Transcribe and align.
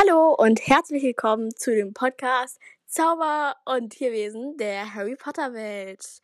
Hallo 0.00 0.34
und 0.34 0.66
herzlich 0.66 1.02
willkommen 1.02 1.54
zu 1.54 1.74
dem 1.74 1.92
Podcast 1.92 2.58
Zauber 2.86 3.56
und 3.66 3.90
Tierwesen 3.90 4.56
der 4.56 4.94
Harry 4.94 5.14
Potter 5.14 5.52
Welt. 5.52 6.22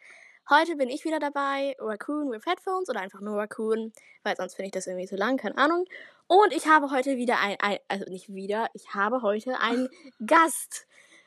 Heute 0.48 0.76
bin 0.76 0.88
ich 0.88 1.04
wieder 1.04 1.18
dabei, 1.18 1.76
Raccoon 1.78 2.30
with 2.30 2.46
Headphones 2.46 2.88
oder 2.88 3.00
einfach 3.00 3.20
nur 3.20 3.36
Raccoon, 3.36 3.92
weil 4.22 4.36
sonst 4.36 4.54
finde 4.54 4.68
ich 4.68 4.72
das 4.72 4.86
irgendwie 4.86 5.06
zu 5.06 5.16
lang, 5.16 5.36
keine 5.36 5.58
Ahnung. 5.58 5.84
Und 6.26 6.54
ich 6.54 6.66
habe 6.66 6.90
heute 6.90 7.18
wieder 7.18 7.38
ein, 7.38 7.56
ein 7.60 7.78
also 7.88 8.10
nicht 8.10 8.32
wieder, 8.32 8.68
ich 8.72 8.94
habe 8.94 9.20
heute 9.20 9.60
einen 9.60 9.90
Gast. 10.26 10.86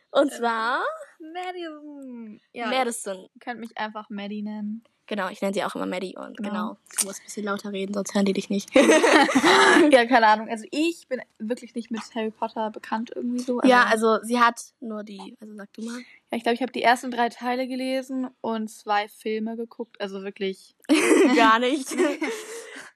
Und 0.09 0.31
zwar 0.31 0.83
Madison. 1.19 2.41
Ja, 2.51 2.67
Madison. 2.67 3.29
Ihr 3.31 3.39
könnt 3.41 3.59
mich 3.59 3.77
einfach 3.77 4.09
Maddie 4.09 4.41
nennen. 4.41 4.83
Genau, 5.09 5.27
ich 5.29 5.41
nenne 5.41 5.55
sie 5.55 5.63
auch 5.63 5.73
immer 5.73 5.87
Maddie 5.87 6.15
und 6.15 6.37
Genau. 6.37 6.49
genau. 6.49 6.77
Du 6.99 7.07
musst 7.07 7.21
ein 7.21 7.23
bisschen 7.25 7.43
lauter 7.43 7.71
reden, 7.71 7.95
sonst 7.95 8.13
hören 8.13 8.25
die 8.25 8.33
dich 8.33 8.51
nicht. 8.51 8.69
ja, 8.75 10.05
keine 10.05 10.27
Ahnung. 10.27 10.49
Also 10.49 10.65
ich 10.69 11.07
bin 11.07 11.19
wirklich 11.39 11.73
nicht 11.73 11.89
mit 11.89 12.01
Harry 12.13 12.29
Potter 12.29 12.69
bekannt 12.69 13.11
irgendwie 13.15 13.39
so. 13.39 13.59
ja, 13.63 13.85
also 13.85 14.19
sie 14.21 14.39
hat 14.39 14.61
nur 14.79 15.03
die, 15.03 15.35
also 15.41 15.55
sag 15.55 15.73
du 15.73 15.81
mal. 15.81 15.97
ja, 15.97 16.37
ich 16.37 16.43
glaube, 16.43 16.53
ich 16.53 16.61
habe 16.61 16.71
die 16.71 16.83
ersten 16.83 17.09
drei 17.09 17.29
Teile 17.29 17.67
gelesen 17.67 18.27
und 18.41 18.69
zwei 18.69 19.07
Filme 19.07 19.55
geguckt. 19.55 19.99
Also 19.99 20.21
wirklich. 20.21 20.75
Gar 21.35 21.57
nicht. 21.57 21.87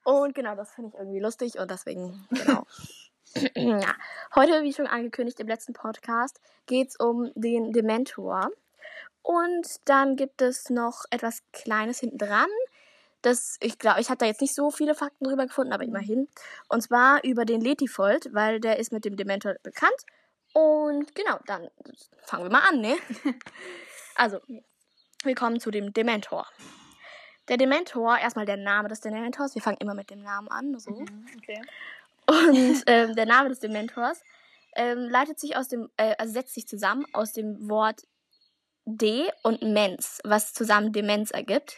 Und 0.03 0.35
genau, 0.35 0.55
das 0.55 0.71
finde 0.71 0.91
ich 0.93 0.99
irgendwie 0.99 1.19
lustig 1.19 1.57
und 1.57 1.71
deswegen, 1.71 2.27
genau. 2.29 2.67
ja. 3.55 3.95
Heute, 4.35 4.61
wie 4.61 4.73
schon 4.73 4.85
angekündigt 4.85 5.39
im 5.39 5.47
letzten 5.47 5.73
Podcast, 5.73 6.39
geht 6.67 6.89
es 6.89 6.95
um 6.95 7.31
den 7.33 7.71
Dementor. 7.71 8.51
Und 9.23 9.65
dann 9.85 10.15
gibt 10.15 10.41
es 10.41 10.69
noch 10.69 11.05
etwas 11.09 11.41
Kleines 11.53 11.99
hinten 11.99 12.17
dran. 12.17 12.49
Das, 13.21 13.57
ich 13.61 13.79
glaube, 13.79 14.01
ich 14.01 14.09
habe 14.09 14.17
da 14.17 14.25
jetzt 14.25 14.41
nicht 14.41 14.53
so 14.53 14.69
viele 14.69 14.95
Fakten 14.95 15.23
drüber 15.23 15.45
gefunden, 15.45 15.71
aber 15.71 15.85
immerhin. 15.85 16.27
Und 16.67 16.81
zwar 16.81 17.23
über 17.23 17.45
den 17.45 17.61
Letifold, 17.61 18.33
weil 18.33 18.59
der 18.59 18.79
ist 18.79 18.91
mit 18.91 19.05
dem 19.05 19.15
Dementor 19.15 19.55
bekannt. 19.63 19.95
Und 20.53 21.15
genau, 21.15 21.39
dann 21.45 21.69
fangen 22.21 22.43
wir 22.43 22.51
mal 22.51 22.67
an, 22.69 22.79
ne? 22.79 22.95
Also, 24.15 24.39
wir 25.23 25.33
kommen 25.33 25.59
zu 25.59 25.71
dem 25.71 25.91
Dementor. 25.91 26.45
Der 27.47 27.57
Dementor, 27.57 28.19
erstmal 28.19 28.45
der 28.45 28.57
Name 28.57 28.89
des 28.89 29.01
Dementors. 29.01 29.55
Wir 29.55 29.61
fangen 29.63 29.77
immer 29.79 29.95
mit 29.95 30.11
dem 30.11 30.21
Namen 30.21 30.49
an. 30.49 30.77
So. 30.77 30.91
Okay. 30.91 31.61
Und 32.27 32.83
ähm, 32.87 33.15
der 33.15 33.25
Name 33.25 33.49
des 33.49 33.59
Dementors 33.59 34.21
ähm, 34.75 35.09
leitet 35.09 35.39
sich 35.39 35.57
aus 35.57 35.67
dem, 35.67 35.89
äh, 35.97 36.15
also 36.19 36.31
setzt 36.31 36.53
sich 36.53 36.67
zusammen 36.67 37.05
aus 37.13 37.33
dem 37.33 37.69
Wort 37.69 38.03
De 38.85 39.29
und 39.43 39.61
Mens, 39.61 40.19
was 40.23 40.53
zusammen 40.53 40.91
Demenz 40.91 41.31
ergibt. 41.31 41.77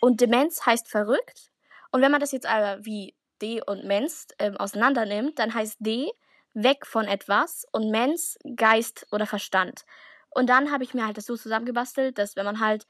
Und 0.00 0.20
Demenz 0.20 0.64
heißt 0.64 0.88
verrückt. 0.88 1.50
Und 1.90 2.02
wenn 2.02 2.10
man 2.10 2.20
das 2.20 2.32
jetzt 2.32 2.46
aber 2.46 2.84
wie 2.84 3.14
De 3.42 3.62
und 3.64 3.84
Mens 3.84 4.28
ähm, 4.38 4.56
auseinander 4.56 5.06
nimmt, 5.06 5.38
dann 5.38 5.54
heißt 5.54 5.76
De 5.80 6.10
weg 6.54 6.86
von 6.86 7.06
etwas 7.06 7.66
und 7.72 7.90
Mens 7.90 8.38
Geist 8.56 9.06
oder 9.12 9.26
Verstand. 9.26 9.84
Und 10.30 10.48
dann 10.48 10.70
habe 10.70 10.84
ich 10.84 10.94
mir 10.94 11.06
halt 11.06 11.16
das 11.16 11.26
so 11.26 11.36
zusammengebastelt, 11.36 12.18
dass 12.18 12.36
wenn 12.36 12.44
man 12.44 12.60
halt, 12.60 12.86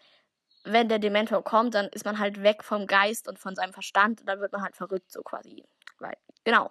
wenn 0.64 0.88
der 0.88 0.98
Dementor 0.98 1.42
kommt, 1.44 1.74
dann 1.74 1.86
ist 1.88 2.04
man 2.04 2.18
halt 2.18 2.42
weg 2.42 2.64
vom 2.64 2.86
Geist 2.86 3.28
und 3.28 3.38
von 3.38 3.54
seinem 3.54 3.72
Verstand 3.72 4.20
und 4.20 4.26
dann 4.28 4.40
wird 4.40 4.52
man 4.52 4.62
halt 4.62 4.76
verrückt, 4.76 5.10
so 5.10 5.22
quasi. 5.22 5.64
Weil, 5.98 6.16
genau. 6.44 6.70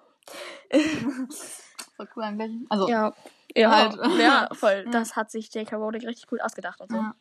Voll 1.95 2.09
cool 2.15 2.23
eigentlich. 2.23 2.51
Also, 2.69 2.89
Ja, 2.89 3.13
ja, 3.61 3.71
Halt. 3.71 3.95
ja, 4.19 4.49
voll. 4.53 4.85
Das 4.91 5.15
hat 5.15 5.31
sich 5.31 5.53
J.K. 5.53 5.75
Rowling 5.75 6.05
richtig 6.05 6.27
gut 6.27 6.41
ausgedacht 6.41 6.79
und 6.81 6.91
so. 6.91 6.97
ja. 6.97 7.13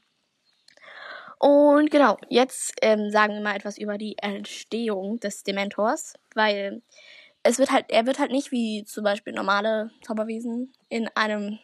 Und 1.39 1.91
genau, 1.91 2.17
jetzt 2.31 2.73
ähm, 2.81 3.11
sagen 3.11 3.35
wir 3.35 3.41
mal 3.43 3.57
etwas 3.57 3.77
über 3.77 3.99
die 3.99 4.17
Entstehung 4.19 5.21
des 5.21 5.43
Dementors, 5.43 6.15
weil 6.35 6.83
es 7.43 7.59
wird 7.59 7.71
halt, 7.71 7.87
er 7.91 8.07
wird 8.07 8.19
halt 8.19 8.31
nicht 8.33 8.51
wie 8.53 8.85
zum 8.85 9.05
Beispiel 9.05 9.35
normale 9.35 9.91
Zauberwesen 10.03 10.73
in 10.89 11.09
einem 11.15 11.59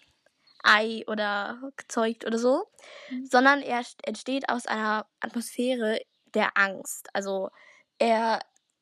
Ei 0.62 1.02
oder 1.06 1.58
gezeugt 1.76 2.26
oder 2.26 2.38
so, 2.38 2.64
Mhm. 3.10 3.24
sondern 3.26 3.62
er 3.62 3.80
st- 3.80 4.06
entsteht 4.06 4.48
aus 4.48 4.66
einer 4.66 5.06
Atmosphäre 5.20 6.00
der 6.34 6.56
Angst. 6.56 7.08
Also 7.14 7.48
er, 7.98 8.40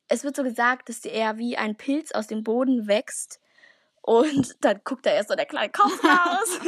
es 0.09 0.25
wird 0.25 0.37
so 0.37 0.43
gesagt, 0.43 0.89
dass 0.89 1.05
er 1.05 1.39
wie 1.39 1.57
ein 1.57 1.77
Pilz 1.77 2.13
aus 2.13 2.27
dem 2.27 2.43
Boden 2.43 2.87
wächst 2.89 3.40
und 4.03 4.57
dann 4.65 4.81
guckt 4.85 5.05
da 5.07 5.11
erst 5.11 5.29
so 5.29 5.35
der 5.35 5.47
kleine 5.47 5.71
Kopf 5.71 6.03
raus 6.05 6.61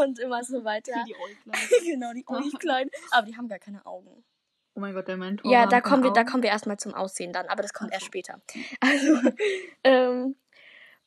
und 0.00 0.18
immer 0.18 0.42
so 0.44 0.64
weiter. 0.64 0.92
Wie 0.92 1.12
die 1.12 1.16
Äuglein. 1.16 1.68
genau, 1.84 2.12
die 2.12 2.24
Äuglein. 2.26 2.90
Aber 3.10 3.26
die 3.26 3.36
haben 3.36 3.48
gar 3.48 3.58
keine 3.58 3.84
Augen. 3.86 4.24
Oh 4.74 4.80
mein 4.80 4.94
Gott, 4.94 5.08
der 5.08 5.16
Mentor. 5.16 5.50
Ja, 5.50 5.66
da 5.66 5.80
kommen 5.80 6.04
wir, 6.04 6.12
da 6.12 6.24
kommen 6.24 6.42
wir 6.42 6.50
erstmal 6.50 6.78
zum 6.78 6.94
Aussehen 6.94 7.32
dann, 7.32 7.46
aber 7.46 7.62
das 7.62 7.72
kommt 7.72 7.92
erst 7.92 8.06
später. 8.06 8.40
Also, 8.80 9.20
ähm, 9.84 10.36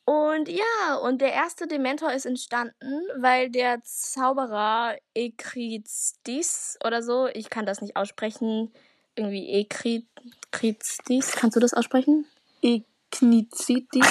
und 0.06 0.50
ja, 0.50 0.96
und 1.02 1.22
der 1.22 1.32
erste 1.32 1.66
Dementor 1.66 2.12
ist 2.12 2.26
entstanden, 2.26 3.08
weil 3.16 3.50
der 3.50 3.82
Zauberer 3.84 4.98
Ekrizdis 5.16 6.78
oder 6.86 7.02
so, 7.02 7.28
ich 7.28 7.50
kann 7.50 7.66
das 7.66 7.82
nicht 7.82 7.96
aussprechen, 7.96 8.74
irgendwie 9.16 9.50
Ekrizdis, 9.50 11.32
kannst 11.32 11.56
du 11.56 11.62
das 11.62 11.74
aussprechen? 11.74 12.26
Ekniziti. 12.62 14.02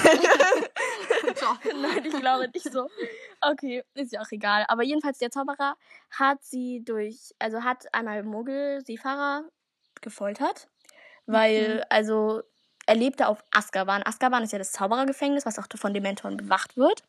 Nein, 1.80 2.04
ich 2.04 2.20
glaube 2.20 2.48
nicht 2.54 2.72
so. 2.72 2.88
Okay, 3.40 3.82
ist 3.94 4.12
ja 4.12 4.20
auch 4.22 4.30
egal. 4.30 4.64
Aber 4.68 4.82
jedenfalls, 4.82 5.18
der 5.18 5.30
Zauberer 5.30 5.76
hat 6.10 6.42
sie 6.44 6.82
durch, 6.84 7.32
also 7.38 7.62
hat 7.64 7.92
einmal 7.94 8.22
Muggel, 8.22 8.84
Seefahrer 8.84 9.44
gefoltert. 10.00 10.68
Weil, 11.26 11.76
Mhm. 11.76 11.82
also, 11.90 12.42
er 12.86 12.96
lebte 12.96 13.28
auf 13.28 13.44
Azkaban. 13.52 14.02
Azkaban 14.04 14.42
ist 14.42 14.52
ja 14.52 14.58
das 14.58 14.72
Zauberergefängnis, 14.72 15.46
was 15.46 15.58
auch 15.58 15.66
von 15.76 15.94
Dementoren 15.94 16.36
bewacht 16.36 16.76
wird. 16.76 17.02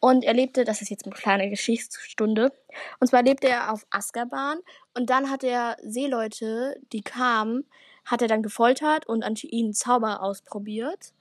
Und 0.00 0.24
er 0.24 0.34
lebte, 0.34 0.64
das 0.64 0.82
ist 0.82 0.90
jetzt 0.90 1.04
eine 1.06 1.14
kleine 1.14 1.48
Geschichtsstunde, 1.48 2.52
und 3.00 3.06
zwar 3.06 3.22
lebte 3.22 3.48
er 3.48 3.72
auf 3.72 3.86
Azkaban 3.90 4.58
und 4.94 5.10
dann 5.10 5.30
hat 5.30 5.44
er 5.44 5.76
Seeleute, 5.82 6.76
die 6.92 7.02
kamen, 7.02 7.68
hat 8.04 8.20
er 8.20 8.26
dann 8.28 8.42
gefoltert 8.42 9.06
und 9.06 9.22
an 9.22 9.36
ihnen 9.36 9.74
Zauber 9.74 10.20
ausprobiert 10.22 11.12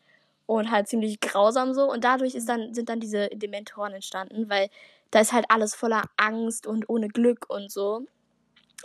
und 0.45 0.71
halt 0.71 0.87
ziemlich 0.87 1.19
grausam 1.19 1.73
so 1.73 1.91
und 1.91 2.03
dadurch 2.03 2.35
ist 2.35 2.49
dann 2.49 2.73
sind 2.73 2.89
dann 2.89 2.99
diese 2.99 3.29
Dementoren 3.29 3.93
entstanden, 3.93 4.49
weil 4.49 4.69
da 5.11 5.19
ist 5.19 5.33
halt 5.33 5.45
alles 5.49 5.75
voller 5.75 6.03
Angst 6.17 6.65
und 6.65 6.89
ohne 6.89 7.09
Glück 7.09 7.45
und 7.49 7.71
so. 7.71 8.05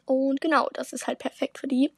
Und 0.05 0.41
genau, 0.41 0.69
das 0.73 0.93
ist 0.93 1.07
halt 1.07 1.19
perfekt 1.19 1.59
für 1.59 1.69
die. 1.69 1.93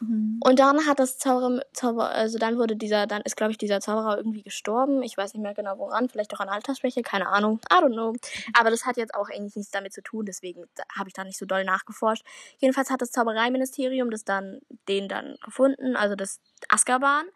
Mhm. 0.00 0.40
Und 0.44 0.58
dann 0.58 0.86
hat 0.86 0.98
das 0.98 1.18
Zauber, 1.18 1.62
Zauber 1.72 2.10
also 2.10 2.38
dann 2.38 2.58
wurde 2.58 2.76
dieser, 2.76 3.06
dann 3.06 3.22
ist 3.22 3.36
glaube 3.36 3.52
ich 3.52 3.58
dieser 3.58 3.80
Zauberer 3.80 4.16
irgendwie 4.16 4.42
gestorben. 4.42 5.02
Ich 5.02 5.16
weiß 5.16 5.34
nicht 5.34 5.42
mehr 5.42 5.54
genau 5.54 5.78
woran, 5.78 6.08
vielleicht 6.08 6.34
auch 6.34 6.40
an 6.40 6.48
Altersschwäche, 6.48 7.02
keine 7.02 7.28
Ahnung. 7.28 7.60
I 7.72 7.76
don't 7.76 7.92
know. 7.92 8.14
Aber 8.58 8.70
das 8.70 8.84
hat 8.86 8.96
jetzt 8.96 9.14
auch 9.14 9.28
eigentlich 9.30 9.56
nichts 9.56 9.70
damit 9.70 9.92
zu 9.92 10.02
tun, 10.02 10.26
deswegen 10.26 10.64
habe 10.96 11.08
ich 11.08 11.14
da 11.14 11.24
nicht 11.24 11.38
so 11.38 11.46
doll 11.46 11.64
nachgeforscht. 11.64 12.24
Jedenfalls 12.58 12.90
hat 12.90 13.02
das 13.02 13.12
Zaubereiministerium 13.12 14.10
das 14.10 14.24
dann, 14.24 14.60
den 14.88 15.08
dann 15.08 15.36
gefunden, 15.44 15.96
also 15.96 16.16
das 16.16 16.40
Azkaban. 16.68 17.26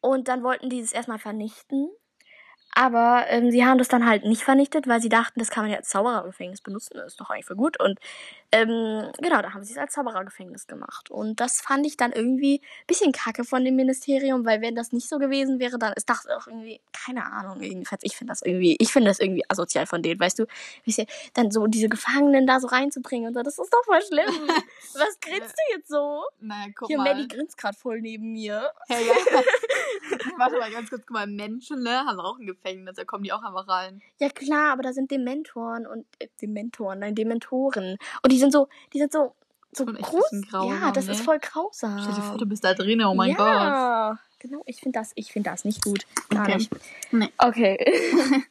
Und 0.00 0.28
dann 0.28 0.42
wollten 0.42 0.70
die 0.70 0.80
es 0.80 0.92
erstmal 0.92 1.18
vernichten. 1.18 1.90
Aber 2.72 3.24
ähm, 3.28 3.50
sie 3.50 3.64
haben 3.64 3.78
das 3.78 3.88
dann 3.88 4.06
halt 4.06 4.24
nicht 4.24 4.42
vernichtet, 4.42 4.86
weil 4.86 5.00
sie 5.00 5.08
dachten, 5.08 5.40
das 5.40 5.50
kann 5.50 5.64
man 5.64 5.72
ja 5.72 5.78
als 5.78 5.88
Zauberergefängnis 5.88 6.60
benutzen. 6.60 6.94
Das 6.94 7.08
ist 7.08 7.20
doch 7.20 7.28
eigentlich 7.28 7.46
voll 7.46 7.56
gut. 7.56 7.80
Und 7.80 7.98
ähm, 8.52 9.10
genau, 9.18 9.42
da 9.42 9.54
haben 9.54 9.64
sie 9.64 9.72
es 9.72 9.78
als 9.78 9.92
Zauberergefängnis 9.92 10.68
gemacht. 10.68 11.10
Und 11.10 11.40
das 11.40 11.60
fand 11.60 11.84
ich 11.84 11.96
dann 11.96 12.12
irgendwie 12.12 12.60
ein 12.62 12.86
bisschen 12.86 13.12
kacke 13.12 13.44
von 13.44 13.64
dem 13.64 13.74
Ministerium, 13.74 14.44
weil 14.44 14.60
wenn 14.60 14.76
das 14.76 14.92
nicht 14.92 15.08
so 15.08 15.18
gewesen 15.18 15.58
wäre, 15.58 15.78
dann 15.78 15.92
ist 15.94 16.08
das 16.08 16.26
auch 16.28 16.46
irgendwie, 16.46 16.80
keine 16.92 17.24
Ahnung, 17.24 17.60
jedenfalls, 17.60 18.02
ich 18.04 18.16
finde 18.16 18.32
das 18.32 18.42
irgendwie, 18.42 18.76
ich 18.78 18.92
finde 18.92 19.10
das 19.10 19.18
irgendwie 19.18 19.44
asozial 19.48 19.86
von 19.86 20.02
denen, 20.02 20.20
weißt 20.20 20.38
du, 20.38 20.46
ihr, 20.84 21.06
dann 21.34 21.50
so 21.50 21.66
diese 21.66 21.88
Gefangenen 21.88 22.46
da 22.46 22.60
so 22.60 22.68
reinzubringen 22.68 23.28
und 23.28 23.34
so, 23.34 23.42
das 23.42 23.58
ist 23.58 23.72
doch 23.72 23.84
voll 23.84 24.02
schlimm. 24.02 24.26
Was 24.94 25.18
grinst 25.20 25.54
du 25.56 25.76
jetzt 25.76 25.88
so? 25.88 26.22
Naja, 26.40 26.68
guck 26.76 26.88
Hier, 26.88 26.98
mal. 26.98 27.14
Maddie 27.14 27.28
grinst 27.28 27.58
gerade 27.58 27.76
voll 27.76 28.00
neben 28.00 28.32
mir. 28.32 28.70
Hey, 28.88 29.06
ja. 29.06 29.14
Warte 30.40 30.58
mal 30.58 30.70
ganz 30.70 30.90
kurz, 30.90 31.02
guck 31.06 31.14
mal, 31.14 31.26
Menschen, 31.26 31.82
ne, 31.82 31.98
haben 32.06 32.18
auch 32.18 32.38
ein 32.38 32.46
Gefängnis, 32.46 32.96
da 32.96 33.04
kommen 33.04 33.24
die 33.24 33.32
auch 33.32 33.42
einfach 33.42 33.68
rein. 33.68 34.02
Ja 34.18 34.28
klar, 34.30 34.72
aber 34.72 34.82
da 34.82 34.92
sind 34.92 35.10
Dementoren 35.10 35.86
und 35.86 36.06
äh, 36.18 36.28
Dementoren, 36.40 36.98
nein, 36.98 37.14
Dementoren. 37.14 37.98
Und 38.22 38.32
die 38.32 38.38
sind 38.38 38.52
so, 38.52 38.68
die 38.92 38.98
sind 38.98 39.12
so, 39.12 39.34
so 39.72 39.84
groß. 39.84 40.42
grausam, 40.50 40.80
ja, 40.82 40.90
das 40.90 41.06
ne? 41.06 41.12
ist 41.12 41.20
voll 41.20 41.38
grausam. 41.38 41.98
Stell 42.00 42.14
dir 42.14 42.22
vor, 42.22 42.38
du 42.38 42.46
bist 42.46 42.64
da 42.64 42.74
drin, 42.74 43.02
oh 43.04 43.14
mein 43.14 43.34
Gott. 43.34 43.46
ja, 43.46 44.18
genau, 44.38 44.62
ich 44.66 44.80
finde 44.80 44.98
das, 44.98 45.12
ich 45.14 45.32
finde 45.32 45.50
das 45.50 45.64
nicht 45.64 45.84
gut. 45.84 46.06
Gar 46.30 46.42
Okay. 46.42 46.56
nicht. 46.56 46.72
Nee. 47.12 47.28
Okay. 47.38 47.76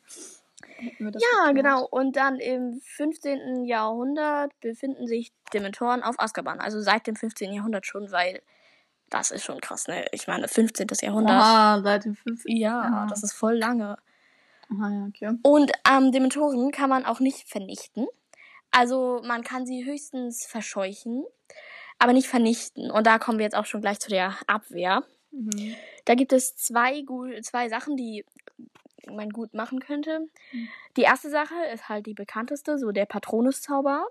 Ja, 1.02 1.52
genau. 1.52 1.86
Und 1.86 2.16
dann 2.16 2.40
im 2.40 2.80
15. 2.82 3.66
Jahrhundert 3.66 4.58
befinden 4.62 5.08
sich 5.08 5.34
Dementoren 5.54 6.04
auf 6.04 6.16
Azkaban. 6.20 6.60
Also 6.60 6.80
seit 6.80 7.08
dem 7.08 7.16
15. 7.16 7.54
Jahrhundert 7.54 7.86
schon, 7.86 8.12
weil 8.12 8.42
das 9.10 9.32
ist 9.32 9.44
schon 9.44 9.62
krass, 9.62 9.88
ne? 9.88 10.06
Ich 10.12 10.28
meine, 10.28 10.48
15. 10.48 10.88
Jahrhundert. 11.02 11.36
Aha, 11.36 11.82
seit 11.82 12.06
dem 12.06 12.16
50. 12.16 12.58
Ja, 12.58 12.82
Aha. 12.82 13.08
das 13.10 13.24
ist 13.24 13.34
voll 13.34 13.58
lange. 13.58 13.98
Aha, 14.72 14.90
ja, 14.90 15.06
okay. 15.08 15.38
Und 15.42 15.72
ähm, 15.90 16.12
Dementoren 16.12 16.72
kann 16.72 16.90
man 16.90 17.06
auch 17.06 17.20
nicht 17.20 17.48
vernichten. 17.50 18.08
Also 18.72 19.22
man 19.26 19.44
kann 19.44 19.66
sie 19.66 19.86
höchstens 19.86 20.46
verscheuchen, 20.46 21.26
aber 21.98 22.14
nicht 22.14 22.28
vernichten. 22.28 22.92
Und 22.92 23.08
da 23.08 23.18
kommen 23.18 23.40
wir 23.40 23.46
jetzt 23.46 23.56
auch 23.56 23.66
schon 23.66 23.82
gleich 23.82 24.00
zu 24.00 24.10
der 24.10 24.36
Abwehr. 24.48 25.04
Mhm. 25.32 25.76
Da 26.06 26.16
gibt 26.16 26.34
es 26.34 26.56
zwei, 26.56 27.04
zwei 27.42 27.70
Sachen, 27.70 27.98
die 27.98 28.26
man 29.08 29.30
gut 29.30 29.54
machen 29.54 29.80
könnte. 29.80 30.28
Die 30.98 31.02
erste 31.02 31.30
Sache 31.30 31.56
ist 31.74 31.90
halt 31.90 32.06
die 32.06 32.14
bekannteste, 32.14 32.78
so 32.78 32.92
der 32.92 33.06
Patronuszauber. 33.06 34.08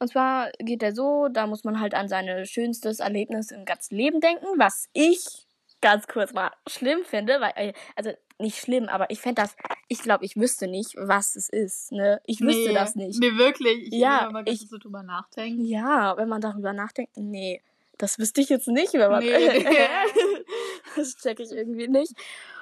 Und 0.00 0.08
zwar 0.08 0.50
geht 0.58 0.80
der 0.82 0.94
so, 0.94 1.28
da 1.28 1.46
muss 1.46 1.62
man 1.62 1.78
halt 1.78 1.94
an 1.94 2.08
sein 2.08 2.46
schönstes 2.46 3.00
Erlebnis 3.00 3.50
im 3.50 3.66
ganzen 3.66 3.96
Leben 3.96 4.20
denken, 4.20 4.46
was 4.56 4.88
ich 4.94 5.46
ganz 5.82 6.06
kurz 6.08 6.32
mal 6.32 6.50
schlimm 6.66 7.04
finde, 7.04 7.40
weil, 7.40 7.52
äh, 7.54 7.72
also 7.96 8.10
nicht 8.38 8.58
schlimm, 8.58 8.88
aber 8.88 9.10
ich 9.10 9.20
fände 9.20 9.42
das, 9.42 9.54
ich 9.88 10.00
glaube, 10.00 10.24
ich 10.24 10.36
wüsste 10.36 10.68
nicht, 10.68 10.94
was 10.96 11.36
es 11.36 11.50
ist, 11.50 11.92
ne? 11.92 12.20
Ich 12.24 12.40
wüsste 12.40 12.68
nee, 12.68 12.74
das 12.74 12.94
nicht. 12.96 13.20
Nee, 13.20 13.36
wirklich. 13.36 13.92
Ich 13.92 13.98
Ja, 13.98 14.24
will 14.26 14.32
mal 14.32 14.42
ich- 14.46 14.68
so 14.68 14.78
drüber 14.78 15.02
nachdenken. 15.02 15.64
Ja, 15.66 16.16
wenn 16.16 16.28
man 16.28 16.40
darüber 16.40 16.72
nachdenkt, 16.72 17.16
nee, 17.16 17.60
das 17.98 18.18
wüsste 18.18 18.40
ich 18.40 18.48
jetzt 18.48 18.68
nicht, 18.68 18.94
wenn 18.94 19.10
man. 19.10 19.22
Nee. 19.22 19.32
das 20.96 21.16
checke 21.16 21.42
ich 21.42 21.52
irgendwie 21.52 21.88
nicht. 21.88 22.12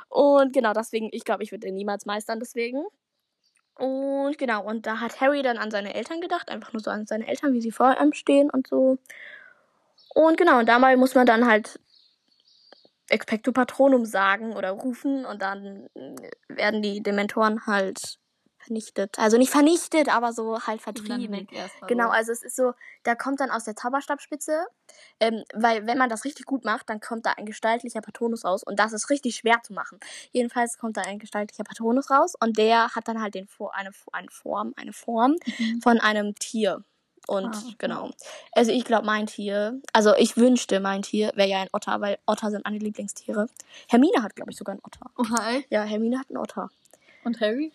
Und 0.08 0.52
genau, 0.52 0.72
deswegen, 0.72 1.08
ich 1.12 1.24
glaube, 1.24 1.44
ich 1.44 1.52
würde 1.52 1.66
den 1.66 1.76
niemals 1.76 2.04
meistern, 2.06 2.40
deswegen. 2.40 2.84
Und 3.78 4.38
genau, 4.38 4.64
und 4.64 4.86
da 4.86 5.00
hat 5.00 5.20
Harry 5.20 5.42
dann 5.42 5.56
an 5.56 5.70
seine 5.70 5.94
Eltern 5.94 6.20
gedacht, 6.20 6.50
einfach 6.50 6.72
nur 6.72 6.82
so 6.82 6.90
an 6.90 7.06
seine 7.06 7.28
Eltern, 7.28 7.52
wie 7.52 7.60
sie 7.60 7.70
vor 7.70 7.96
ihm 8.00 8.12
stehen 8.12 8.50
und 8.50 8.66
so. 8.66 8.98
Und 10.14 10.36
genau, 10.36 10.58
und 10.58 10.68
dabei 10.68 10.96
muss 10.96 11.14
man 11.14 11.26
dann 11.26 11.46
halt 11.46 11.78
Expecto 13.08 13.52
Patronum 13.52 14.04
sagen 14.04 14.54
oder 14.56 14.70
rufen 14.72 15.24
und 15.24 15.42
dann 15.42 15.88
werden 16.48 16.82
die 16.82 17.02
Dementoren 17.02 17.66
halt 17.66 18.18
vernichtet. 18.68 19.18
Also 19.18 19.36
nicht 19.38 19.50
vernichtet, 19.50 20.08
aber 20.08 20.32
so 20.32 20.60
halt 20.66 20.80
vertrieben. 20.80 21.48
Genau, 21.86 22.06
so. 22.06 22.10
also 22.10 22.32
es 22.32 22.42
ist 22.42 22.56
so, 22.56 22.72
da 23.02 23.14
kommt 23.14 23.40
dann 23.40 23.50
aus 23.50 23.64
der 23.64 23.74
Zauberstabspitze, 23.74 24.66
ähm, 25.20 25.42
weil 25.54 25.86
wenn 25.86 25.98
man 25.98 26.08
das 26.08 26.24
richtig 26.24 26.46
gut 26.46 26.64
macht, 26.64 26.88
dann 26.88 27.00
kommt 27.00 27.26
da 27.26 27.32
ein 27.32 27.46
gestaltlicher 27.46 28.00
Patronus 28.00 28.44
raus 28.44 28.62
und 28.62 28.78
das 28.78 28.92
ist 28.92 29.10
richtig 29.10 29.36
schwer 29.36 29.60
zu 29.62 29.72
machen. 29.72 29.98
Jedenfalls 30.32 30.78
kommt 30.78 30.96
da 30.96 31.02
ein 31.02 31.18
gestaltlicher 31.18 31.64
Patronus 31.64 32.10
raus 32.10 32.34
und 32.38 32.58
der 32.58 32.94
hat 32.94 33.08
dann 33.08 33.20
halt 33.20 33.34
den 33.34 33.48
eine, 33.72 33.90
eine 34.12 34.30
Form, 34.30 34.72
eine 34.76 34.92
Form 34.92 35.36
Mhm. 35.58 35.80
von 35.82 36.00
einem 36.00 36.34
Tier. 36.36 36.84
Und 37.26 37.54
Ah, 37.54 37.58
okay. 37.66 37.74
genau. 37.78 38.10
Also 38.52 38.70
ich 38.72 38.84
glaube, 38.84 39.04
mein 39.04 39.26
Tier, 39.26 39.80
also 39.92 40.14
ich 40.16 40.36
wünschte, 40.38 40.80
mein 40.80 41.02
Tier 41.02 41.30
wäre 41.34 41.48
ja 41.48 41.60
ein 41.60 41.68
Otter, 41.72 42.00
weil 42.00 42.18
Otter 42.26 42.50
sind 42.50 42.64
meine 42.64 42.78
Lieblingstiere. 42.78 43.48
Hermine 43.88 44.22
hat, 44.22 44.34
glaube 44.34 44.50
ich, 44.50 44.56
sogar 44.56 44.72
einen 44.72 44.80
Otter. 44.82 45.10
Oh, 45.18 45.24
hi. 45.38 45.64
Ja, 45.68 45.82
Hermine 45.82 46.18
hat 46.20 46.30
einen 46.30 46.38
Otter. 46.38 46.70
Und 47.24 47.40
Harry? 47.40 47.72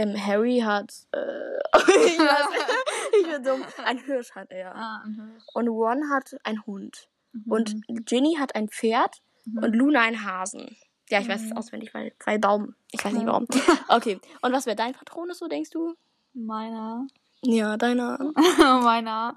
Ähm, 0.00 0.26
Harry 0.26 0.60
hat, 0.60 0.92
äh, 1.12 1.18
ich, 1.78 2.18
weiß, 2.18 2.48
ich 3.20 3.28
bin 3.30 3.42
dumm, 3.44 3.64
ein 3.84 3.98
Hirsch 3.98 4.32
hat 4.34 4.50
er. 4.50 4.74
ah, 4.74 5.02
mhm. 5.06 5.32
Und 5.52 5.68
Ron 5.68 6.10
hat 6.10 6.34
einen 6.44 6.64
Hund. 6.66 7.08
Mhm. 7.32 7.52
Und 7.52 7.82
Ginny 8.06 8.36
hat 8.38 8.54
ein 8.54 8.68
Pferd 8.68 9.20
Mhm. 9.46 9.62
und 9.64 9.74
Luna 9.74 10.00
einen 10.02 10.24
Hasen. 10.24 10.76
Ja, 11.08 11.18
ich 11.20 11.28
weiß 11.28 11.42
es 11.42 11.50
Mhm. 11.50 11.56
auswendig, 11.56 11.92
weil, 11.94 12.12
weil 12.24 12.38
Baum. 12.38 12.74
Ich 12.92 13.04
weiß 13.04 13.12
nicht 13.14 13.26
warum. 13.26 13.46
Okay. 13.88 14.20
Und 14.42 14.52
was 14.52 14.66
wäre 14.66 14.76
dein 14.76 14.92
Patronus, 14.92 15.38
so 15.38 15.48
denkst 15.48 15.70
du? 15.70 15.94
Meiner. 16.34 17.06
Ja, 17.42 17.76
deiner. 17.78 18.18
Meiner. 18.58 19.34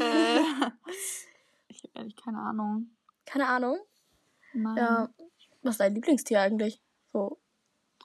äh, 0.00 0.40
ich 1.68 1.82
habe 1.82 1.90
ehrlich 1.94 2.16
keine 2.16 2.38
Ahnung. 2.38 2.90
Keine 3.26 3.48
Ahnung. 3.48 3.78
Nein. 4.54 4.76
Ja. 4.76 5.08
Was 5.62 5.74
ist 5.74 5.80
dein 5.80 5.94
Lieblingstier 5.94 6.40
eigentlich? 6.40 6.80
So. 7.12 7.38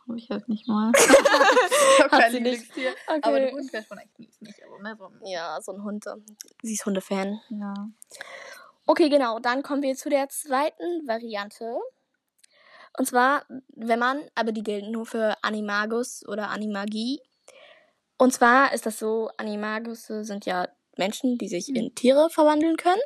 Habe 0.07 0.18
ich 0.18 0.30
halt 0.30 0.48
nicht 0.48 0.68
mal. 0.68 0.92
ich 0.95 1.07
habe 2.00 2.12
Hat 2.12 2.21
kein 2.21 2.31
sie 2.31 2.39
nicht. 2.39 2.59
Lieblingstier. 2.59 2.92
Okay. 3.07 3.19
Aber 3.24 3.39
der 3.39 3.51
Hund 3.51 3.74
wäre 3.74 3.83
schon 3.83 3.98
echt 3.98 4.19
nicht. 4.19 4.39
Aber 4.65 4.81
ne, 4.81 4.95
so. 4.98 5.12
Ja, 5.25 5.59
so 5.62 5.74
ein 5.74 5.83
Hund. 5.83 6.06
Sie 6.62 6.74
ist 6.74 6.86
Hundefan. 6.86 7.42
Ja. 7.50 7.74
Okay, 8.86 9.09
genau. 9.09 9.39
Dann 9.39 9.63
kommen 9.63 9.81
wir 9.81 9.95
zu 9.95 10.09
der 10.09 10.30
zweiten 10.30 11.07
Variante. 11.07 11.77
Und 12.98 13.06
zwar, 13.06 13.45
wenn 13.75 14.00
man, 14.00 14.24
aber 14.33 14.51
die 14.51 14.63
gelten 14.63 14.92
nur 14.92 15.06
für 15.06 15.36
Animagus 15.44 16.25
oder 16.27 16.50
Animagie. 16.50 17.21
Und 18.18 18.33
zwar 18.33 18.74
ist 18.74 18.86
das 18.86 18.98
so, 18.98 19.30
Animagus 19.38 20.07
sind 20.07 20.45
ja 20.45 20.68
Menschen, 20.98 21.38
die 21.38 21.48
sich 21.48 21.74
in 21.74 21.94
Tiere 21.94 22.30
verwandeln 22.30 22.77
können. 22.77 23.01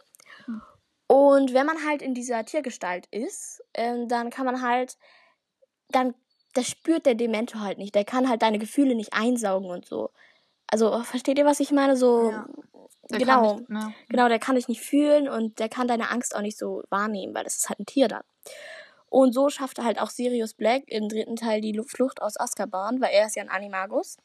Mhm. 0.48 0.62
Und 1.08 1.54
wenn 1.54 1.66
man 1.66 1.86
halt 1.86 2.02
in 2.02 2.14
dieser 2.14 2.46
Tiergestalt 2.46 3.08
ist, 3.08 3.62
ähm, 3.74 4.08
dann 4.08 4.30
kann 4.30 4.46
man 4.46 4.62
halt, 4.62 4.98
dann, 5.90 6.16
das 6.54 6.68
spürt 6.68 7.06
der 7.06 7.16
Dementor 7.16 7.62
halt 7.62 7.78
nicht. 7.78 7.96
Der 7.96 8.06
kann 8.06 8.30
halt 8.30 8.42
deine 8.42 8.60
Gefühle 8.60 8.96
nicht 8.96 9.14
einsaugen 9.14 9.70
und 9.70 9.86
so. 9.86 10.10
Also, 10.68 11.02
versteht 11.04 11.38
ihr, 11.38 11.46
was 11.46 11.60
ich 11.60 11.72
meine? 11.72 11.96
So, 11.98 12.32
Ja. 12.32 12.46
Genau. 13.10 13.56
Nicht, 13.58 13.70
ne? 13.70 13.94
Genau, 14.08 14.30
der 14.30 14.40
kann 14.40 14.56
dich 14.56 14.70
nicht 14.70 14.80
fühlen 14.82 15.28
und 15.28 15.60
der 15.60 15.68
kann 15.68 15.88
deine 15.88 16.10
Angst 16.12 16.34
auch 16.34 16.40
nicht 16.42 16.58
so 16.58 16.84
wahrnehmen, 16.90 17.34
weil 17.36 17.44
das 17.44 17.58
ist 17.58 17.68
halt 17.68 17.80
ein 17.80 17.86
Tier 17.86 18.08
dann. 18.08 18.24
Und 19.10 19.34
so 19.34 19.50
schafft 19.50 19.80
er 19.80 19.84
halt 19.84 20.00
auch 20.00 20.10
Sirius 20.10 20.54
Black 20.54 20.84
im 20.88 21.10
dritten 21.10 21.36
Teil 21.36 21.60
die 21.60 21.74
Lu- 21.74 21.84
Flucht 21.84 22.22
aus 22.22 22.40
Azkaban, 22.40 23.02
weil 23.02 23.10
er 23.12 23.26
ist 23.28 23.36
ja 23.36 23.44
ein 23.44 23.50
Animagus. 23.50 24.16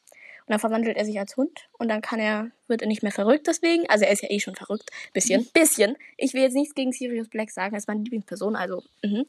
Und 0.45 0.51
dann 0.53 0.59
verwandelt 0.61 0.95
er 0.95 1.03
sich 1.03 1.19
als 1.19 1.35
Hund 1.35 1.67
und 1.77 1.89
dann 1.89 2.01
kann 2.01 2.21
er, 2.21 2.51
wird 2.67 2.81
er 2.81 2.87
nicht 2.87 3.03
mehr 3.03 3.11
verrückt 3.11 3.47
deswegen. 3.47 3.89
Also 3.89 4.05
er 4.05 4.11
ist 4.11 4.23
ja 4.23 4.29
eh 4.31 4.39
schon 4.39 4.55
verrückt. 4.55 4.89
Bisschen. 5.11 5.45
Bisschen. 5.51 5.97
Ich 6.15 6.33
will 6.33 6.43
jetzt 6.43 6.53
nichts 6.53 6.73
gegen 6.73 6.93
Sirius 6.93 7.27
Black 7.27 7.51
sagen, 7.51 7.73
er 7.75 7.79
ist 7.79 7.89
meine 7.89 8.03
Lieblingsperson, 8.03 8.55
also. 8.55 8.81
Mhm. 9.03 9.25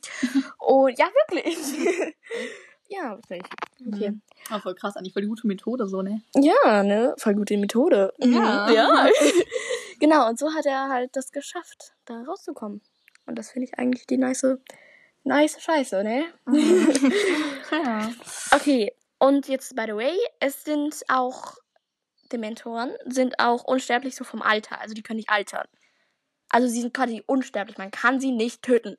Und 0.59 0.97
ja, 0.97 1.07
wirklich. 1.27 1.57
ja, 2.89 3.17
wirklich. 3.17 3.43
Okay. 3.87 4.11
Mhm. 4.11 4.23
Oh, 4.53 4.59
voll 4.59 4.75
krass, 4.75 4.97
eigentlich 4.97 5.13
voll 5.13 5.23
die 5.23 5.29
gute 5.29 5.47
Methode, 5.47 5.87
so, 5.89 6.03
ne? 6.03 6.23
Ja, 6.35 6.83
ne? 6.83 7.15
Voll 7.19 7.35
gute 7.35 7.57
Methode. 7.57 8.13
Mhm. 8.19 8.35
Ja. 8.35 8.71
ja. 8.71 9.09
genau, 10.01 10.29
und 10.29 10.39
so 10.39 10.53
hat 10.55 10.67
er 10.67 10.89
halt 10.89 11.15
das 11.15 11.31
geschafft, 11.31 11.93
da 12.07 12.23
rauszukommen. 12.23 12.81
Und 13.27 13.39
das 13.39 13.51
finde 13.51 13.69
ich 13.69 13.79
eigentlich 13.79 14.07
die 14.07 14.17
nice, 14.17 14.47
nice 15.25 15.61
Scheiße, 15.61 16.03
ne? 16.03 16.27
ja. 17.73 18.11
Okay, 18.51 18.93
und 19.19 19.49
jetzt, 19.49 19.77
by 19.77 19.85
the 19.87 19.95
way, 19.95 20.17
es 20.41 20.65
sind 20.65 21.03
auch 21.09 21.57
Dementoren, 22.33 22.93
sind 23.05 23.39
auch 23.39 23.65
unsterblich 23.65 24.15
so 24.15 24.25
vom 24.25 24.43
Alter. 24.43 24.81
Also 24.81 24.95
die 24.95 25.03
können 25.03 25.19
nicht 25.19 25.31
altern. 25.31 25.67
Also 26.49 26.69
sie 26.69 26.81
sind 26.81 26.95
quasi 26.95 27.23
unsterblich. 27.27 27.77
Man 27.77 27.91
kann 27.91 28.21
sie 28.21 28.31
nicht 28.31 28.63
töten. 28.63 28.97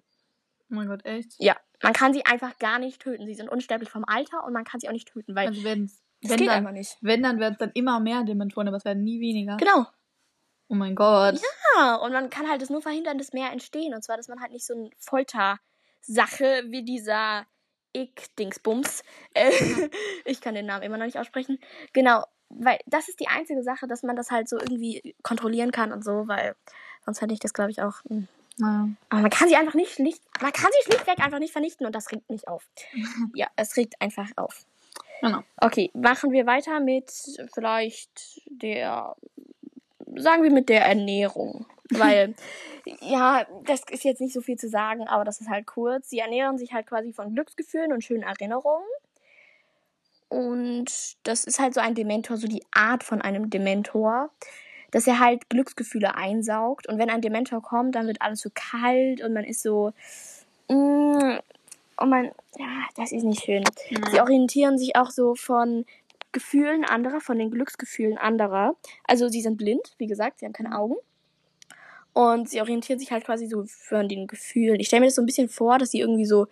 Oh 0.69 0.75
mein 0.75 0.87
Gott, 0.87 1.05
echt? 1.05 1.33
Ja, 1.39 1.55
man 1.81 1.93
kann 1.93 2.13
sie 2.13 2.25
einfach 2.25 2.57
gar 2.59 2.79
nicht 2.79 3.01
töten. 3.01 3.25
Sie 3.25 3.35
sind 3.35 3.49
unsterblich 3.49 3.89
vom 3.89 4.03
Alter 4.05 4.43
und 4.43 4.53
man 4.53 4.63
kann 4.65 4.79
sie 4.79 4.87
auch 4.89 4.93
nicht 4.93 5.07
töten, 5.07 5.35
weil 5.35 5.47
Also 5.47 5.61
das 5.61 5.71
wenn 5.71 6.37
geht 6.37 6.41
dann, 6.41 6.49
einfach 6.49 6.71
nicht. 6.71 6.97
wenn, 7.01 7.23
dann 7.23 7.39
werden 7.39 7.53
es 7.53 7.59
dann 7.59 7.71
immer 7.73 7.99
mehr 7.99 8.23
Dementoren, 8.23 8.67
aber 8.67 8.77
es 8.77 8.85
werden 8.85 9.03
nie 9.03 9.19
weniger. 9.21 9.57
Genau. 9.57 9.85
Oh 10.67 10.75
mein 10.75 10.95
Gott. 10.95 11.39
Ja, 11.77 11.95
und 11.95 12.11
man 12.11 12.29
kann 12.29 12.47
halt 12.49 12.61
es 12.61 12.69
nur 12.69 12.81
verhindern, 12.81 13.17
dass 13.17 13.33
mehr 13.33 13.51
entstehen. 13.51 13.93
Und 13.93 14.03
zwar, 14.03 14.17
dass 14.17 14.27
man 14.27 14.39
halt 14.41 14.51
nicht 14.51 14.65
so 14.65 14.73
eine 14.75 14.89
Foltersache 14.99 16.63
wie 16.67 16.83
dieser 16.83 17.45
Ick-Dingsbums. 17.93 19.03
Äh, 19.33 19.51
ich 20.25 20.41
kann 20.41 20.55
den 20.55 20.65
Namen 20.67 20.83
immer 20.83 20.97
noch 20.97 21.05
nicht 21.05 21.17
aussprechen. 21.17 21.59
Genau, 21.93 22.23
weil 22.49 22.79
das 22.85 23.09
ist 23.09 23.19
die 23.19 23.27
einzige 23.27 23.63
Sache, 23.63 23.87
dass 23.87 24.03
man 24.03 24.15
das 24.15 24.29
halt 24.31 24.47
so 24.49 24.57
irgendwie 24.57 25.15
kontrollieren 25.23 25.71
kann 25.71 25.91
und 25.91 26.03
so, 26.03 26.27
weil 26.27 26.55
sonst 27.05 27.21
hätte 27.21 27.33
ich 27.33 27.39
das, 27.39 27.53
glaube 27.53 27.71
ich, 27.71 27.81
auch. 27.81 28.03
hm. 28.07 28.27
Ja. 28.59 28.89
Aber 29.09 29.21
man 29.21 29.31
kann 29.31 29.47
sie 29.47 29.55
einfach 29.55 29.73
nicht, 29.73 29.99
nicht, 29.99 30.21
man 30.41 30.51
kann 30.51 30.69
sie 30.71 30.91
schlichtweg 30.91 31.19
einfach 31.19 31.39
nicht 31.39 31.53
vernichten 31.53 31.85
und 31.85 31.95
das 31.95 32.11
regt 32.11 32.29
mich 32.29 32.47
auf. 32.47 32.67
Ja, 33.33 33.47
es 33.55 33.75
regt 33.77 34.01
einfach 34.01 34.27
auf. 34.35 34.65
Genau. 35.21 35.43
Okay, 35.57 35.91
machen 35.93 36.31
wir 36.31 36.45
weiter 36.45 36.79
mit 36.79 37.11
vielleicht 37.53 38.41
der, 38.45 39.15
sagen 40.15 40.43
wir 40.43 40.51
mit 40.51 40.69
der 40.69 40.85
Ernährung. 40.85 41.65
Weil, 41.89 42.35
ja, 43.01 43.45
das 43.63 43.81
ist 43.89 44.03
jetzt 44.03 44.21
nicht 44.21 44.33
so 44.33 44.41
viel 44.41 44.57
zu 44.57 44.69
sagen, 44.69 45.07
aber 45.07 45.23
das 45.23 45.41
ist 45.41 45.49
halt 45.49 45.65
kurz. 45.65 46.09
Sie 46.09 46.19
ernähren 46.19 46.57
sich 46.57 46.73
halt 46.73 46.87
quasi 46.87 47.13
von 47.13 47.33
Glücksgefühlen 47.33 47.91
und 47.91 48.03
schönen 48.03 48.23
Erinnerungen. 48.23 48.85
Und 50.29 51.17
das 51.23 51.45
ist 51.45 51.59
halt 51.59 51.73
so 51.73 51.81
ein 51.81 51.95
Dementor, 51.95 52.37
so 52.37 52.47
die 52.47 52.63
Art 52.71 53.03
von 53.03 53.21
einem 53.21 53.49
Dementor, 53.49 54.29
dass 54.91 55.07
er 55.07 55.19
halt 55.19 55.49
Glücksgefühle 55.49 56.15
einsaugt. 56.15 56.87
Und 56.87 56.97
wenn 56.97 57.09
ein 57.09 57.21
Dementor 57.21 57.61
kommt, 57.61 57.95
dann 57.95 58.07
wird 58.07 58.21
alles 58.21 58.41
so 58.41 58.49
kalt 58.53 59.21
und 59.21 59.33
man 59.33 59.43
ist 59.43 59.61
so. 59.61 59.93
Mm, 60.69 61.37
und 61.97 62.09
man. 62.09 62.31
Ja, 62.57 62.87
das 62.95 63.11
ist 63.11 63.23
nicht 63.23 63.43
schön. 63.43 63.63
Sie 64.11 64.21
orientieren 64.21 64.77
sich 64.77 64.95
auch 64.95 65.11
so 65.11 65.35
von 65.35 65.85
Gefühlen 66.31 66.85
anderer, 66.85 67.21
von 67.21 67.39
den 67.39 67.51
Glücksgefühlen 67.51 68.17
anderer. 68.17 68.75
Also 69.05 69.29
sie 69.29 69.41
sind 69.41 69.57
blind, 69.57 69.93
wie 69.97 70.07
gesagt, 70.07 70.39
sie 70.39 70.45
haben 70.45 70.53
keine 70.53 70.77
Augen. 70.77 70.95
Und 72.13 72.49
sie 72.49 72.61
orientieren 72.61 72.99
sich 72.99 73.11
halt 73.11 73.23
quasi 73.23 73.47
so 73.47 73.63
von 73.65 74.07
den 74.07 74.27
Gefühlen. 74.27 74.79
Ich 74.79 74.87
stelle 74.87 75.01
mir 75.01 75.07
das 75.07 75.15
so 75.15 75.21
ein 75.21 75.25
bisschen 75.25 75.49
vor, 75.49 75.77
dass 75.77 75.91
sie 75.91 75.99
irgendwie 75.99 76.25
so, 76.25 76.47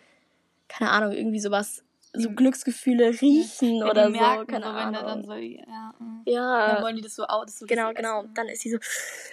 keine 0.67 0.91
Ahnung, 0.91 1.11
irgendwie 1.11 1.39
sowas, 1.39 1.83
so 2.13 2.29
Mhm. 2.29 2.35
Glücksgefühle 2.35 3.09
riechen 3.21 3.77
Ja, 3.77 3.85
oder 3.89 4.07
die 4.07 4.13
so, 4.13 4.19
merken 4.19 4.47
keine 4.47 4.65
so, 4.65 4.75
wenn 4.75 4.93
der 4.93 5.01
dann 5.03 5.11
Ahnung. 5.11 5.25
so, 5.25 5.33
ja, 5.33 5.93
mm. 5.99 6.21
Ja, 6.25 6.67
dann 6.67 6.83
wollen 6.83 6.95
die 6.95 7.01
das 7.01 7.15
so 7.15 7.23
aus. 7.25 7.59
So 7.59 7.65
genau, 7.65 7.93
genau. 7.93 8.21
essen. 8.21 8.33
Dann 8.33 8.47
ist 8.47 8.61
sie 8.61 8.71
so, 8.71 8.77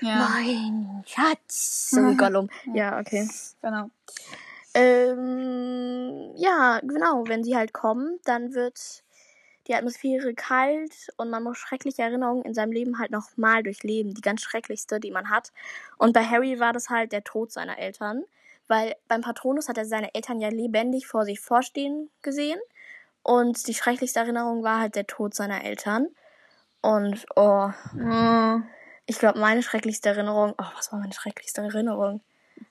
Ja, 0.01 0.29
mein 0.29 1.03
Schatz, 1.07 1.91
so 1.91 1.97
wie 2.11 2.17
Gollum. 2.17 2.49
Ja, 2.73 2.99
okay. 3.01 3.29
genau. 3.63 3.91
Ähm, 4.75 6.33
ja, 6.37 6.81
genau. 6.83 7.25
Wenn 7.27 7.45
sie 7.45 7.57
halt 7.57 7.73
kommen, 7.73 8.19
dann 8.25 8.55
wird 8.55 9.03
die 9.67 9.75
Atmosphäre 9.75 10.35
kalt 10.35 10.93
und 11.17 11.31
man 11.31 11.43
muss 11.43 11.57
schreckliche 11.57 12.03
Erinnerungen 12.03 12.43
in 12.45 12.53
seinem 12.55 12.73
Leben 12.73 12.99
halt 12.99 13.11
nochmal 13.11 13.63
durchleben. 13.63 14.13
Die 14.13 14.21
ganz 14.21 14.43
schrecklichste, 14.43 15.01
die 15.01 15.11
man 15.11 15.31
hat. 15.31 15.53
Und 15.97 16.13
bei 16.13 16.23
Harry 16.25 16.61
war 16.61 16.73
das 16.73 16.91
halt 16.91 17.13
der 17.13 17.25
Tod 17.25 17.51
seiner 17.51 17.79
Eltern. 17.79 18.25
Weil 18.69 18.95
beim 19.09 19.21
Patronus 19.21 19.69
hat 19.69 19.77
er 19.79 19.85
seine 19.85 20.15
Eltern 20.15 20.41
ja 20.41 20.49
lebendig 20.49 21.07
vor 21.07 21.25
sich 21.25 21.41
vorstehen 21.41 22.11
gesehen. 22.23 22.59
Und 23.23 23.67
die 23.69 23.75
schrecklichste 23.75 24.21
Erinnerung 24.21 24.63
war 24.63 24.81
halt 24.81 24.95
der 24.97 25.07
Tod 25.07 25.35
seiner 25.35 25.65
Eltern. 25.65 26.09
Und, 26.83 27.25
oh, 27.37 27.71
Oh. 27.99 28.61
ich 29.07 29.19
glaube, 29.19 29.39
meine 29.39 29.63
schrecklichste 29.63 30.11
Erinnerung, 30.11 30.55
oh, 30.59 30.65
was 30.77 30.93
war 30.93 30.99
meine 30.99 31.13
schrecklichste 31.15 31.63
Erinnerung? 31.63 32.23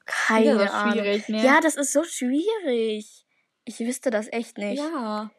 Keine 0.05 0.53
Wieder 0.55 0.67
so 0.67 0.73
Ahnung. 0.73 0.93
schwierig, 0.93 1.29
ne? 1.29 1.43
Ja, 1.43 1.59
das 1.61 1.75
ist 1.75 1.91
so 1.93 2.03
schwierig. 2.03 3.25
Ich 3.65 3.79
wüsste 3.79 4.09
das 4.11 4.31
echt 4.31 4.57
nicht. 4.57 4.79
Ja, 4.81 5.31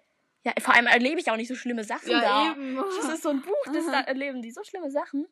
Ja. 0.43 0.53
vor 0.61 0.75
allem 0.75 0.87
erlebe 0.87 1.21
ich 1.21 1.31
auch 1.31 1.37
nicht 1.37 1.49
so 1.49 1.55
schlimme 1.55 1.85
Sachen 1.85 2.11
Ja, 2.11 2.21
da. 2.21 2.51
eben. 2.53 2.77
Das 2.77 3.15
ist 3.15 3.23
so 3.23 3.31
ein 3.31 3.43
Buch, 3.43 3.65
das 3.73 3.87
da 3.87 4.01
erleben 4.01 4.43
die 4.43 4.51
so 4.51 4.63
schlimme 4.65 4.91
Sachen. 4.91 5.27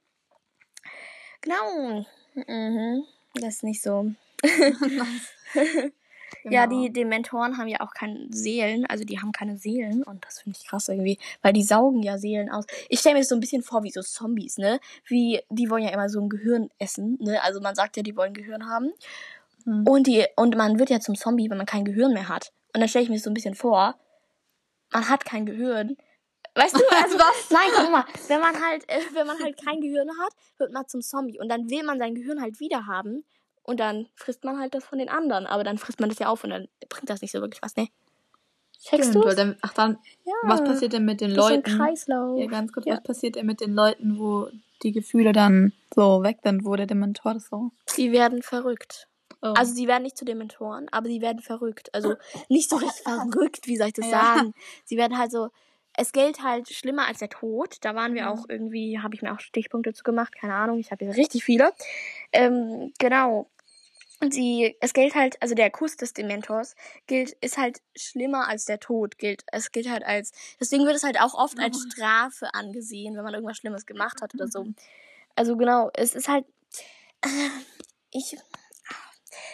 Genau. 1.40 2.04
Mhm. 2.34 3.04
Das 3.34 3.54
ist 3.56 3.62
nicht 3.64 3.82
so. 3.82 4.12
Ja, 6.44 6.66
Genau. 6.66 6.82
die 6.82 6.92
Dementoren 6.92 7.58
haben 7.58 7.68
ja 7.68 7.80
auch 7.80 7.92
keine 7.92 8.26
Seelen, 8.30 8.86
also 8.86 9.04
die 9.04 9.20
haben 9.20 9.32
keine 9.32 9.56
Seelen 9.58 10.02
und 10.02 10.24
das 10.24 10.40
finde 10.40 10.58
ich 10.60 10.66
krass 10.66 10.88
irgendwie, 10.88 11.18
weil 11.42 11.52
die 11.52 11.62
saugen 11.62 12.02
ja 12.02 12.18
Seelen 12.18 12.50
aus. 12.50 12.64
Ich 12.88 13.00
stelle 13.00 13.14
mir 13.14 13.20
das 13.20 13.28
so 13.28 13.36
ein 13.36 13.40
bisschen 13.40 13.62
vor 13.62 13.82
wie 13.82 13.90
so 13.90 14.02
Zombies, 14.02 14.58
ne? 14.58 14.80
Wie 15.06 15.40
die 15.50 15.70
wollen 15.70 15.84
ja 15.84 15.90
immer 15.90 16.08
so 16.08 16.20
ein 16.20 16.28
Gehirn 16.28 16.70
essen, 16.78 17.18
ne? 17.20 17.42
Also 17.42 17.60
man 17.60 17.74
sagt 17.74 17.96
ja, 17.96 18.02
die 18.02 18.16
wollen 18.16 18.34
Gehirn 18.34 18.68
haben. 18.68 18.92
Hm. 19.64 19.86
Und 19.86 20.06
die 20.06 20.24
und 20.36 20.56
man 20.56 20.78
wird 20.78 20.90
ja 20.90 21.00
zum 21.00 21.14
Zombie, 21.14 21.48
wenn 21.50 21.58
man 21.58 21.66
kein 21.66 21.84
Gehirn 21.84 22.12
mehr 22.12 22.28
hat. 22.28 22.52
Und 22.74 22.80
dann 22.80 22.88
stelle 22.88 23.04
ich 23.04 23.08
mir 23.08 23.16
das 23.16 23.24
so 23.24 23.30
ein 23.30 23.34
bisschen 23.34 23.54
vor, 23.54 23.94
man 24.90 25.08
hat 25.08 25.24
kein 25.24 25.46
Gehirn. 25.46 25.96
Weißt 26.54 26.74
du, 26.74 26.80
also 26.90 27.18
Was? 27.18 27.50
Nein, 27.50 27.70
guck 27.76 27.92
mal, 27.92 28.04
wenn 28.28 28.40
man 28.40 28.60
halt 28.60 28.88
äh, 28.88 29.00
wenn 29.12 29.26
man 29.26 29.38
halt 29.40 29.62
kein 29.62 29.80
Gehirn 29.80 30.10
hat, 30.18 30.32
wird 30.58 30.72
man 30.72 30.88
zum 30.88 31.02
Zombie 31.02 31.38
und 31.38 31.48
dann 31.48 31.70
will 31.70 31.84
man 31.84 31.98
sein 31.98 32.14
Gehirn 32.14 32.40
halt 32.40 32.58
wieder 32.58 32.86
haben 32.86 33.24
und 33.62 33.80
dann 33.80 34.08
frisst 34.14 34.44
man 34.44 34.58
halt 34.58 34.74
das 34.74 34.84
von 34.84 34.98
den 34.98 35.08
anderen, 35.08 35.46
aber 35.46 35.64
dann 35.64 35.78
frisst 35.78 36.00
man 36.00 36.08
das 36.08 36.18
ja 36.18 36.28
auf 36.28 36.42
und 36.44 36.50
dann 36.50 36.68
bringt 36.88 37.08
das 37.10 37.22
nicht 37.22 37.32
so 37.32 37.40
wirklich 37.40 37.62
was, 37.62 37.76
ne? 37.76 37.88
Checkst 38.82 39.14
du? 39.14 39.20
dann, 39.22 39.56
ach 39.62 39.72
dann, 39.74 39.98
Ja. 40.24 40.32
was 40.42 40.64
passiert 40.64 40.92
denn 40.92 41.04
mit 41.04 41.20
den 41.20 41.30
ist 41.30 41.36
Leuten? 41.36 41.70
ein 41.70 41.78
Kreislauf. 41.78 42.40
Ja, 42.40 42.46
ganz 42.46 42.72
kurz, 42.72 42.86
Ja. 42.86 42.94
was 42.94 43.02
passiert 43.04 43.36
denn 43.36 43.46
mit 43.46 43.60
den 43.60 43.74
Leuten, 43.74 44.18
wo 44.18 44.48
die 44.82 44.90
Gefühle 44.90 45.32
dann 45.32 45.72
so 45.94 46.22
weg 46.24 46.38
sind, 46.42 46.64
wo 46.64 46.74
der 46.74 46.86
Dementor 46.86 47.34
das 47.34 47.46
so. 47.48 47.70
Die 47.96 48.10
werden 48.10 48.42
verrückt. 48.42 49.06
Oh. 49.40 49.54
Also 49.56 49.72
sie 49.74 49.86
werden 49.86 50.02
nicht 50.02 50.16
zu 50.18 50.24
Dementoren, 50.24 50.88
aber 50.90 51.06
sie 51.08 51.20
werden 51.20 51.40
verrückt. 51.40 51.94
Also 51.94 52.16
nicht 52.48 52.68
so 52.70 52.76
richtig 52.76 53.02
verrückt, 53.04 53.66
wie 53.68 53.76
soll 53.76 53.88
ich 53.88 53.92
das 53.92 54.10
Ja. 54.10 54.34
sagen? 54.34 54.52
Sie 54.84 54.96
werden 54.96 55.16
halt 55.16 55.30
so. 55.30 55.50
Es 55.94 56.12
gilt 56.12 56.42
halt 56.42 56.68
schlimmer 56.70 57.06
als 57.06 57.18
der 57.18 57.28
Tod. 57.28 57.76
Da 57.82 57.94
waren 57.94 58.14
wir 58.14 58.22
Mhm. 58.22 58.28
auch 58.28 58.48
irgendwie, 58.48 58.98
habe 59.00 59.14
ich 59.14 59.20
mir 59.22 59.32
auch 59.32 59.40
Stichpunkte 59.40 59.92
zu 59.92 60.02
gemacht, 60.02 60.34
keine 60.34 60.54
Ahnung, 60.54 60.78
ich 60.78 60.90
habe 60.90 61.04
hier 61.04 61.14
richtig 61.14 61.44
viele. 61.44 61.70
Ähm, 62.32 62.92
genau. 62.98 63.50
Und 64.22 64.32
sie, 64.32 64.76
es 64.80 64.92
gilt 64.92 65.16
halt, 65.16 65.42
also 65.42 65.56
der 65.56 65.68
Kuss 65.70 65.96
des 65.96 66.12
Dementors 66.14 66.76
gilt, 67.08 67.32
ist 67.40 67.58
halt 67.58 67.82
schlimmer 67.96 68.48
als 68.48 68.66
der 68.66 68.78
Tod, 68.78 69.18
gilt, 69.18 69.42
es 69.50 69.72
gilt 69.72 69.90
halt 69.90 70.04
als, 70.04 70.30
deswegen 70.60 70.86
wird 70.86 70.94
es 70.94 71.02
halt 71.02 71.20
auch 71.20 71.34
oft 71.34 71.58
als 71.58 71.76
Oh. 71.76 71.90
Strafe 71.90 72.54
angesehen, 72.54 73.16
wenn 73.16 73.24
man 73.24 73.34
irgendwas 73.34 73.56
Schlimmes 73.56 73.84
gemacht 73.84 74.22
hat 74.22 74.32
oder 74.34 74.46
so. 74.46 74.64
Also 75.34 75.56
genau, 75.56 75.90
es 75.94 76.14
ist 76.14 76.28
halt, 76.28 76.46
äh, 77.24 77.48
ich, 78.12 78.36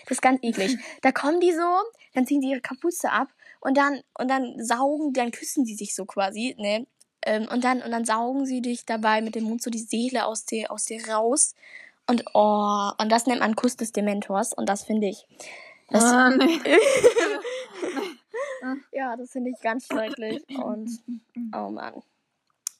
das 0.04 0.18
ist 0.18 0.22
ganz 0.22 0.40
eklig. 0.42 0.76
Da 1.02 1.12
kommen 1.12 1.40
die 1.40 1.52
so, 1.52 1.76
dann 2.12 2.26
ziehen 2.26 2.42
sie 2.42 2.50
ihre 2.50 2.60
Kapuze 2.60 3.10
ab 3.10 3.28
und 3.60 3.76
dann, 3.76 4.02
und 4.18 4.28
dann 4.28 4.62
saugen, 4.62 5.14
dann 5.14 5.30
küssen 5.30 5.64
die 5.64 5.76
sich 5.76 5.94
so 5.94 6.04
quasi, 6.04 6.54
ne? 6.58 6.86
Ähm, 7.22 7.48
und 7.50 7.64
dann, 7.64 7.82
und 7.82 7.90
dann 7.90 8.04
saugen 8.04 8.44
sie 8.44 8.60
dich 8.60 8.84
dabei 8.84 9.22
mit 9.22 9.34
dem 9.34 9.44
Mund 9.44 9.62
so 9.62 9.70
die 9.70 9.78
Seele 9.78 10.26
aus 10.26 10.44
dir, 10.44 10.70
aus 10.70 10.84
dir 10.84 11.08
raus. 11.08 11.54
Und 12.08 12.24
oh, 12.34 12.90
und 12.98 13.12
das 13.12 13.26
nennt 13.26 13.40
man 13.40 13.54
Kuss 13.54 13.76
des 13.76 13.92
Dementors 13.92 14.52
und 14.54 14.68
das 14.68 14.84
finde 14.84 15.08
ich. 15.08 15.26
Das, 15.90 16.02
ah, 16.04 16.30
nee. 16.30 16.58
ja, 18.92 19.16
das 19.16 19.30
finde 19.30 19.50
ich 19.50 19.60
ganz 19.60 19.86
schrecklich. 19.86 20.42
Und 20.58 20.90
oh 21.54 21.70
Mann. 21.70 22.02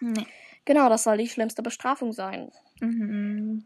nee. 0.00 0.26
Genau, 0.64 0.88
das 0.88 1.04
soll 1.04 1.16
die 1.16 1.28
schlimmste 1.28 1.62
Bestrafung 1.62 2.12
sein. 2.12 2.50
Mhm. 2.80 3.64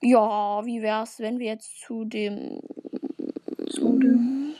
Ja, 0.00 0.64
wie 0.64 0.80
wär's, 0.82 1.18
wenn 1.18 1.38
wir 1.38 1.46
jetzt 1.46 1.80
zu 1.80 2.04
dem 2.04 2.60
Zu 3.68 3.98
dem- 3.98 4.54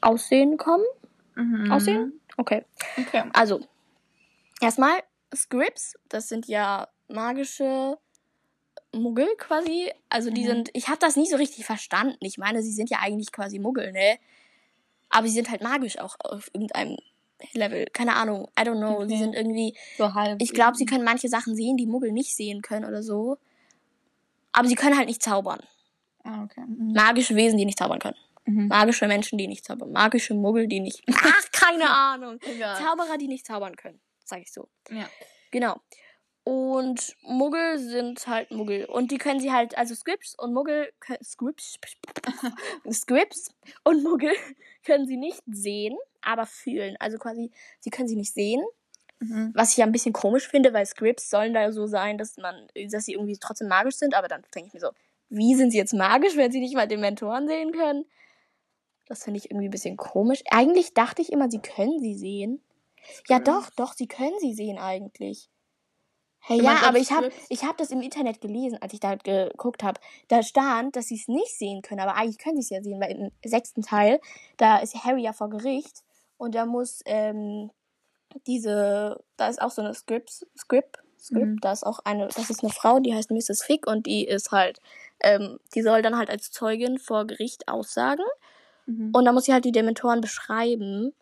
Aussehen 0.00 0.56
kommen? 0.56 0.84
Mhm. 1.34 1.72
Aussehen? 1.72 2.20
Okay. 2.36 2.64
Okay. 2.96 3.24
Also, 3.32 3.60
erstmal 4.60 5.00
Scripts, 5.34 5.94
das 6.08 6.28
sind 6.28 6.46
ja 6.46 6.88
magische 7.08 7.98
Muggel 8.94 9.28
quasi. 9.36 9.90
Also 10.08 10.30
die 10.30 10.42
Mhm. 10.42 10.46
sind, 10.46 10.70
ich 10.72 10.88
habe 10.88 10.98
das 10.98 11.16
nie 11.16 11.26
so 11.26 11.36
richtig 11.36 11.64
verstanden. 11.66 12.16
Ich 12.20 12.38
meine, 12.38 12.62
sie 12.62 12.72
sind 12.72 12.90
ja 12.90 12.98
eigentlich 13.00 13.32
quasi 13.32 13.58
Muggel, 13.58 13.92
ne? 13.92 14.18
Aber 15.10 15.26
sie 15.26 15.34
sind 15.34 15.50
halt 15.50 15.62
magisch 15.62 15.98
auch 15.98 16.16
auf 16.20 16.50
irgendeinem 16.52 16.96
Level. 17.52 17.86
Keine 17.92 18.14
Ahnung, 18.16 18.48
I 18.58 18.62
don't 18.62 18.78
know. 18.78 19.00
Sie 19.06 19.14
Okay. 19.14 19.18
sind 19.22 19.34
irgendwie, 19.34 19.74
So 19.96 20.12
halb. 20.14 20.40
ich 20.42 20.52
glaube, 20.52 20.76
sie 20.76 20.86
können 20.86 21.04
manche 21.04 21.28
Sachen 21.28 21.54
sehen, 21.54 21.76
die 21.76 21.86
Muggel 21.86 22.12
nicht 22.12 22.34
sehen 22.34 22.62
können 22.62 22.84
oder 22.84 23.02
so. 23.02 23.38
Aber 24.52 24.66
sie 24.68 24.74
können 24.74 24.96
halt 24.96 25.08
nicht 25.08 25.22
zaubern. 25.22 25.60
Ah, 26.24 26.42
okay. 26.44 26.62
Mhm. 26.66 26.92
Magische 26.94 27.36
Wesen, 27.36 27.58
die 27.58 27.64
nicht 27.64 27.78
zaubern 27.78 28.00
können. 28.00 28.16
Mhm. 28.44 28.68
Magische 28.68 29.06
Menschen, 29.06 29.38
die 29.38 29.46
nicht 29.46 29.64
zaubern. 29.64 29.92
Magische 29.92 30.34
Muggel, 30.34 30.66
die 30.66 30.80
nicht. 30.80 31.02
Ach, 31.14 31.44
keine 31.52 31.88
Ahnung. 31.90 32.38
Egal. 32.42 32.76
Zauberer, 32.76 33.18
die 33.18 33.28
nicht 33.28 33.46
zaubern 33.46 33.76
können, 33.76 34.00
sag 34.24 34.40
ich 34.40 34.52
so. 34.52 34.68
Ja. 34.90 35.08
Genau. 35.50 35.76
Und 36.48 37.14
Muggel 37.24 37.78
sind 37.78 38.26
halt 38.26 38.50
Muggel. 38.52 38.86
Und 38.86 39.10
die 39.10 39.18
können 39.18 39.38
sie 39.38 39.52
halt, 39.52 39.76
also 39.76 39.94
Scripts 39.94 40.34
und 40.34 40.54
Muggel, 40.54 40.90
Scripts, 41.22 41.78
Scripts 42.90 43.50
und 43.84 44.02
Muggel 44.02 44.32
können 44.82 45.06
sie 45.06 45.18
nicht 45.18 45.42
sehen, 45.46 45.98
aber 46.22 46.46
fühlen. 46.46 46.96
Also 47.00 47.18
quasi, 47.18 47.50
sie 47.80 47.90
können 47.90 48.08
sie 48.08 48.16
nicht 48.16 48.32
sehen. 48.32 48.62
Mhm. 49.20 49.52
Was 49.54 49.72
ich 49.72 49.76
ja 49.76 49.84
ein 49.84 49.92
bisschen 49.92 50.14
komisch 50.14 50.48
finde, 50.48 50.72
weil 50.72 50.86
Scripts 50.86 51.28
sollen 51.28 51.52
da 51.52 51.70
so 51.70 51.86
sein, 51.86 52.16
dass 52.16 52.38
man, 52.38 52.66
dass 52.90 53.04
sie 53.04 53.12
irgendwie 53.12 53.36
trotzdem 53.38 53.68
magisch 53.68 53.96
sind, 53.96 54.14
aber 54.14 54.28
dann 54.28 54.42
denke 54.54 54.68
ich 54.68 54.72
mir 54.72 54.80
so, 54.80 54.92
wie 55.28 55.54
sind 55.54 55.70
sie 55.70 55.76
jetzt 55.76 55.92
magisch, 55.92 56.34
wenn 56.36 56.50
sie 56.50 56.60
nicht 56.60 56.74
mal 56.74 56.88
Dementoren 56.88 57.46
sehen 57.46 57.72
können? 57.72 58.06
Das 59.06 59.24
finde 59.24 59.36
ich 59.36 59.50
irgendwie 59.50 59.68
ein 59.68 59.70
bisschen 59.70 59.98
komisch. 59.98 60.42
Eigentlich 60.50 60.94
dachte 60.94 61.20
ich 61.20 61.30
immer, 61.30 61.50
sie 61.50 61.60
können 61.60 62.00
sie 62.00 62.14
sehen. 62.14 62.62
Ja, 63.28 63.38
doch, 63.38 63.68
doch, 63.76 63.92
sie 63.92 64.06
können 64.06 64.38
sie 64.40 64.54
sehen 64.54 64.78
eigentlich. 64.78 65.50
Hey, 66.48 66.62
ja, 66.62 66.80
aber 66.84 66.98
ich 66.98 67.12
habe 67.12 67.30
ich 67.50 67.62
hab 67.64 67.76
das 67.76 67.90
im 67.90 68.00
Internet 68.00 68.40
gelesen, 68.40 68.78
als 68.80 68.94
ich 68.94 69.00
da 69.00 69.14
geguckt 69.16 69.82
habe. 69.82 70.00
Da 70.28 70.42
stand, 70.42 70.96
dass 70.96 71.06
sie 71.08 71.16
es 71.16 71.28
nicht 71.28 71.56
sehen 71.58 71.82
können, 71.82 72.00
aber 72.00 72.16
eigentlich 72.16 72.38
können 72.38 72.56
sie 72.56 72.62
es 72.62 72.70
ja 72.70 72.82
sehen, 72.82 73.00
weil 73.00 73.10
im 73.12 73.30
sechsten 73.44 73.82
Teil, 73.82 74.18
da 74.56 74.78
ist 74.78 74.94
Harry 75.04 75.22
ja 75.22 75.32
vor 75.34 75.50
Gericht 75.50 76.02
und 76.38 76.54
da 76.54 76.64
muss 76.64 77.00
ähm, 77.04 77.70
diese, 78.46 79.22
da 79.36 79.48
ist 79.48 79.60
auch 79.60 79.70
so 79.70 79.82
eine 79.82 79.94
Script, 79.94 80.30
Script, 80.58 80.98
Script, 81.18 81.46
Mhm. 81.46 81.58
da 81.60 81.72
ist 81.72 81.84
auch 81.84 81.98
eine, 82.04 82.28
das 82.28 82.48
ist 82.50 82.62
eine 82.62 82.72
Frau, 82.72 82.98
die 83.00 83.14
heißt 83.14 83.30
Mrs. 83.30 83.62
Fick 83.62 83.86
und 83.86 84.06
die 84.06 84.24
ist 84.26 84.50
halt, 84.52 84.78
ähm, 85.20 85.58
die 85.74 85.82
soll 85.82 86.00
dann 86.02 86.16
halt 86.16 86.30
als 86.30 86.50
Zeugin 86.50 86.98
vor 86.98 87.26
Gericht 87.26 87.68
aussagen 87.68 88.24
Mhm. 88.86 89.10
und 89.12 89.24
dann 89.24 89.34
muss 89.34 89.44
sie 89.44 89.52
halt 89.52 89.64
die 89.66 89.72
Dementoren 89.72 90.20
beschreiben. 90.22 91.12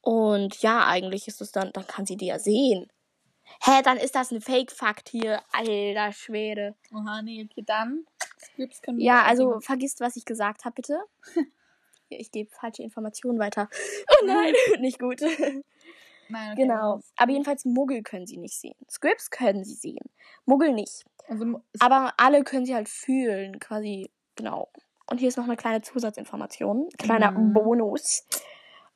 Und 0.00 0.60
ja, 0.62 0.86
eigentlich 0.86 1.28
ist 1.28 1.40
es 1.40 1.50
dann, 1.52 1.72
dann 1.72 1.86
kann 1.86 2.06
sie 2.06 2.16
die 2.16 2.26
ja 2.26 2.38
sehen. 2.38 2.88
Hä, 3.62 3.82
dann 3.82 3.96
ist 3.98 4.14
das 4.14 4.30
ein 4.30 4.40
Fake-Fakt 4.40 5.08
hier. 5.08 5.40
Alter 5.52 6.12
Schwede. 6.12 6.74
Oha, 6.92 7.22
nee, 7.22 7.46
okay, 7.50 7.62
dann. 7.66 8.04
Wir 8.56 8.68
Ja, 8.98 9.22
also 9.22 9.52
sehen. 9.52 9.60
vergisst, 9.62 10.00
was 10.00 10.16
ich 10.16 10.24
gesagt 10.24 10.64
habe, 10.64 10.74
bitte. 10.74 10.98
Ich 12.10 12.30
gebe 12.30 12.50
falsche 12.50 12.82
Informationen 12.82 13.38
weiter. 13.38 13.68
Oh 14.22 14.24
nein, 14.26 14.54
nicht 14.78 14.98
gut. 15.00 15.20
Nein, 16.28 16.52
okay, 16.52 16.62
Genau. 16.62 17.00
Aber 17.16 17.32
jedenfalls 17.32 17.64
Muggel 17.64 18.02
können 18.02 18.26
sie 18.26 18.36
nicht 18.36 18.54
sehen. 18.60 18.76
Scripts 18.90 19.30
können 19.30 19.64
sie 19.64 19.74
sehen. 19.74 20.04
Muggel 20.44 20.72
nicht. 20.72 21.04
Also, 21.28 21.60
Aber 21.80 22.12
alle 22.18 22.44
können 22.44 22.66
sie 22.66 22.74
halt 22.74 22.88
fühlen, 22.88 23.58
quasi. 23.58 24.10
Genau. 24.36 24.70
Und 25.10 25.18
hier 25.18 25.28
ist 25.28 25.36
noch 25.38 25.44
eine 25.44 25.56
kleine 25.56 25.80
Zusatzinformation, 25.82 26.88
kleiner 26.98 27.32
Mhm. 27.32 27.52
Bonus. 27.54 28.26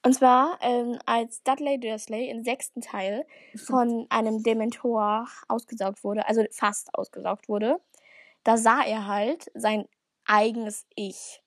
Und 0.09 0.15
zwar, 0.15 0.57
ähm, 0.63 0.99
als 1.05 1.43
Dudley 1.43 1.79
Dursley 1.79 2.31
im 2.31 2.43
sechsten 2.43 2.81
Teil 2.81 3.27
von 3.57 4.07
einem 4.09 4.43
Dementor 4.43 5.29
ausgesaugt 5.49 6.03
wurde, 6.03 6.27
also 6.27 6.43
fast 6.51 6.95
ausgesaugt 6.95 7.47
wurde, 7.51 7.79
da 8.43 8.57
sah 8.57 8.81
er 8.87 9.07
halt 9.07 9.51
sein 9.53 9.85
eigenes 10.25 10.87
Ich. 10.95 11.43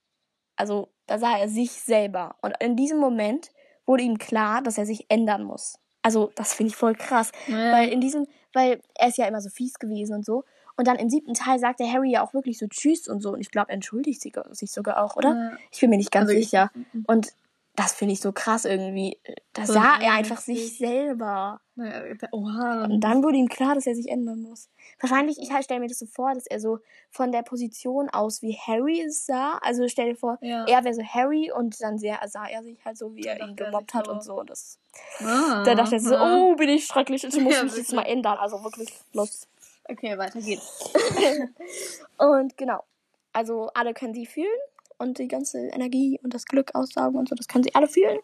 Also 0.58 0.90
da 1.08 1.18
sah 1.18 1.40
er 1.40 1.50
sich 1.50 1.72
selber. 1.72 2.36
Und 2.44 2.54
in 2.60 2.76
diesem 2.76 3.00
Moment 3.00 3.50
wurde 3.88 4.04
ihm 4.04 4.20
klar, 4.20 4.62
dass 4.62 4.78
er 4.78 4.86
sich 4.86 5.08
ändern 5.10 5.44
muss. 5.44 5.80
Also 6.04 6.32
das 6.36 6.54
finde 6.54 6.70
ich 6.70 6.76
voll 6.76 6.94
krass. 6.94 7.32
Ja. 7.48 7.72
Weil 7.72 7.90
in 7.90 8.00
diesem, 8.00 8.28
weil 8.54 8.80
er 8.94 9.08
ist 9.08 9.18
ja 9.18 9.26
immer 9.26 9.42
so 9.42 9.50
fies 9.50 9.80
gewesen 9.80 10.18
und 10.18 10.24
so. 10.24 10.44
Und 10.78 10.88
dann 10.88 10.98
im 10.98 11.10
siebten 11.10 11.34
Teil 11.34 11.58
sagt 11.58 11.80
der 11.80 11.92
Harry 11.92 12.12
ja 12.12 12.24
auch 12.24 12.36
wirklich 12.36 12.60
so 12.60 12.68
Tschüss 12.68 13.08
und 13.08 13.22
so. 13.22 13.32
Und 13.34 13.42
ich 13.42 13.50
glaube, 13.50 13.70
er 13.70 13.74
entschuldigt 13.76 14.22
sich 14.22 14.72
sogar 14.72 15.04
auch, 15.04 15.16
oder? 15.16 15.30
Ja. 15.30 15.58
Ich 15.72 15.80
bin 15.80 15.90
mir 15.90 15.98
nicht 15.98 16.12
ganz 16.12 16.30
Also 16.30 16.38
ich- 16.40 16.46
sicher. 16.52 16.70
Und 17.08 17.34
Das 17.82 17.94
finde 17.94 18.14
ich 18.14 18.22
so 18.22 18.32
krass 18.32 18.66
irgendwie. 18.66 19.18
Da 19.54 19.66
So 19.66 19.74
sah 19.74 19.98
er 20.00 20.14
einfach 20.14 20.40
sich 20.40 20.78
selber. 20.78 21.60
Naja, 21.76 22.16
Oha. 22.32 22.84
Und 22.86 23.00
dann 23.02 23.24
wurde 23.24 23.38
ihm 23.38 23.48
klar, 23.48 23.74
dass 23.76 23.88
er 23.88 23.96
sich 23.96 24.08
ändern 24.08 24.42
muss. 24.42 24.70
Wahrscheinlich, 25.00 25.38
ich 25.40 25.52
halt 25.52 25.64
stelle 25.64 25.80
mir 25.80 25.88
das 25.88 25.98
so 26.00 26.06
vor, 26.06 26.34
dass 26.34 26.46
er 26.46 26.60
so 26.60 26.80
von 27.10 27.32
der 27.32 27.42
Position 27.42 28.10
aus 28.10 28.42
wie 28.42 28.54
Harry 28.68 29.02
es 29.02 29.26
sah. 29.26 29.58
Also 29.64 29.88
stell 29.88 30.10
dir 30.12 30.16
vor, 30.16 30.38
Ja. 30.42 30.66
er 30.68 30.84
wäre 30.84 30.94
so 30.94 31.02
Harry 31.04 31.52
und 31.52 31.82
dann 31.82 31.98
sah, 31.98 32.18
er 32.48 32.62
sich 32.64 32.78
halt 32.86 32.98
so, 32.98 33.16
wie 33.16 33.24
er 33.24 33.40
ihn 33.42 33.56
gemobbt 33.56 33.94
hat 33.96 34.06
so. 34.06 34.12
und 34.12 34.24
so. 34.24 34.40
Und 34.40 34.50
das, 34.52 34.78
Ah, 35.20 35.64
da 35.64 35.74
dachte 35.74 35.96
er 35.96 36.02
so, 36.02 36.16
ah. 36.16 36.38
oh, 36.38 36.56
bin 36.56 36.70
ich 36.70 36.86
schrecklich, 36.86 37.24
ich 37.24 37.36
muss 37.40 37.54
Ja, 37.56 37.64
mich 37.64 37.76
jetzt 37.78 37.94
mal 37.94 38.04
ändern. 38.04 38.38
Also 38.38 38.64
wirklich 38.64 38.90
los. 39.14 39.48
Okay, 39.90 40.18
weiter 40.18 40.40
geht's. 40.40 40.92
Und 42.18 42.56
genau. 42.58 42.84
Also 43.34 43.70
alle 43.74 43.94
können 43.94 44.14
sie 44.14 44.26
fühlen 44.26 44.48
und 45.02 45.18
die 45.18 45.28
ganze 45.28 45.58
Energie 45.68 46.20
und 46.24 46.34
das 46.34 46.46
Glück 46.46 46.76
aussaugen 46.76 47.20
und 47.20 47.28
so, 47.28 47.36
das 47.36 47.48
können 47.48 47.64
sie 47.64 47.74
alle 47.74 47.88
fühlen, 47.88 48.20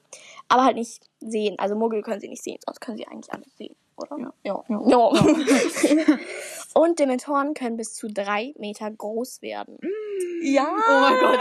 aber 0.47 0.63
halt 0.63 0.75
nicht 0.75 1.09
sehen. 1.19 1.57
Also 1.57 1.75
Muggel 1.75 2.03
können 2.03 2.21
sie 2.21 2.29
nicht 2.29 2.43
sehen, 2.43 2.59
sonst 2.65 2.79
können 2.79 2.97
sie 2.97 3.07
eigentlich 3.07 3.33
alles 3.33 3.57
sehen, 3.57 3.75
oder? 3.97 4.31
Ja. 4.43 4.63
Ja. 4.67 4.81
ja. 4.87 5.09
und 6.75 6.99
Dementoren 6.99 7.55
können 7.55 7.77
bis 7.77 7.95
zu 7.95 8.07
drei 8.07 8.53
Meter 8.57 8.91
groß 8.91 9.41
werden. 9.41 9.79
Ja. 10.41 10.67
Oh 10.67 11.01
mein 11.01 11.19
Gott? 11.19 11.39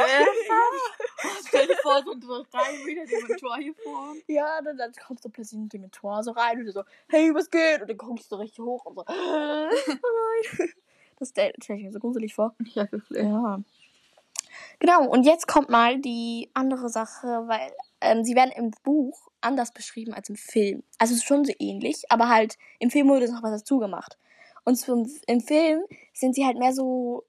Stell 1.48 1.66
dir 1.66 1.76
vor, 1.82 2.02
so 2.02 2.44
drei 2.50 2.84
Meter 2.86 3.04
Dementor 3.04 3.56
hier 3.58 3.74
vorne. 3.74 4.20
Ja, 4.26 4.60
dann, 4.62 4.78
dann 4.78 4.92
kommt 5.06 5.22
so 5.22 5.28
plötzlich 5.28 5.60
ein 5.60 5.68
Dementor 5.68 6.22
so 6.22 6.30
rein 6.32 6.60
und 6.60 6.72
so, 6.72 6.82
hey, 7.08 7.32
was 7.34 7.50
geht? 7.50 7.82
Und 7.82 7.90
dann 7.90 7.98
guckst 7.98 8.32
du 8.32 8.36
so 8.36 8.40
richtig 8.40 8.60
hoch 8.60 8.86
und 8.86 8.94
so, 8.96 9.04
oh 9.08 9.68
nein. 9.68 10.70
Das 11.18 11.30
stelle 11.30 11.52
ich 11.58 11.68
mir 11.68 11.92
so 11.92 11.98
gruselig 11.98 12.34
vor. 12.34 12.54
Ja, 12.74 12.90
wirklich. 12.90 13.22
Ja. 13.22 13.60
Genau, 14.78 15.06
und 15.08 15.24
jetzt 15.24 15.46
kommt 15.46 15.68
mal 15.68 15.98
die 15.98 16.50
andere 16.54 16.88
Sache, 16.88 17.44
weil 17.46 17.72
ähm, 18.00 18.24
sie 18.24 18.34
werden 18.34 18.52
im 18.52 18.72
Buch 18.82 19.28
anders 19.40 19.72
beschrieben 19.72 20.12
als 20.12 20.28
im 20.28 20.36
Film. 20.36 20.82
Also 20.98 21.14
es 21.14 21.20
ist 21.20 21.26
schon 21.26 21.44
so 21.44 21.52
ähnlich, 21.58 22.04
aber 22.10 22.28
halt 22.28 22.56
im 22.78 22.90
Film 22.90 23.08
wurde 23.08 23.30
noch 23.32 23.42
was 23.42 23.60
dazu 23.60 23.78
gemacht. 23.78 24.18
Und 24.64 24.76
zum, 24.76 25.08
im 25.26 25.40
Film 25.40 25.82
sind 26.12 26.34
sie 26.34 26.44
halt 26.44 26.58
mehr 26.58 26.72
so, 26.72 27.24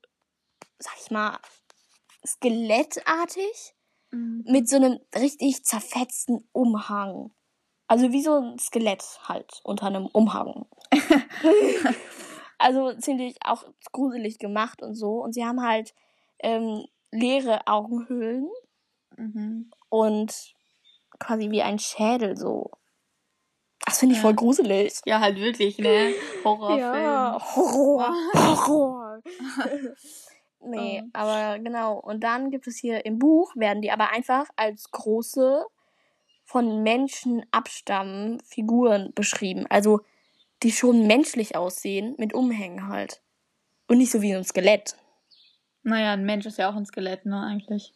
sag 0.79 0.93
ich 0.99 1.11
mal, 1.11 1.37
skelettartig 2.25 3.75
Mhm. 4.11 4.43
mit 4.47 4.69
so 4.69 4.77
einem 4.77 4.99
richtig 5.15 5.65
zerfetzten 5.65 6.47
Umhang. 6.53 7.31
Also 7.87 8.11
wie 8.11 8.21
so 8.21 8.35
ein 8.35 8.59
Skelett 8.59 9.03
halt 9.23 9.61
unter 9.63 9.87
einem 9.87 10.07
Umhang. 10.07 10.65
also 12.57 12.93
ziemlich 12.95 13.37
auch 13.43 13.65
gruselig 13.91 14.39
gemacht 14.39 14.81
und 14.81 14.95
so. 14.95 15.23
Und 15.23 15.33
sie 15.33 15.45
haben 15.45 15.61
halt 15.61 15.93
ähm, 16.39 16.85
leere 17.19 17.65
Augenhöhlen 17.67 18.49
Mhm. 19.17 19.71
und 19.89 20.53
quasi 21.19 21.49
wie 21.51 21.61
ein 21.63 21.79
Schädel 21.79 22.37
so. 22.37 22.71
Das 23.85 23.99
finde 23.99 24.13
ich 24.13 24.19
Ja. 24.19 24.23
voll 24.23 24.35
gruselig. 24.35 24.99
Ja, 25.05 25.19
halt 25.21 25.37
wirklich, 25.37 25.77
ne? 25.79 26.13
Horrorfilm. 26.43 26.79
Ja, 27.03 27.37
Horror. 27.55 28.13
Horror. 28.67 29.21
nee, 30.59 31.01
Oh. 31.03 31.09
aber 31.13 31.59
genau. 31.59 31.97
Und 31.99 32.21
dann 32.23 32.51
gibt 32.51 32.67
es 32.67 32.77
hier 32.77 33.05
im 33.05 33.17
Buch, 33.19 33.55
werden 33.55 33.81
die 33.81 33.91
aber 33.91 34.09
einfach 34.11 34.47
als 34.55 34.91
große, 34.91 35.65
von 36.43 36.81
Menschen 36.83 37.45
abstammen 37.51 38.39
Figuren 38.41 39.11
beschrieben. 39.13 39.65
Also, 39.69 39.99
die 40.63 40.71
schon 40.71 41.05
menschlich 41.05 41.55
aussehen, 41.55 42.15
mit 42.17 42.33
Umhängen 42.33 42.87
halt. 42.87 43.21
Und 43.87 43.97
nicht 43.99 44.11
so 44.11 44.21
wie 44.21 44.33
ein 44.33 44.43
Skelett. 44.43 44.95
Naja, 45.87 46.11
ein 46.13 46.25
Mensch 46.25 46.45
ist 46.45 46.57
ja 46.57 46.69
auch 46.69 46.75
ein 46.75 46.85
Skelett, 46.85 47.25
ne, 47.25 47.39
eigentlich. 47.41 47.93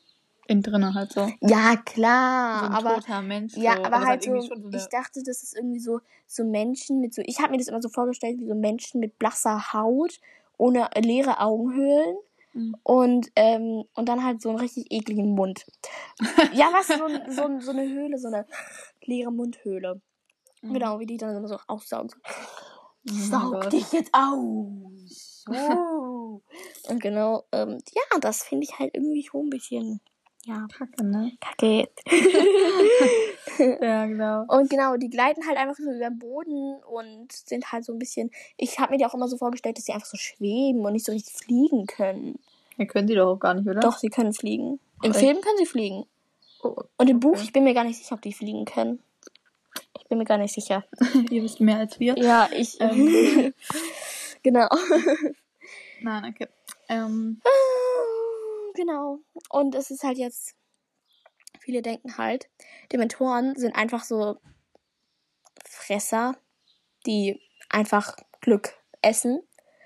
Innen 0.48 0.64
drinnen 0.64 0.94
halt 0.96 1.12
so. 1.12 1.30
Ja, 1.42 1.76
klar, 1.78 2.60
so 2.60 2.66
ein 2.68 2.72
aber. 2.74 2.96
toter 2.96 3.22
Mensch. 3.22 3.56
Ja, 3.58 3.76
so. 3.78 3.84
aber 3.84 3.98
es 4.00 4.06
halt 4.06 4.24
so, 4.24 4.40
so 4.42 4.54
eine- 4.54 4.78
ich 4.78 4.86
dachte, 4.88 5.22
das 5.24 5.44
ist 5.44 5.56
irgendwie 5.56 5.80
so, 5.80 6.00
so 6.26 6.44
Menschen 6.46 7.02
mit 7.02 7.14
so, 7.14 7.22
ich 7.26 7.40
habe 7.40 7.52
mir 7.52 7.58
das 7.58 7.68
immer 7.68 7.82
so 7.82 7.90
vorgestellt, 7.90 8.40
wie 8.40 8.48
so 8.48 8.56
Menschen 8.56 9.00
mit 9.02 9.20
blasser 9.20 9.74
Haut, 9.74 10.20
ohne 10.58 10.90
leere 10.98 11.40
Augenhöhlen 11.40 12.16
Mhm. 12.54 12.76
und, 12.84 13.32
ähm, 13.36 13.84
und 13.96 14.10
dann 14.10 14.24
halt 14.26 14.42
so 14.42 14.50
einen 14.50 14.60
richtig 14.60 14.92
ekligen 14.92 15.30
Mund. 15.36 15.66
ja, 16.54 16.70
was, 16.74 16.88
so, 16.88 17.06
ein- 17.06 17.32
so, 17.32 17.44
ein- 17.44 17.62
so 17.62 17.72
eine 17.72 17.84
Höhle, 17.84 18.18
so 18.18 18.28
eine 18.28 18.46
leere 19.04 19.32
Mundhöhle. 19.32 20.02
Mhm. 20.62 20.74
Genau, 20.74 21.00
wie 21.00 21.06
die 21.06 21.18
dann 21.18 21.36
immer 21.36 21.48
so 21.48 21.58
aussaugen. 21.68 22.10
So, 22.10 22.18
Oh 23.10 23.14
Saug 23.52 23.52
Gott. 23.64 23.74
dich 23.74 23.92
jetzt 23.94 24.12
aus. 24.14 25.31
So. 25.46 26.42
und 26.90 27.02
genau, 27.02 27.44
ähm, 27.52 27.80
ja, 27.94 28.20
das 28.20 28.44
finde 28.44 28.66
ich 28.66 28.78
halt 28.80 28.94
irgendwie 28.94 29.24
schon 29.24 29.48
ein 29.48 29.50
bisschen, 29.50 30.02
ja, 30.46 30.68
Kacke, 30.76 31.04
ne? 31.04 31.32
kacke. 31.40 31.90
Ja, 33.82 34.06
genau. 34.06 34.46
Und 34.48 34.70
genau, 34.70 34.96
die 34.98 35.10
gleiten 35.10 35.46
halt 35.48 35.58
einfach 35.58 35.76
so 35.76 35.84
über 35.84 36.10
den 36.10 36.18
Boden 36.18 36.82
und 36.84 37.32
sind 37.32 37.72
halt 37.72 37.86
so 37.86 37.94
ein 37.94 38.00
bisschen. 38.00 38.32
Ich 38.58 38.80
habe 38.80 38.92
mir 38.92 38.98
die 38.98 39.06
auch 39.06 39.14
immer 39.14 39.28
so 39.28 39.38
vorgestellt, 39.38 39.78
dass 39.78 39.86
sie 39.86 39.92
einfach 39.92 40.08
so 40.08 40.18
schweben 40.18 40.84
und 40.84 40.94
nicht 40.94 41.06
so 41.06 41.12
richtig 41.12 41.34
fliegen 41.36 41.86
können. 41.86 42.40
Ja, 42.78 42.86
können 42.86 43.08
sie 43.08 43.14
doch 43.16 43.34
auch 43.36 43.40
gar 43.40 43.54
nicht, 43.54 43.68
oder? 43.68 43.82
Doch, 43.82 43.98
sie 43.98 44.10
können 44.10 44.34
fliegen. 44.34 44.80
Im 45.04 45.12
Echt? 45.12 45.20
Film 45.20 45.42
können 45.42 45.58
sie 45.58 45.66
fliegen. 45.66 46.06
Oh, 46.64 46.76
Und 46.98 47.10
im 47.10 47.20
Buch, 47.20 47.34
Okay. 47.34 47.42
ich 47.44 47.54
bin 47.54 47.64
mir 47.64 47.74
gar 47.74 47.84
nicht 47.84 48.00
sicher, 48.00 48.16
ob 48.16 48.22
die 48.22 48.34
fliegen 48.34 48.66
können. 48.66 49.04
Ich 50.00 50.08
bin 50.08 50.18
mir 50.18 50.26
gar 50.26 50.38
nicht 50.38 50.54
sicher. 50.54 50.84
ihr 51.30 51.44
wisst 51.44 51.60
mehr 51.60 51.78
als 51.78 52.00
wir. 52.00 52.18
Ja, 52.18 52.50
ich. 52.56 52.80
Ähm. 52.80 53.54
Genau. 54.44 54.68
Nein, 56.02 56.26
okay. 56.26 56.48
Ähm, 56.90 57.42
genau. 58.76 59.20
Und 59.50 59.76
es 59.76 59.92
ist 59.92 60.04
halt 60.04 60.18
jetzt. 60.18 60.56
Viele 61.60 61.82
denken 61.84 62.18
halt, 62.18 62.50
Dementoren 62.92 63.56
sind 63.56 63.76
einfach 63.76 64.04
so 64.04 64.38
Fresser, 65.64 66.36
die 67.06 67.40
einfach 67.70 68.16
Glück 68.42 68.74
essen 69.04 69.42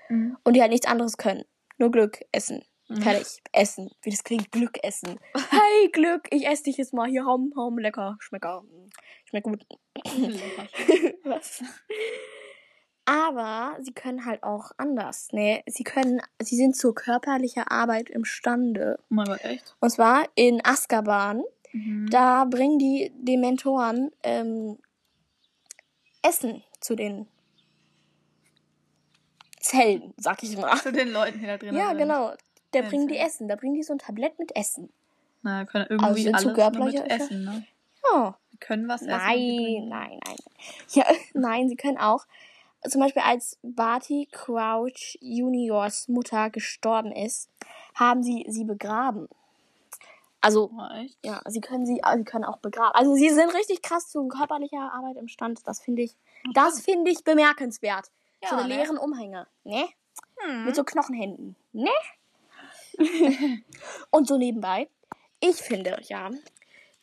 mhm. 0.08 0.38
und 0.42 0.54
die 0.54 0.62
halt 0.62 0.70
nichts 0.70 0.86
anderes 0.86 1.18
können. 1.18 1.44
Nur 1.76 1.90
Glück 1.90 2.20
essen. 2.32 2.64
Mhm. 2.88 3.02
Fertig. 3.02 3.42
Essen. 3.52 3.90
Wie 4.02 4.10
das 4.10 4.24
klingt, 4.24 4.50
Glück 4.52 4.82
essen. 4.82 5.18
Hey, 5.50 5.90
Glück, 5.90 6.28
ich 6.30 6.46
esse 6.46 6.64
dich 6.64 6.76
jetzt 6.76 6.94
mal 6.94 7.08
hier. 7.08 7.24
Haum, 7.24 7.52
haum, 7.56 7.78
lecker. 7.78 8.16
Schmecker. 8.20 8.64
Schmeckt 9.24 9.44
gut. 9.44 9.66
Was? 11.24 11.62
Aber 13.06 13.76
sie 13.80 13.92
können 13.92 14.24
halt 14.26 14.42
auch 14.42 14.72
anders. 14.78 15.32
Ne? 15.32 15.62
Sie 15.66 15.84
können, 15.84 16.20
sie 16.42 16.56
sind 16.56 16.76
zur 16.76 16.94
körperlicher 16.94 17.70
Arbeit 17.70 18.10
imstande. 18.10 18.98
Oh 19.02 19.04
mein 19.14 19.26
Gott, 19.26 19.44
echt? 19.44 19.76
Und 19.80 19.90
zwar 19.90 20.24
in 20.34 20.60
Azkaban. 20.64 21.42
Mhm. 21.72 22.08
Da 22.10 22.44
bringen 22.44 22.78
die 22.78 23.12
Dementoren 23.16 24.10
ähm, 24.24 24.78
Essen 26.22 26.62
zu 26.80 26.96
den 26.96 27.28
Zellen, 29.60 30.14
sag 30.16 30.42
ich 30.42 30.56
mal. 30.56 30.76
Zu 30.76 30.92
den 30.92 31.10
Leuten, 31.10 31.40
die 31.40 31.46
da 31.46 31.56
drin 31.58 31.74
Ja, 31.76 31.88
sind. 31.88 31.98
genau. 31.98 32.34
Da 32.72 32.80
Ja, 32.80 32.88
bringen 32.88 33.08
die. 33.08 33.16
Essen. 33.16 33.48
Da 33.48 33.56
bringen 33.56 33.74
die 33.74 33.82
so 33.82 33.92
ein 33.94 33.98
Tablett 33.98 34.38
mit 34.38 34.54
Essen. 34.56 34.92
Na, 35.42 35.64
können 35.64 35.86
Also 35.88 35.94
irgendwie 36.04 36.24
zu 36.24 36.32
alles 36.34 36.44
nur 36.44 36.52
mit 36.52 36.60
körperlicher- 36.62 37.06
essen, 37.10 37.44
ne? 37.44 37.64
Ja. 38.12 38.38
Die 38.52 38.56
können 38.58 38.88
was 38.88 39.02
essen. 39.02 39.10
Nein, 39.10 39.88
nein, 39.88 40.20
nein. 40.24 40.36
Ja, 40.90 41.04
nein, 41.34 41.68
sie 41.68 41.76
können 41.76 41.98
auch. 41.98 42.26
Zum 42.88 43.00
Beispiel 43.00 43.22
als 43.22 43.58
Barty 43.62 44.28
Crouch 44.30 45.18
Juniors 45.20 46.08
Mutter 46.08 46.50
gestorben 46.50 47.12
ist, 47.12 47.50
haben 47.94 48.22
sie 48.22 48.44
sie 48.48 48.64
begraben. 48.64 49.28
Also, 50.40 50.70
echt? 50.94 51.18
ja, 51.24 51.40
sie 51.46 51.60
können 51.60 51.86
sie, 51.86 52.00
sie 52.16 52.24
können 52.24 52.44
auch 52.44 52.58
begraben. 52.58 52.94
Also 52.94 53.14
sie 53.14 53.30
sind 53.30 53.52
richtig 53.54 53.82
krass 53.82 54.08
zu 54.08 54.28
körperlicher 54.28 54.92
Arbeit 54.92 55.16
imstande. 55.16 55.60
Das 55.64 55.80
finde 55.80 56.02
ich, 56.02 56.14
das 56.54 56.80
finde 56.80 57.10
ich 57.10 57.24
bemerkenswert. 57.24 58.10
Ja, 58.42 58.50
so 58.50 58.56
eine 58.56 58.68
ne? 58.68 58.76
leeren 58.76 58.98
Umhänge, 58.98 59.46
ne? 59.64 59.88
Hm. 60.36 60.66
Mit 60.66 60.76
so 60.76 60.84
Knochenhänden, 60.84 61.56
ne? 61.72 61.90
Und 64.10 64.28
so 64.28 64.36
nebenbei, 64.36 64.88
ich 65.40 65.56
finde, 65.56 65.98
ja, 66.04 66.30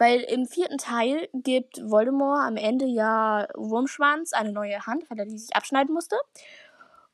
weil 0.03 0.19
im 0.19 0.45
vierten 0.45 0.77
Teil 0.77 1.29
gibt 1.33 1.77
Voldemort 1.77 2.45
am 2.45 2.57
Ende 2.57 2.85
ja 2.85 3.47
Wurmschwanz 3.55 4.33
eine 4.33 4.51
neue 4.51 4.85
Hand, 4.85 5.09
weil 5.09 5.17
er 5.17 5.25
die 5.25 5.37
sich 5.37 5.55
abschneiden 5.55 5.93
musste. 5.93 6.17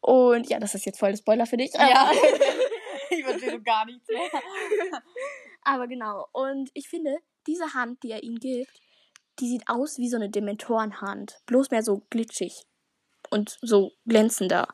Und 0.01 0.49
ja, 0.49 0.59
das 0.59 0.73
ist 0.73 0.87
jetzt 0.87 0.97
voll 0.97 1.11
der 1.11 1.17
Spoiler 1.17 1.45
für 1.45 1.57
dich. 1.57 1.71
Ja. 1.73 2.11
ich 3.11 3.23
verstehe 3.23 3.61
gar 3.61 3.85
nichts 3.85 4.07
mehr. 4.07 4.21
Aber 5.61 5.87
genau. 5.87 6.27
Und 6.31 6.71
ich 6.73 6.89
finde, 6.89 7.17
diese 7.45 7.75
Hand, 7.75 8.01
die 8.01 8.11
er 8.11 8.23
ihm 8.23 8.37
gibt, 8.37 8.81
die 9.39 9.49
sieht 9.49 9.69
aus 9.69 9.99
wie 9.99 10.09
so 10.09 10.15
eine 10.15 10.31
Dementorenhand. 10.31 11.41
Bloß 11.45 11.69
mehr 11.69 11.83
so 11.83 12.01
glitschig 12.09 12.63
und 13.29 13.59
so 13.61 13.91
glänzender. 14.07 14.67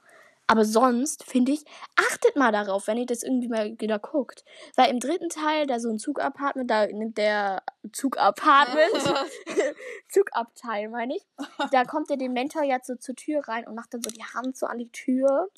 Aber 0.48 0.64
sonst, 0.64 1.24
finde 1.24 1.54
ich, 1.54 1.66
achtet 1.96 2.36
mal 2.36 2.52
darauf, 2.52 2.86
wenn 2.88 2.98
ihr 2.98 3.08
das 3.08 3.24
irgendwie 3.24 3.48
mal 3.48 3.80
wieder 3.80 3.98
guckt. 3.98 4.46
Weil 4.76 4.92
im 4.92 5.00
dritten 5.00 5.30
Teil, 5.30 5.66
da 5.66 5.80
so 5.80 5.90
ein 5.90 5.98
Zugapartment, 5.98 6.70
da 6.70 6.86
nimmt 6.86 7.18
der 7.18 7.64
Zugapartment, 7.92 8.94
Zugabteil, 10.10 10.90
meine 10.90 11.16
ich, 11.16 11.26
da 11.72 11.84
kommt 11.84 12.10
der 12.10 12.18
Dementor 12.18 12.64
jetzt 12.64 12.88
so 12.88 12.96
zur 12.96 13.16
Tür 13.16 13.42
rein 13.48 13.68
und 13.68 13.76
macht 13.76 13.94
dann 13.94 14.04
so 14.04 14.10
die 14.12 14.24
Hand 14.24 14.56
so 14.56 14.68
an 14.68 14.78
die 14.78 14.90
Tür. 14.90 15.50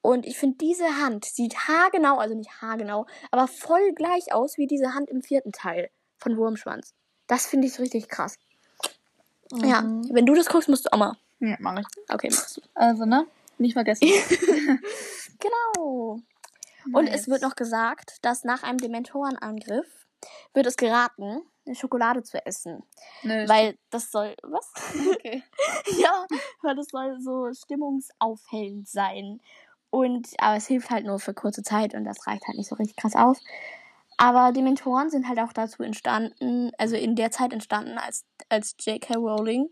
Und 0.00 0.26
ich 0.26 0.38
finde, 0.38 0.58
diese 0.58 0.84
Hand 1.02 1.24
sieht 1.24 1.56
haargenau, 1.66 2.18
also 2.18 2.34
nicht 2.34 2.60
haargenau, 2.62 3.06
aber 3.30 3.48
voll 3.48 3.92
gleich 3.94 4.32
aus 4.32 4.58
wie 4.58 4.66
diese 4.66 4.94
Hand 4.94 5.10
im 5.10 5.22
vierten 5.22 5.50
Teil 5.50 5.90
von 6.18 6.36
Wurmschwanz. 6.36 6.94
Das 7.26 7.46
finde 7.46 7.66
ich 7.66 7.78
richtig 7.80 8.08
krass. 8.08 8.36
Ja, 9.52 9.80
Mhm. 9.82 10.08
wenn 10.12 10.26
du 10.26 10.34
das 10.34 10.46
guckst, 10.46 10.68
musst 10.68 10.86
du 10.86 10.92
auch 10.92 10.98
mal. 10.98 11.16
Ja, 11.40 11.56
mach 11.58 11.78
ich. 11.80 11.86
Okay, 12.08 12.28
machst 12.30 12.56
du. 12.58 12.60
Also, 12.74 13.04
ne? 13.06 13.26
Nicht 13.58 13.74
vergessen. 13.74 14.08
Genau. 15.40 16.20
Und 16.92 17.08
es 17.08 17.28
wird 17.28 17.42
noch 17.42 17.56
gesagt, 17.56 18.18
dass 18.22 18.44
nach 18.44 18.62
einem 18.62 18.78
Dementorenangriff 18.78 20.06
wird 20.52 20.66
es 20.66 20.76
geraten, 20.76 21.42
eine 21.66 21.74
Schokolade 21.74 22.22
zu 22.22 22.44
essen. 22.44 22.82
Nö, 23.22 23.48
Weil 23.48 23.78
das 23.90 24.10
soll. 24.10 24.34
Was? 24.42 24.70
okay. 25.14 25.42
ja, 25.98 26.26
weil 26.62 26.76
das 26.76 26.88
soll 26.88 27.20
so 27.20 27.52
stimmungsaufhellend 27.52 28.88
sein. 28.88 29.40
Und, 29.90 30.28
aber 30.38 30.56
es 30.56 30.66
hilft 30.66 30.90
halt 30.90 31.06
nur 31.06 31.20
für 31.20 31.34
kurze 31.34 31.62
Zeit 31.62 31.94
und 31.94 32.04
das 32.04 32.26
reicht 32.26 32.46
halt 32.46 32.58
nicht 32.58 32.68
so 32.68 32.74
richtig 32.76 32.96
krass 32.96 33.14
auf. 33.14 33.38
Aber 34.16 34.52
Dementoren 34.52 35.10
sind 35.10 35.28
halt 35.28 35.40
auch 35.40 35.52
dazu 35.52 35.82
entstanden, 35.82 36.70
also 36.78 36.96
in 36.96 37.16
der 37.16 37.30
Zeit 37.30 37.52
entstanden, 37.52 37.98
als, 37.98 38.24
als 38.48 38.76
J.K. 38.80 39.14
Rowling 39.14 39.68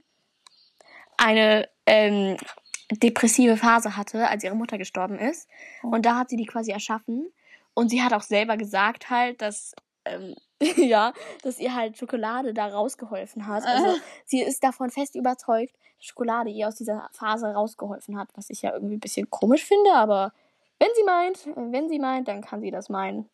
eine 1.16 1.68
ähm, 1.86 2.36
depressive 2.98 3.56
Phase 3.56 3.96
hatte, 3.96 4.28
als 4.28 4.44
ihre 4.44 4.54
Mutter 4.54 4.78
gestorben 4.78 5.18
ist. 5.18 5.48
Und 5.82 6.06
da 6.06 6.18
hat 6.18 6.30
sie 6.30 6.36
die 6.36 6.46
quasi 6.46 6.70
erschaffen. 6.70 7.28
Und 7.74 7.88
sie 7.88 8.02
hat 8.02 8.12
auch 8.12 8.22
selber 8.22 8.56
gesagt 8.56 9.10
halt, 9.10 9.40
dass, 9.40 9.74
ähm, 10.04 10.34
ja, 10.76 11.12
dass 11.42 11.58
ihr 11.58 11.74
halt 11.74 11.96
Schokolade 11.96 12.54
da 12.54 12.66
rausgeholfen 12.66 13.46
hat. 13.46 13.64
Also 13.64 13.96
sie 14.26 14.42
ist 14.42 14.62
davon 14.62 14.90
fest 14.90 15.14
überzeugt, 15.14 15.74
dass 15.98 16.06
Schokolade 16.06 16.50
ihr 16.50 16.68
aus 16.68 16.76
dieser 16.76 17.08
Phase 17.12 17.46
rausgeholfen 17.46 18.18
hat, 18.18 18.28
was 18.34 18.50
ich 18.50 18.62
ja 18.62 18.72
irgendwie 18.72 18.96
ein 18.96 19.00
bisschen 19.00 19.30
komisch 19.30 19.64
finde, 19.64 19.92
aber 19.94 20.32
wenn 20.82 20.88
sie 20.96 21.04
meint, 21.04 21.72
wenn 21.72 21.88
sie 21.88 22.00
meint, 22.00 22.26
dann 22.26 22.40
kann 22.40 22.60
sie 22.60 22.72
das 22.72 22.88
meinen. 22.88 23.28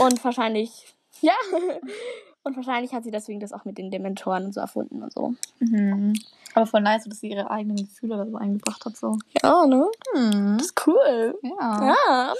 Und 0.00 0.22
wahrscheinlich, 0.22 0.94
ja, 1.20 1.32
und 2.44 2.56
wahrscheinlich 2.56 2.92
hat 2.92 3.02
sie 3.02 3.10
deswegen 3.10 3.40
das 3.40 3.52
auch 3.52 3.64
mit 3.64 3.78
den 3.78 3.90
Dementoren 3.90 4.44
und 4.44 4.54
so 4.54 4.60
erfunden 4.60 5.02
und 5.02 5.12
so. 5.12 5.34
Mhm. 5.58 6.14
Aber 6.54 6.66
voll 6.66 6.80
nice, 6.80 7.04
dass 7.04 7.20
sie 7.20 7.30
ihre 7.30 7.50
eigenen 7.50 7.76
Gefühle 7.76 8.16
da 8.16 8.26
so 8.26 8.36
eingebracht 8.36 8.84
hat. 8.84 8.96
So. 8.96 9.18
Ja, 9.42 9.66
ne? 9.66 9.86
Mhm. 10.14 10.56
Das 10.58 10.68
ist 10.68 10.86
cool. 10.86 11.38
Ja. 11.42 11.86
Ja. 12.08 12.34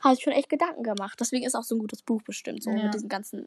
Habe 0.00 0.14
ich 0.14 0.22
schon 0.22 0.32
echt 0.32 0.48
Gedanken 0.48 0.82
gemacht. 0.82 1.18
Deswegen 1.20 1.44
ist 1.46 1.54
auch 1.54 1.62
so 1.62 1.74
ein 1.74 1.78
gutes 1.78 2.02
Buch 2.02 2.22
bestimmt, 2.22 2.62
so 2.62 2.70
Ja. 2.70 2.84
mit 2.84 2.94
diesen 2.94 3.08
ganzen 3.08 3.46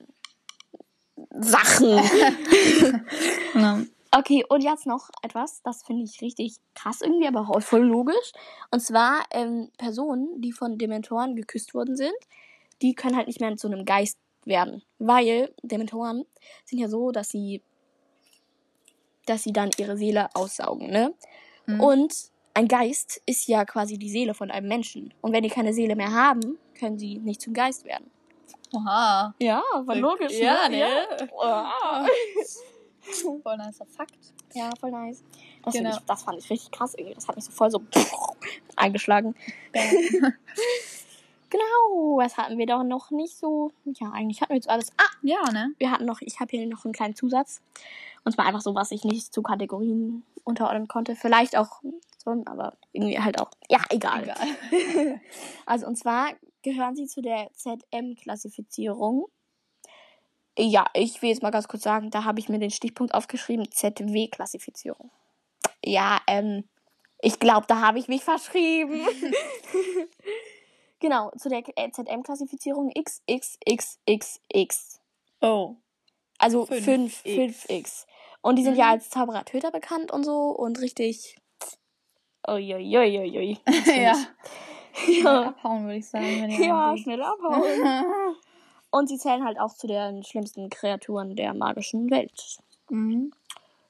Sachen. 1.40 1.90
ja. 3.56 3.82
Okay, 4.12 4.44
und 4.50 4.62
jetzt 4.64 4.88
noch 4.88 5.10
etwas, 5.22 5.62
das 5.62 5.84
finde 5.84 6.04
ich 6.04 6.22
richtig 6.22 6.56
krass 6.74 7.02
irgendwie, 7.02 7.28
aber 7.28 7.42
auch 7.42 7.62
voll 7.62 7.84
logisch. 7.86 8.32
Und 8.72 8.80
zwar 8.80 9.24
ähm, 9.32 9.70
Personen, 9.78 10.42
die 10.42 10.52
von 10.52 10.80
Dementoren 10.80 11.36
geküsst 11.36 11.76
worden 11.76 11.96
sind, 11.96 12.16
die 12.82 12.96
können 12.96 13.16
halt 13.16 13.28
nicht 13.28 13.40
mehr 13.40 13.56
zu 13.56 13.68
einem 13.68 13.86
Geist 13.86 14.18
werden. 14.46 14.82
Weil 14.98 15.54
Dementoren 15.62 16.26
sind 16.66 16.80
ja 16.80 16.90
so, 16.90 17.12
dass 17.12 17.30
sie, 17.30 17.62
dass 19.30 19.44
sie 19.44 19.54
dann 19.54 19.70
ihre 19.78 19.98
Seele 19.98 20.28
aussaugen, 20.36 20.90
ne? 20.90 21.14
Mhm. 21.66 21.80
Und 21.82 22.14
ein 22.54 22.68
Geist 22.68 23.22
ist 23.26 23.48
ja 23.48 23.64
quasi 23.66 23.98
die 23.98 24.10
Seele 24.10 24.34
von 24.34 24.52
einem 24.52 24.68
Menschen. 24.68 25.14
Und 25.22 25.32
wenn 25.34 25.44
die 25.44 25.50
keine 25.50 25.74
Seele 25.74 25.96
mehr 25.96 26.12
haben, 26.12 26.58
können 26.78 26.98
sie 26.98 27.20
nicht 27.20 27.42
zum 27.42 27.54
Geist 27.54 27.86
werden. 27.86 28.10
Oha. 28.74 29.34
Ja, 29.40 29.62
war 29.86 29.96
logisch, 29.96 30.34
Ja, 30.34 30.68
ne? 30.68 30.78
ne? 30.78 31.30
Ja. 31.42 31.72
Voll 33.44 33.58
nicer 33.58 33.86
Fakt. 33.88 34.18
Ja, 34.54 34.70
voll 34.80 34.92
nice. 34.92 35.24
Das, 35.64 35.74
Genau. 35.74 35.92
ich, 35.92 35.98
das 36.06 36.24
fand 36.24 36.38
ich 36.40 36.50
richtig 36.50 36.72
krass 36.72 36.94
irgendwie. 36.96 37.16
Das 37.16 37.28
hat 37.28 37.36
mich 37.36 37.46
so 37.46 37.52
voll 37.52 37.72
so 37.72 37.82
eingeschlagen. 38.76 39.36
Genau, 41.50 42.18
was 42.18 42.38
hatten 42.38 42.58
wir 42.58 42.66
doch 42.66 42.84
noch 42.84 43.12
nicht 43.12 43.36
so? 43.36 43.72
Ja, 43.86 44.12
eigentlich 44.12 44.42
hatten 44.42 44.52
wir 44.52 44.58
jetzt 44.58 44.70
alles. 44.70 44.92
Ah, 44.98 45.10
ja, 45.24 45.42
ne? 45.52 45.74
wir 45.78 45.92
hatten 45.92 46.06
noch, 46.06 46.22
ich 46.22 46.40
habe 46.40 46.52
hier 46.52 46.68
noch 46.68 46.86
einen 46.86 46.94
kleinen 46.94 47.16
Zusatz. 47.16 47.62
Und 48.24 48.34
zwar 48.34 48.46
einfach 48.46 48.62
so, 48.62 48.76
was 48.76 48.92
ich 48.92 49.04
nicht 49.04 49.34
zu 49.34 49.42
Kategorien 49.42 50.24
unterordnen 50.44 50.88
konnte. 50.88 51.16
Vielleicht 51.16 51.58
auch 51.58 51.82
so, 52.24 52.32
aber 52.46 52.74
irgendwie 52.92 53.20
halt 53.20 53.40
auch. 53.40 53.50
Ja, 53.70 53.80
egal. 53.90 54.24
Egal. 54.24 55.22
Also 55.66 55.88
und 55.88 55.96
zwar 55.96 56.34
gehören 56.62 56.96
sie 56.96 57.08
zu 57.08 57.22
der 57.22 57.50
ZM-Klassifizierung. 57.54 59.28
Ja, 60.58 60.88
ich 60.94 61.22
will 61.22 61.30
jetzt 61.30 61.42
mal 61.42 61.52
ganz 61.52 61.68
kurz 61.68 61.84
sagen, 61.84 62.12
da 62.12 62.26
habe 62.26 62.40
ich 62.40 62.50
mir 62.50 62.60
den 62.60 62.72
Stichpunkt 62.72 63.14
aufgeschrieben, 63.14 63.72
ZW-Klassifizierung. 63.72 65.10
Ja, 65.84 66.20
ähm, 66.28 66.66
ich 67.22 67.40
glaube, 67.40 67.66
da 67.68 67.82
habe 67.82 68.00
ich 68.00 68.08
mich 68.08 68.24
verschrieben. 68.24 69.02
genau, 71.00 71.32
zu 71.38 71.50
der 71.50 71.64
ZM-Klassifizierung 71.64 72.92
XXXXX. 72.92 75.00
Oh. 75.42 75.76
Also 76.38 76.64
5X. 76.64 76.82
5, 76.84 77.24
5x. 77.26 78.06
Und 78.42 78.56
die 78.58 78.64
sind 78.64 78.76
ja 78.78 78.86
Mhm. 78.86 78.92
als 78.92 79.10
Zauberer-Töter 79.10 79.72
bekannt 79.72 80.12
und 80.12 80.24
so 80.24 80.52
und 80.52 80.80
richtig. 80.80 81.38
Uiuiuiui. 82.48 83.60
ja. 83.86 84.16
ja. 85.08 85.48
Abhauen, 85.50 85.84
würde 85.86 85.98
ich 85.98 86.08
sagen. 86.10 86.50
Ja, 86.64 86.96
schnell 86.98 87.22
abhauen. 87.24 88.06
Und 88.92 89.08
sie 89.10 89.18
zählen 89.18 89.44
halt 89.44 89.60
auch 89.60 89.74
zu 89.76 89.88
den 89.88 90.24
schlimmsten 90.24 90.70
Kreaturen 90.70 91.36
der 91.36 91.54
magischen 91.54 92.10
Welt. 92.10 92.60
mhm. 92.90 93.34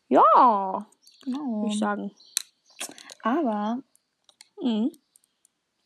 Ja, 0.08 0.88
Genau. 1.24 1.62
würde 1.62 1.70
ich 1.74 1.80
sagen. 1.80 2.12
Aber. 3.22 3.80
Mhm. 4.62 4.92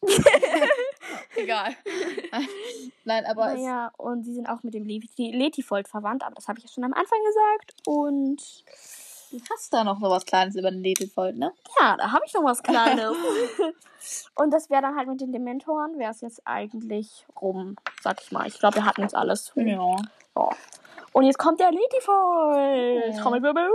Egal. 1.36 1.76
Nein, 3.06 3.26
aber 3.26 3.54
es, 3.54 3.62
Naja, 3.62 3.91
und 3.98 4.24
sie 4.24 4.34
sind 4.34 4.48
auch 4.48 4.63
mit 4.63 4.74
dem 4.74 4.86
Leti- 4.86 5.32
Letifold 5.36 5.88
verwandt, 5.88 6.24
aber 6.24 6.36
das 6.36 6.48
habe 6.48 6.60
ich 6.60 6.65
ja 6.65 6.72
schon 6.72 6.84
am 6.84 6.93
Anfang 6.93 7.19
gesagt. 7.26 7.76
Und 7.88 8.41
du 9.32 9.39
hast 9.52 9.74
da 9.74 9.84
noch 9.84 10.00
so 10.00 10.10
was 10.10 10.26
Kleines 10.26 10.56
über 10.56 10.69
den 10.72 10.84
Letefold, 10.84 11.38
ne? 11.38 11.52
ja, 11.80 11.98
da 11.98 12.12
habe 12.12 12.24
ich 12.26 12.34
noch 12.34 12.43
was 12.43 12.62
Kleines. 12.62 13.15
und 14.36 14.52
das 14.52 14.69
wäre 14.69 14.82
dann 14.84 14.96
halt 14.96 15.08
mit 15.08 15.22
den 15.22 15.32
Dementoren, 15.32 15.98
wäre 15.98 16.12
es 16.12 16.22
jetzt 16.22 16.41
eigentlich 16.46 17.26
rum, 17.41 17.76
sag 18.02 18.22
ich 18.22 18.32
mal. 18.32 18.48
Ich 18.48 18.60
glaube, 18.60 18.76
wir 18.76 18.86
hatten 18.86 19.02
jetzt 19.02 19.15
alles. 19.15 19.52
Ja. 19.56 19.98
Ja. 20.36 20.50
Und 21.13 21.24
jetzt 21.26 21.38
kommt 21.38 21.60
der 21.60 21.72
Letifold. 21.72 23.17
Trommelwirbel. 23.17 23.69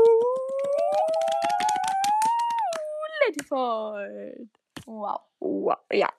Letifold. 3.27 4.49
Wow. 4.91 5.21
Wow. 5.41 5.77
Ja. 5.93 6.09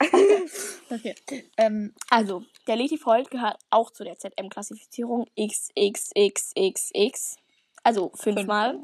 Okay. 0.92 1.14
Ähm, 1.56 1.94
Also, 2.10 2.42
der 2.66 2.74
Letifold 2.76 3.30
gehört 3.30 3.56
auch 3.70 3.90
zu 3.92 4.02
der 4.04 4.18
ZM-Klassifizierung 4.18 5.26
XXXXX. 5.38 7.36
Also 7.84 8.10
fünfmal. 8.14 8.78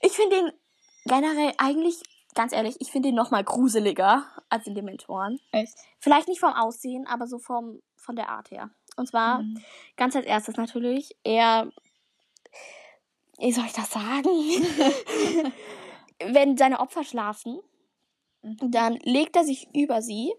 Ich 0.00 0.12
finde 0.12 0.36
den 0.36 0.52
generell 1.04 1.52
eigentlich, 1.58 2.00
ganz 2.34 2.52
ehrlich, 2.52 2.76
ich 2.80 2.90
finde 2.92 3.08
den 3.08 3.16
nochmal 3.16 3.42
gruseliger 3.42 4.24
als 4.48 4.64
den 4.64 4.74
Dementoren. 4.76 5.40
echt. 5.52 5.74
Vielleicht 5.98 6.28
nicht 6.28 6.38
vom 6.40 6.52
Aussehen, 6.52 7.06
aber 7.08 7.26
so 7.26 7.38
vom, 7.40 7.82
von 7.96 8.14
der 8.16 8.28
Art 8.28 8.50
her. 8.52 8.70
Und 8.96 9.08
zwar, 9.08 9.40
Mhm. 9.42 9.60
ganz 9.96 10.14
als 10.16 10.26
erstes 10.26 10.56
natürlich, 10.56 11.16
er. 11.24 11.70
Wie 13.38 13.52
soll 13.52 13.66
ich 13.66 13.72
das 13.72 13.90
sagen? 13.90 14.24
Wenn 16.24 16.56
seine 16.56 16.78
Opfer 16.80 17.02
schlafen. 17.04 17.58
Dann 18.42 18.96
legt 19.02 19.36
er 19.36 19.44
sich 19.44 19.68
über 19.74 20.00
sie 20.02 20.32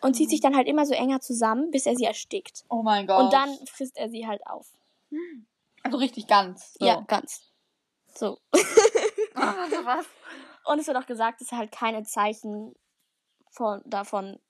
und 0.00 0.14
zieht 0.14 0.30
sich 0.30 0.40
dann 0.40 0.54
halt 0.56 0.68
immer 0.68 0.86
so 0.86 0.94
enger 0.94 1.20
zusammen, 1.20 1.70
bis 1.70 1.86
er 1.86 1.96
sie 1.96 2.04
erstickt. 2.04 2.64
Oh 2.68 2.82
mein 2.82 3.06
Gott. 3.06 3.24
Und 3.24 3.32
dann 3.32 3.48
frisst 3.66 3.96
er 3.96 4.08
sie 4.10 4.26
halt 4.26 4.46
auf. 4.46 4.66
Also 5.82 5.98
richtig 5.98 6.26
ganz. 6.26 6.74
So. 6.78 6.86
Ja, 6.86 7.00
ganz. 7.06 7.50
So. 8.14 8.38
Also 9.34 9.84
was? 9.84 10.04
Und 10.64 10.80
es 10.80 10.88
wird 10.88 10.96
auch 10.96 11.06
gesagt, 11.06 11.40
dass 11.40 11.52
er 11.52 11.58
halt 11.58 11.70
keine 11.70 12.02
Zeichen 12.02 12.74
von, 13.52 13.80
davon, 13.86 14.40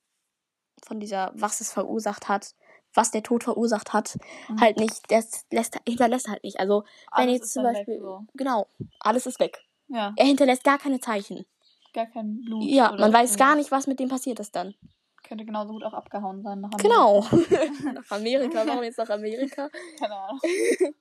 von 0.82 0.98
dieser, 0.98 1.30
was 1.34 1.60
es 1.60 1.70
verursacht 1.72 2.26
hat, 2.28 2.54
was 2.94 3.10
der 3.10 3.22
Tod 3.22 3.44
verursacht 3.44 3.92
hat, 3.92 4.16
Mhm. 4.48 4.60
halt 4.62 4.78
nicht, 4.78 5.02
das 5.12 5.44
lässt, 5.50 5.78
hinterlässt 5.86 6.26
er 6.26 6.32
halt 6.32 6.42
nicht. 6.44 6.58
Also, 6.58 6.84
wenn 7.14 7.24
Alles 7.28 7.32
jetzt 7.34 7.44
ist 7.44 7.52
zum 7.52 7.64
Beispiel, 7.64 8.00
so. 8.00 8.24
genau, 8.34 8.66
alles 9.00 9.26
ist 9.26 9.38
weg. 9.40 9.62
Ja, 9.88 10.14
Er 10.16 10.24
hinterlässt 10.24 10.64
gar 10.64 10.78
keine 10.78 11.00
Zeichen. 11.00 11.44
Gar 11.92 12.06
kein 12.06 12.40
Blut. 12.40 12.64
Ja, 12.64 12.92
man 12.92 13.12
weiß 13.12 13.36
gar 13.36 13.54
nicht, 13.56 13.70
was 13.70 13.86
mit 13.86 14.00
dem 14.00 14.08
passiert 14.08 14.40
ist 14.40 14.54
dann. 14.54 14.74
Könnte 15.22 15.44
genauso 15.44 15.72
gut 15.72 15.84
auch 15.84 15.92
abgehauen 15.92 16.42
sein. 16.42 16.60
Nach 16.60 16.70
Genau. 16.78 17.20
nach 17.94 18.10
Amerika, 18.10 18.66
warum 18.66 18.82
jetzt 18.82 18.98
nach 18.98 19.10
Amerika? 19.10 19.68
Keine 19.98 20.14
Ahnung. 20.14 20.40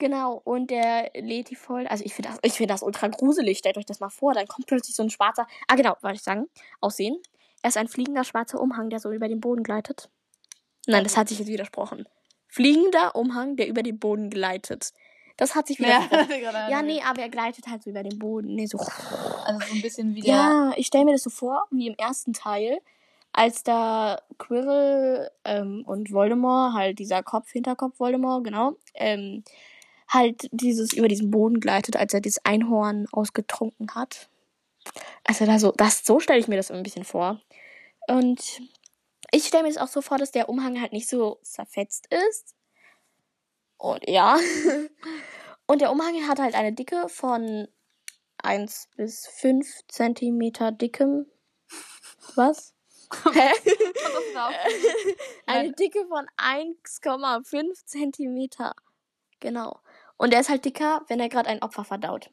Genau, 0.00 0.40
und 0.44 0.70
der 0.70 1.10
Letifold, 1.14 1.90
also 1.90 2.02
ich 2.06 2.14
finde 2.14 2.30
das, 2.30 2.38
ich 2.42 2.54
finde 2.54 2.72
das 2.72 2.82
ultra 2.82 3.08
gruselig. 3.08 3.58
Stellt 3.58 3.76
euch 3.76 3.84
das 3.84 4.00
mal 4.00 4.08
vor, 4.08 4.32
dann 4.32 4.46
kommt 4.46 4.66
plötzlich 4.66 4.96
so 4.96 5.02
ein 5.02 5.10
schwarzer, 5.10 5.46
ah 5.68 5.74
genau, 5.74 5.94
wollte 6.00 6.16
ich 6.16 6.22
sagen, 6.22 6.46
Aussehen. 6.80 7.20
Er 7.60 7.68
ist 7.68 7.76
ein 7.76 7.86
fliegender 7.86 8.24
schwarzer 8.24 8.62
Umhang, 8.62 8.88
der 8.88 8.98
so 8.98 9.12
über 9.12 9.28
den 9.28 9.40
Boden 9.40 9.62
gleitet. 9.62 10.08
Nein, 10.86 11.04
das 11.04 11.18
hat 11.18 11.28
sich 11.28 11.38
jetzt 11.38 11.48
widersprochen. 11.48 12.08
Fliegender 12.48 13.14
Umhang, 13.14 13.56
der 13.56 13.68
über 13.68 13.82
den 13.82 13.98
Boden 13.98 14.30
gleitet. 14.30 14.92
Das 15.40 15.54
hat 15.54 15.68
sich 15.68 15.78
Ja, 15.78 16.04
widersprochen. 16.04 16.52
ja, 16.70 16.82
nee, 16.82 17.00
aber 17.02 17.22
er 17.22 17.30
gleitet 17.30 17.66
halt 17.66 17.82
so 17.82 17.88
über 17.88 18.02
den 18.02 18.18
Boden. 18.18 18.54
Nee, 18.54 18.66
so. 18.66 18.78
Also 19.46 19.66
so 19.66 19.74
ein 19.74 19.80
bisschen 19.80 20.14
wie 20.14 20.20
der. 20.20 20.34
Ja, 20.34 20.72
ich 20.76 20.86
stelle 20.86 21.06
mir 21.06 21.12
das 21.12 21.22
so 21.22 21.30
vor, 21.30 21.66
wie 21.70 21.88
im 21.88 21.94
ersten 21.94 22.34
Teil, 22.34 22.78
als 23.32 23.62
da 23.64 24.20
Quirrell 24.36 25.30
ähm, 25.46 25.82
und 25.86 26.12
Voldemort, 26.12 26.74
halt 26.74 26.98
dieser 26.98 27.22
Kopf, 27.22 27.50
Hinterkopf 27.50 27.98
Voldemort, 27.98 28.44
genau, 28.44 28.76
ähm, 28.94 29.42
halt 30.08 30.46
dieses 30.52 30.92
über 30.92 31.08
diesen 31.08 31.30
Boden 31.30 31.58
gleitet, 31.58 31.96
als 31.96 32.12
er 32.12 32.20
dieses 32.20 32.44
Einhorn 32.44 33.06
ausgetrunken 33.10 33.94
hat. 33.94 34.28
Also 35.24 35.46
da 35.46 35.58
so, 35.58 35.72
das, 35.72 36.04
so 36.04 36.20
stelle 36.20 36.38
ich 36.38 36.48
mir 36.48 36.56
das 36.56 36.70
ein 36.70 36.82
bisschen 36.82 37.04
vor. 37.04 37.40
Und 38.06 38.60
ich 39.30 39.46
stelle 39.46 39.62
mir 39.62 39.70
das 39.70 39.78
auch 39.78 39.88
so 39.88 40.02
vor, 40.02 40.18
dass 40.18 40.32
der 40.32 40.50
Umhang 40.50 40.80
halt 40.80 40.92
nicht 40.92 41.08
so 41.08 41.38
zerfetzt 41.42 42.08
ist. 42.28 42.54
Und 43.80 44.06
ja. 44.06 44.38
Und 45.66 45.80
der 45.80 45.90
Umhang 45.90 46.14
hat 46.28 46.38
halt 46.38 46.54
eine 46.54 46.72
Dicke 46.72 47.08
von 47.08 47.66
1 48.42 48.88
bis 48.96 49.26
5 49.26 49.86
Zentimeter 49.88 50.70
dickem. 50.70 51.26
Was? 52.34 52.74
Hä? 53.32 53.50
eine 55.46 55.72
Dicke 55.72 56.06
von 56.08 56.26
1,5 56.36 57.86
Zentimeter. 57.86 58.74
Genau. 59.40 59.80
Und 60.18 60.34
er 60.34 60.40
ist 60.40 60.50
halt 60.50 60.66
dicker, 60.66 61.02
wenn 61.08 61.18
er 61.18 61.30
gerade 61.30 61.48
ein 61.48 61.62
Opfer 61.62 61.84
verdaut. 61.84 62.30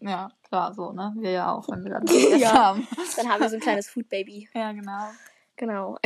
Ja, 0.00 0.30
klar, 0.42 0.74
so, 0.74 0.92
ne? 0.92 1.14
Wir 1.16 1.30
ja 1.30 1.52
auch, 1.54 1.68
wenn 1.70 1.84
wir 1.84 1.92
dann 1.92 2.06
ja. 2.38 2.52
haben. 2.52 2.86
Dann 3.16 3.30
haben 3.30 3.40
wir 3.40 3.48
so 3.48 3.56
ein 3.56 3.62
kleines 3.62 3.88
Food 3.88 4.10
Baby. 4.10 4.46
Ja, 4.52 4.72
genau. 4.72 5.08
Genau. 5.56 5.96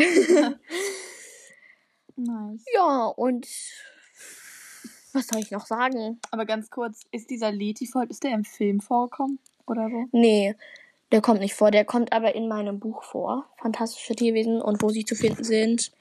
Nice. 2.17 2.65
ja, 2.73 3.07
und 3.07 3.47
was 5.17 5.27
soll 5.29 5.41
ich 5.41 5.51
noch 5.51 5.67
sagen? 5.67 6.21
Aber 6.31 6.45
ganz 6.45 6.71
kurz, 6.71 7.03
ist 7.11 7.31
dieser 7.31 7.51
Letifold, 7.51 8.11
ist 8.11 8.23
der 8.23 8.33
im 8.33 8.45
Film 8.45 8.81
vorgekommen? 8.81 9.39
Oder 9.67 9.89
so? 9.91 10.05
Nee, 10.13 10.55
der 11.11 11.21
kommt 11.21 11.41
nicht 11.41 11.55
vor. 11.55 11.71
Der 11.71 11.85
kommt 11.85 12.13
aber 12.13 12.35
in 12.35 12.49
meinem 12.49 12.79
Buch 12.79 13.03
vor. 13.03 13.47
Fantastische 13.57 14.15
Tierwesen 14.15 14.61
und 14.61 14.83
wo 14.83 14.91
sie 14.91 15.05
zu 15.05 15.15
finden 15.15 15.45
sind. 15.45 15.93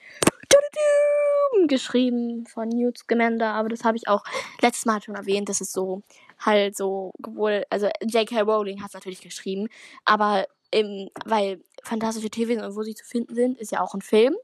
Geschrieben 1.68 2.46
von 2.46 2.70
Newt 2.70 3.00
Scamander, 3.00 3.54
aber 3.54 3.70
das 3.70 3.84
habe 3.84 3.98
ich 3.98 4.08
auch 4.08 4.24
letztes 4.62 4.86
Mal 4.86 5.02
schon 5.02 5.16
erwähnt. 5.16 5.50
Das 5.50 5.62
ist 5.62 5.72
so 5.72 6.04
halt 6.38 6.76
so 6.76 7.12
wohl, 7.18 7.66
also 7.70 7.88
J.K. 8.04 8.42
Rowling 8.42 8.82
hat 8.82 8.90
es 8.90 8.94
natürlich 8.94 9.22
geschrieben, 9.22 9.68
aber 10.04 10.46
im, 10.70 11.10
weil 11.26 11.62
Fantastische 11.84 12.30
Tierwesen 12.30 12.64
und 12.64 12.76
wo 12.76 12.84
sie 12.84 12.96
zu 12.96 13.06
finden 13.06 13.36
sind, 13.36 13.60
ist 13.60 13.72
ja 13.72 13.80
auch 13.80 13.94
ein 13.94 14.02
Film. 14.02 14.36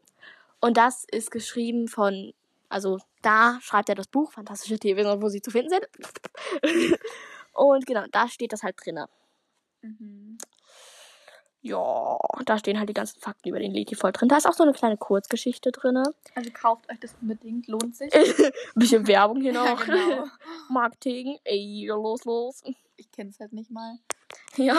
Und 0.60 0.78
das 0.78 1.06
ist 1.12 1.32
geschrieben 1.32 1.88
von, 1.88 2.34
also 2.72 3.00
da 3.22 3.60
schreibt 3.62 3.90
er 3.90 3.96
das 3.96 4.08
Buch 4.08 4.32
Fantastische 4.32 4.80
Tierwesen 4.80 5.22
wo 5.22 5.30
sie 5.30 5.42
zu 5.42 5.52
finden 5.52 5.70
sind. 5.70 5.88
und 7.54 7.86
genau, 7.86 8.06
da 8.12 8.28
steht 8.28 8.54
das 8.54 8.64
halt 8.64 8.76
drinne. 8.84 9.08
Mhm. 9.82 10.38
Ja, 11.64 12.18
da 12.46 12.58
stehen 12.58 12.80
halt 12.80 12.90
die 12.90 12.94
ganzen 12.94 13.20
Fakten 13.20 13.50
über 13.50 13.60
den 13.60 13.72
Leti 13.72 13.94
voll 13.94 14.12
drin. 14.12 14.28
Da 14.30 14.38
ist 14.38 14.48
auch 14.48 14.54
so 14.54 14.64
eine 14.64 14.74
kleine 14.74 14.98
Kurzgeschichte 14.98 15.72
drinne. 15.72 16.04
Also 16.34 16.50
kauft 16.52 16.90
euch 16.92 17.00
das 17.00 17.14
unbedingt, 17.22 17.68
lohnt 17.68 17.96
sich. 17.96 18.12
Bisschen 18.76 19.06
Werbung 19.06 19.42
hier 19.42 19.54
Ja, 19.54 19.66
noch. 19.66 19.86
genau. 19.86 20.26
Marketing. 20.70 21.38
Ey, 21.44 21.86
los, 21.88 22.26
los. 22.26 22.64
Ich 22.98 23.12
kenn's 23.12 23.40
halt 23.40 23.54
nicht 23.54 23.70
mal. 23.70 24.00
Ja. 24.56 24.76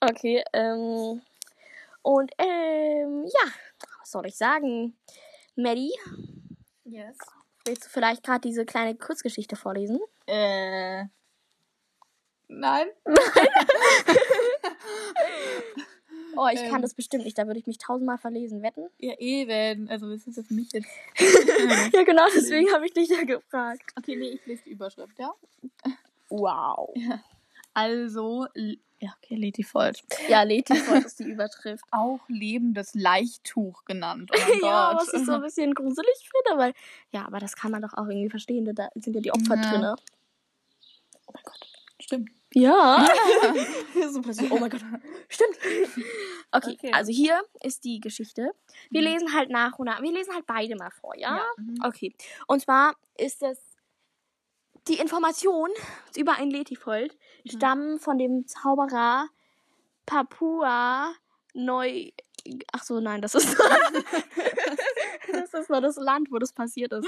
okay, 0.00 0.44
ähm. 0.52 1.22
Und, 2.02 2.30
ähm, 2.38 3.24
ja, 3.26 3.50
was 3.98 4.10
soll 4.12 4.26
ich 4.26 4.36
sagen? 4.36 4.96
Maddie, 5.60 5.90
Yes. 6.84 7.16
willst 7.64 7.84
du 7.86 7.88
vielleicht 7.88 8.22
gerade 8.22 8.40
diese 8.42 8.64
kleine 8.64 8.94
Kurzgeschichte 8.94 9.56
vorlesen? 9.56 9.98
Äh. 10.26 11.06
Nein. 12.46 12.86
Oh, 16.36 16.46
ich 16.52 16.60
Ähm. 16.60 16.70
kann 16.70 16.82
das 16.82 16.94
bestimmt 16.94 17.24
nicht, 17.24 17.36
da 17.36 17.48
würde 17.48 17.58
ich 17.58 17.66
mich 17.66 17.78
tausendmal 17.78 18.18
verlesen. 18.18 18.62
Wetten? 18.62 18.88
Ja, 18.98 19.14
eben. 19.18 19.88
Also, 19.88 20.08
das 20.08 20.24
ist 20.24 20.36
ja 20.36 20.44
für 20.44 20.54
mich 20.54 20.70
jetzt. 20.72 20.86
Ja, 21.92 22.04
genau, 22.04 22.26
deswegen 22.32 22.72
habe 22.72 22.86
ich 22.86 22.92
dich 22.92 23.08
ja 23.08 23.24
gefragt. 23.24 23.92
Okay, 23.96 24.14
nee, 24.14 24.28
ich 24.28 24.46
lese 24.46 24.62
die 24.64 24.70
Überschrift, 24.70 25.18
ja? 25.18 25.32
Wow. 26.28 26.94
Also, 27.78 28.46
ja, 29.00 29.10
okay, 29.22 29.36
Letifold. 29.36 30.02
Ja, 30.28 30.42
Leti 30.42 30.74
voll 30.74 30.98
ist 30.98 31.18
die 31.20 31.24
Überschrift. 31.30 31.84
Auch 31.92 32.18
lebendes 32.28 32.94
Leichttuch 32.94 33.84
genannt. 33.84 34.30
Oh 34.34 34.38
mein 34.48 34.60
ja, 34.70 34.92
Gott. 34.92 35.00
was 35.02 35.14
ich 35.14 35.24
so 35.24 35.32
ein 35.32 35.42
bisschen 35.42 35.72
gruselig 35.74 36.16
finde, 36.30 36.58
weil, 36.60 36.72
ja, 37.12 37.24
aber 37.26 37.38
das 37.38 37.54
kann 37.54 37.70
man 37.70 37.82
doch 37.82 37.92
auch 37.94 38.06
irgendwie 38.08 38.30
verstehen, 38.30 38.64
da 38.74 38.88
sind 38.96 39.14
ja 39.14 39.20
die 39.20 39.30
Opfer 39.32 39.54
Ja. 39.56 39.70
drinne. 39.70 39.94
Oh 41.26 41.32
mein 41.32 41.42
Gott. 41.44 41.60
Stimmt. 42.00 42.30
Ja. 42.54 43.06
so 44.10 44.22
plötzlich, 44.22 44.50
oh 44.50 44.58
mein 44.58 44.70
Gott. 44.70 44.80
Stimmt. 45.28 45.58
Okay, 46.50 46.76
Okay. 46.80 46.90
also 46.92 47.12
hier 47.12 47.40
ist 47.62 47.84
die 47.84 48.00
Geschichte. 48.00 48.50
Wir 48.90 49.02
Mhm. 49.02 49.06
lesen 49.08 49.34
halt 49.34 49.50
nach 49.50 49.78
und 49.78 49.84
nach. 49.86 50.00
Wir 50.02 50.10
lesen 50.12 50.34
halt 50.34 50.46
beide 50.46 50.74
mal 50.76 50.90
vor, 50.90 51.14
ja? 51.16 51.44
mhm. 51.58 51.76
Okay. 51.84 52.14
Und 52.46 52.60
zwar 52.62 52.94
ist 53.18 53.42
es 53.42 53.58
die 54.88 54.98
Information 54.98 55.70
über 56.16 56.34
ein 56.34 56.50
Letifold 56.50 57.16
Mhm. 57.44 57.50
stammen 57.50 57.98
von 57.98 58.18
dem 58.18 58.46
Zauberer 58.46 59.28
Papua 60.06 61.12
Neu. 61.54 62.10
Ach 62.72 62.82
so, 62.82 63.00
nein, 63.00 63.20
das 63.20 63.34
ist 63.34 63.56
das 65.32 65.54
ist 65.54 65.70
nur 65.70 65.80
das 65.80 65.96
Land, 65.96 66.30
wo 66.30 66.38
das 66.38 66.52
passiert 66.52 66.92
ist. 66.92 67.06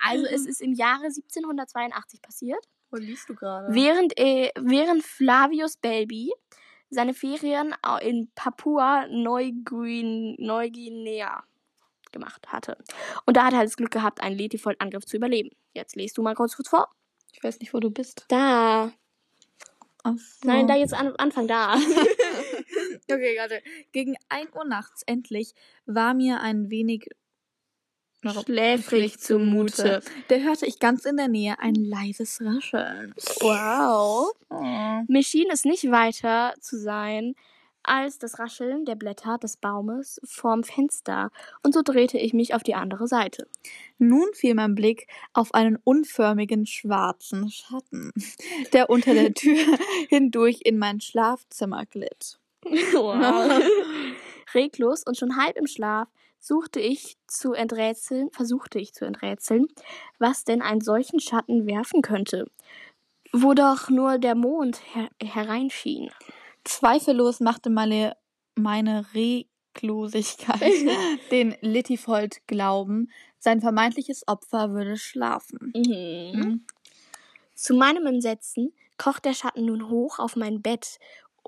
Also 0.00 0.26
es 0.26 0.46
ist 0.46 0.60
im 0.60 0.72
Jahre 0.72 1.04
1782 1.06 2.22
passiert. 2.22 2.64
Wo 2.90 2.96
liest 2.96 3.28
du 3.28 3.34
gerade? 3.34 3.72
Während, 3.72 4.18
äh, 4.18 4.50
während 4.58 5.04
Flavius 5.04 5.76
Belby 5.76 6.32
seine 6.88 7.14
Ferien 7.14 7.74
in 8.00 8.30
Papua 8.34 9.06
Neuguin 9.08 10.34
Neuguinea 10.38 11.44
gemacht 12.10 12.48
hatte. 12.48 12.76
Und 13.26 13.36
da 13.36 13.44
hat 13.44 13.52
er 13.52 13.58
halt 13.58 13.68
das 13.68 13.76
Glück 13.76 13.92
gehabt, 13.92 14.20
einen 14.20 14.36
Letifold-Angriff 14.36 15.06
zu 15.06 15.16
überleben. 15.16 15.50
Jetzt 15.72 15.94
lest 15.94 16.18
du 16.18 16.22
mal 16.22 16.34
kurz 16.34 16.56
kurz 16.56 16.68
vor. 16.68 16.88
Ich 17.32 17.42
weiß 17.42 17.60
nicht, 17.60 17.74
wo 17.74 17.80
du 17.80 17.90
bist. 17.90 18.24
Da. 18.28 18.92
Ach 20.02 20.16
so. 20.16 20.48
Nein, 20.48 20.66
da 20.66 20.76
jetzt 20.76 20.94
an, 20.94 21.14
Anfang 21.16 21.46
da. 21.46 21.78
Okay, 23.10 23.36
warte. 23.38 23.62
Gegen 23.92 24.14
1 24.28 24.54
Uhr 24.54 24.64
nachts 24.64 25.02
endlich 25.04 25.54
war 25.86 26.14
mir 26.14 26.40
ein 26.40 26.70
wenig 26.70 27.08
Schläfrig 28.44 29.18
zumute. 29.18 30.02
Da 30.28 30.36
hörte 30.36 30.66
ich 30.66 30.78
ganz 30.78 31.06
in 31.06 31.16
der 31.16 31.28
Nähe 31.28 31.58
ein 31.58 31.74
leises 31.74 32.40
Rascheln. 32.42 33.14
Wow. 33.40 34.32
Oh. 34.50 35.02
Mir 35.08 35.22
schien 35.22 35.48
es 35.50 35.64
nicht 35.64 35.90
weiter 35.90 36.54
zu 36.60 36.78
sein 36.78 37.34
als 37.82 38.18
das 38.18 38.38
Rascheln 38.38 38.84
der 38.84 38.94
Blätter 38.94 39.38
des 39.38 39.56
Baumes 39.56 40.20
vorm 40.24 40.64
Fenster. 40.64 41.30
Und 41.62 41.74
so 41.74 41.82
drehte 41.82 42.18
ich 42.18 42.32
mich 42.34 42.54
auf 42.54 42.62
die 42.62 42.74
andere 42.74 43.06
Seite. 43.06 43.46
Nun 43.98 44.28
fiel 44.34 44.54
mein 44.54 44.74
Blick 44.74 45.06
auf 45.32 45.54
einen 45.54 45.76
unförmigen 45.82 46.66
schwarzen 46.66 47.50
Schatten, 47.50 48.12
der 48.72 48.90
unter 48.90 49.14
der 49.14 49.34
Tür 49.34 49.64
hindurch 50.08 50.60
in 50.64 50.78
mein 50.78 51.00
Schlafzimmer 51.00 51.86
glitt. 51.86 52.38
Wow. 52.62 53.62
Reglos 54.54 55.04
und 55.04 55.16
schon 55.16 55.36
halb 55.36 55.56
im 55.56 55.66
Schlaf 55.66 56.08
suchte 56.38 56.80
ich 56.80 57.16
zu 57.26 57.52
enträtseln, 57.52 58.30
versuchte 58.30 58.78
ich 58.78 58.94
zu 58.94 59.04
enträtseln, 59.04 59.68
was 60.18 60.44
denn 60.44 60.62
einen 60.62 60.80
solchen 60.80 61.20
Schatten 61.20 61.66
werfen 61.66 62.02
könnte, 62.02 62.46
wo 63.32 63.54
doch 63.54 63.90
nur 63.90 64.18
der 64.18 64.34
Mond 64.34 64.80
her 64.94 65.08
hereinschien. 65.22 66.10
Zweifellos 66.64 67.40
machte 67.40 67.70
meine, 67.70 68.16
meine 68.54 69.06
Reglosigkeit 69.14 70.60
den 71.30 71.56
Littifold 71.60 72.46
glauben, 72.46 73.10
sein 73.38 73.60
vermeintliches 73.60 74.26
Opfer 74.28 74.72
würde 74.72 74.96
schlafen. 74.96 75.72
Mhm. 75.74 76.64
Zu 77.54 77.74
meinem 77.74 78.06
Entsetzen 78.06 78.72
kroch 78.98 79.18
der 79.18 79.32
Schatten 79.32 79.64
nun 79.64 79.88
hoch 79.88 80.18
auf 80.18 80.36
mein 80.36 80.60
Bett 80.60 80.98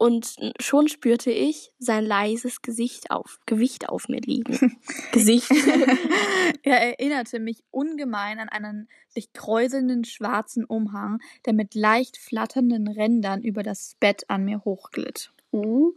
und 0.03 0.35
schon 0.59 0.89
spürte 0.89 1.31
ich 1.31 1.71
sein 1.79 2.05
leises 2.05 2.61
Gesicht 2.61 3.13
auf, 3.13 3.39
Gewicht 3.47 3.89
auf 3.89 4.09
mir 4.09 4.21
liegen. 4.21 4.81
Gesicht. 5.13 5.49
er 6.65 6.81
erinnerte 6.83 7.39
mich 7.39 7.63
ungemein 7.71 8.41
an 8.41 8.49
einen 8.49 8.89
sich 9.11 9.33
kräuselnden 9.33 10.03
schwarzen 10.03 10.65
Umhang, 10.65 11.21
der 11.47 11.53
mit 11.53 11.77
leicht 11.77 12.17
flatternden 12.17 12.89
Rändern 12.89 13.43
über 13.43 13.63
das 13.63 13.95
Bett 14.01 14.25
an 14.27 14.45
mir 14.45 14.65
hochglitt. 14.65 15.31
Uh. 15.53 15.93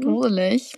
Gruselig. 0.00 0.72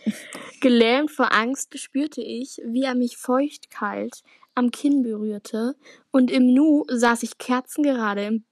Gelähmt 0.61 1.13
vor 1.13 1.33
Angst 1.33 1.79
spürte 1.79 2.23
ich, 2.23 2.61
wie 2.67 2.83
er 2.83 2.97
mich 2.97 3.17
feuchtkalt 3.17 4.25
am 4.57 4.73
Kinn 4.73 5.05
berührte 5.05 5.77
und 6.11 6.29
im 6.29 6.53
Nu 6.53 6.83
saß 6.89 7.23
ich 7.23 7.39
kerzengerade 7.39 8.25
im 8.25 8.45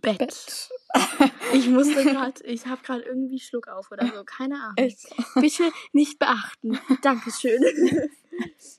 Bett. 0.00 0.18
Bett. 0.18 0.70
Ich 1.52 1.68
musste 1.68 2.04
gerade, 2.04 2.42
ich 2.44 2.66
habe 2.66 2.82
gerade 2.82 3.02
irgendwie 3.02 3.38
Schluck 3.40 3.68
auf 3.68 3.90
oder 3.90 4.06
so, 4.06 4.24
keine 4.24 4.54
Ahnung. 4.56 4.74
Echt? 4.76 5.08
Bitte 5.34 5.70
nicht 5.92 6.18
beachten. 6.18 6.78
Dankeschön. 7.02 7.62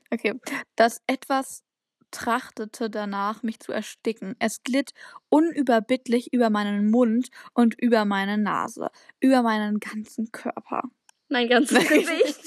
Okay. 0.10 0.34
Das 0.76 1.02
etwas 1.06 1.64
trachtete 2.12 2.90
danach, 2.90 3.44
mich 3.44 3.60
zu 3.60 3.72
ersticken. 3.72 4.36
Es 4.40 4.64
glitt 4.64 4.92
unüberbittlich 5.30 6.34
über 6.34 6.50
meinen 6.50 6.92
Mund 6.92 7.30
und 7.54 7.80
über 7.80 8.06
meine 8.06 8.38
Nase, 8.38 8.90
über 9.20 9.42
meinen 9.42 9.80
ganzen 9.80 10.32
Körper. 10.32 10.84
Mein 11.30 11.48
ganzes 11.48 11.88
Gesicht. 11.88 12.46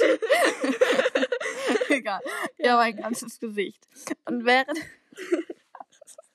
Egal. 1.89 2.21
Ja, 2.59 2.77
mein 2.77 2.97
ganzes 2.97 3.41
Gesicht. 3.41 3.89
Und 4.27 4.45
während. 4.45 4.79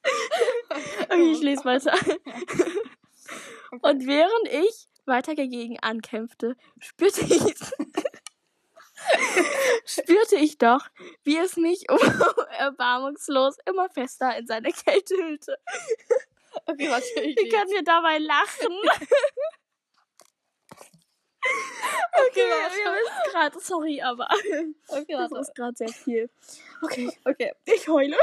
Okay, 1.09 1.31
ich 1.31 1.41
lese 1.41 1.65
weiter. 1.65 1.93
Und 3.81 4.07
während 4.07 4.47
ich 4.51 4.87
weiter 5.05 5.35
dagegen 5.35 5.79
ankämpfte, 5.79 6.55
spürte 6.79 7.21
ich, 7.21 7.43
spürte 9.85 10.35
ich 10.35 10.57
doch, 10.57 10.85
wie 11.23 11.37
es 11.37 11.55
mich 11.57 11.85
erbarmungslos 12.57 13.57
immer 13.65 13.89
fester 13.89 14.37
in 14.37 14.47
seine 14.47 14.71
Kälte 14.71 15.15
hüllte. 15.15 15.57
Okay, 16.65 16.89
was 16.89 17.03
ich 17.15 17.37
Wie 17.37 17.49
können 17.49 17.69
wir 17.71 17.83
dabei 17.83 18.17
lachen? 18.19 18.75
Okay, 22.27 22.45
wir 22.47 22.93
wissen 22.93 23.31
gerade, 23.31 23.59
sorry, 23.59 24.01
aber 24.01 24.27
Okay, 24.87 25.13
das 25.13 25.31
warte. 25.31 25.39
ist 25.39 25.55
gerade 25.55 25.75
sehr 25.75 25.89
viel. 25.89 26.29
Okay, 26.81 27.11
Okay, 27.25 27.53
ich 27.65 27.87
heule. 27.87 28.17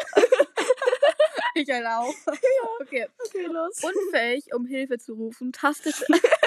Ich 1.56 1.68
erlaube. 1.68 2.14
Okay. 2.80 3.06
Okay, 3.26 3.46
los. 3.46 3.82
Unfähig, 3.82 4.54
um 4.54 4.66
Hilfe 4.66 4.98
zu 4.98 5.14
rufen, 5.14 5.52
tastete. 5.52 6.04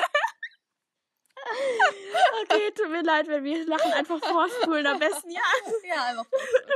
Okay, 2.43 2.71
tut 2.75 2.89
mir 2.89 3.03
leid, 3.03 3.27
wenn 3.27 3.43
wir 3.43 3.65
lachen, 3.65 3.91
einfach 3.91 4.19
vorspulen 4.19 4.85
am 4.87 4.99
besten. 4.99 5.31
Ja. 5.31 5.41
ja, 5.83 6.03
einfach. 6.05 6.25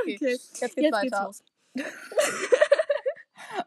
Okay. 0.02 0.16
Okay, 0.16 0.30
Jetzt 0.30 0.60
geht's 0.60 0.74
jetzt 0.76 0.92
weiter. 0.92 1.30
geht's 1.30 1.42
los. 1.76 1.86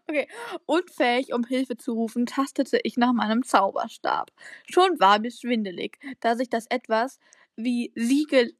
Okay. 0.08 0.27
Unfähig, 0.65 1.34
um 1.34 1.45
Hilfe 1.45 1.77
zu 1.77 1.93
rufen, 1.93 2.25
tastete 2.25 2.80
ich 2.84 2.97
nach 2.97 3.13
meinem 3.13 3.43
Zauberstab. 3.43 4.32
Schon 4.69 4.99
war 4.99 5.19
mir 5.19 5.32
schwindelig, 5.32 5.97
da 6.19 6.36
sich 6.36 6.49
das 6.49 6.65
etwas 6.67 7.19
wie 7.56 7.91
Siegel. 7.95 8.53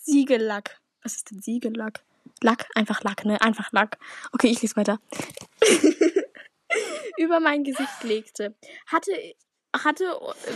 Siegellack. 0.00 0.80
Was 1.02 1.16
ist 1.16 1.30
denn 1.30 1.40
Siegellack? 1.40 2.04
Lack, 2.42 2.68
einfach 2.74 3.02
Lack, 3.02 3.24
ne? 3.24 3.40
Einfach 3.40 3.72
Lack. 3.72 3.98
Okay, 4.32 4.48
ich 4.48 4.62
lese 4.62 4.76
weiter. 4.76 4.98
über 7.16 7.40
mein 7.40 7.64
Gesicht 7.64 8.02
legte. 8.02 8.54
Hatte, 8.86 9.12
hatte 9.72 10.04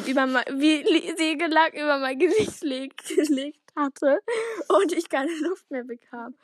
über 0.07 0.27
mein, 0.27 0.45
wie 0.53 0.85
Siegellack 1.17 1.75
über 1.75 1.99
mein 1.99 2.19
Gesicht 2.19 2.63
leg, 2.63 2.97
gelegt 3.09 3.61
hatte 3.77 4.21
und 4.69 4.93
ich 4.93 5.09
keine 5.11 5.33
Luft 5.43 5.71
mehr 5.71 5.85
bekam. 5.85 6.35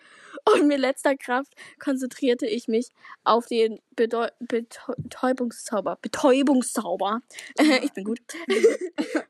Und 0.53 0.67
mit 0.67 0.79
letzter 0.79 1.17
Kraft 1.17 1.55
konzentrierte 1.79 2.47
ich 2.47 2.69
mich 2.69 2.91
auf 3.25 3.47
den 3.47 3.81
Bedeu 3.97 4.29
Betäu- 4.41 4.95
Betäubungszauber. 4.99 5.97
Betäubungszauber. 6.03 7.23
ich 7.83 7.93
bin 7.93 8.05
gut. 8.05 8.21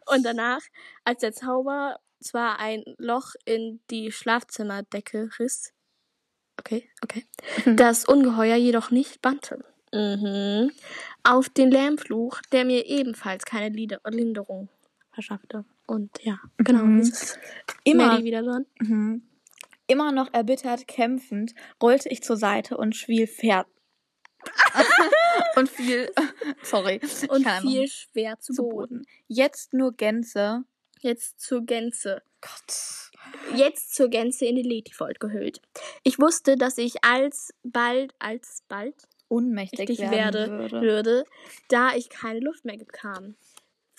und 0.07 0.25
danach, 0.25 0.63
als 1.05 1.21
der 1.21 1.33
Zauber 1.33 2.01
zwar 2.21 2.59
ein 2.59 2.83
Loch 2.99 3.35
in 3.45 3.81
die 3.91 4.11
Schlafzimmerdecke 4.11 5.31
riss, 5.39 5.73
okay, 6.59 6.89
okay, 7.03 7.25
das 7.67 8.05
Ungeheuer 8.05 8.57
jedoch 8.57 8.91
nicht 8.91 9.23
bannte. 9.23 9.65
Mhm. 9.93 10.71
Auf 11.23 11.49
den 11.51 11.71
Lärmfluch, 11.71 12.41
der 12.51 12.65
mir 12.65 12.87
ebenfalls 12.87 13.45
keine 13.45 13.69
Lieder 13.75 14.01
Linderung 14.09 14.69
verschaffte. 15.13 15.65
Und 15.87 16.11
ja, 16.23 16.39
genau, 16.59 16.85
Mhm. 16.85 17.01
dieses 17.03 17.39
Immer, 17.85 18.23
wieder 18.25 18.43
dran. 18.43 18.65
mhm. 18.79 19.23
immer 19.87 20.13
noch 20.13 20.33
erbittert 20.33 20.89
kämpfend, 20.89 21.55
rollte 21.83 22.09
ich 22.09 22.23
zur 22.23 22.37
Seite 22.39 22.77
und 22.79 22.97
schwiel 22.97 23.27
Pferd. 23.27 23.67
und 25.57 25.69
fiel. 25.69 26.11
Sorry. 26.63 27.01
Und 27.29 27.47
viel 27.61 27.87
schwer 27.89 28.39
zu 28.41 28.55
zu 28.55 28.63
Boden. 28.63 28.99
Boden. 28.99 29.07
Jetzt 29.29 29.73
nur 29.75 29.93
Gänse. 29.93 30.65
Jetzt 31.01 31.41
zur 31.41 31.65
Gänze. 31.65 32.23
Gott. 32.41 33.12
Jetzt 33.55 33.95
zur 33.95 34.09
Gänze 34.09 34.47
in 34.47 34.57
die 34.57 34.63
Letifold 34.63 35.21
gehüllt. 35.21 35.61
Ich 36.03 36.19
wusste, 36.19 36.57
dass 36.57 36.79
ich 36.79 37.05
alsbald, 37.05 38.15
alsbald 38.19 38.95
werden 39.99 40.11
werde, 40.11 40.51
würde. 40.51 40.81
würde, 40.81 41.25
da 41.69 41.95
ich 41.95 42.09
keine 42.09 42.41
Luft 42.41 42.65
mehr 42.65 42.77
bekam. 42.77 43.35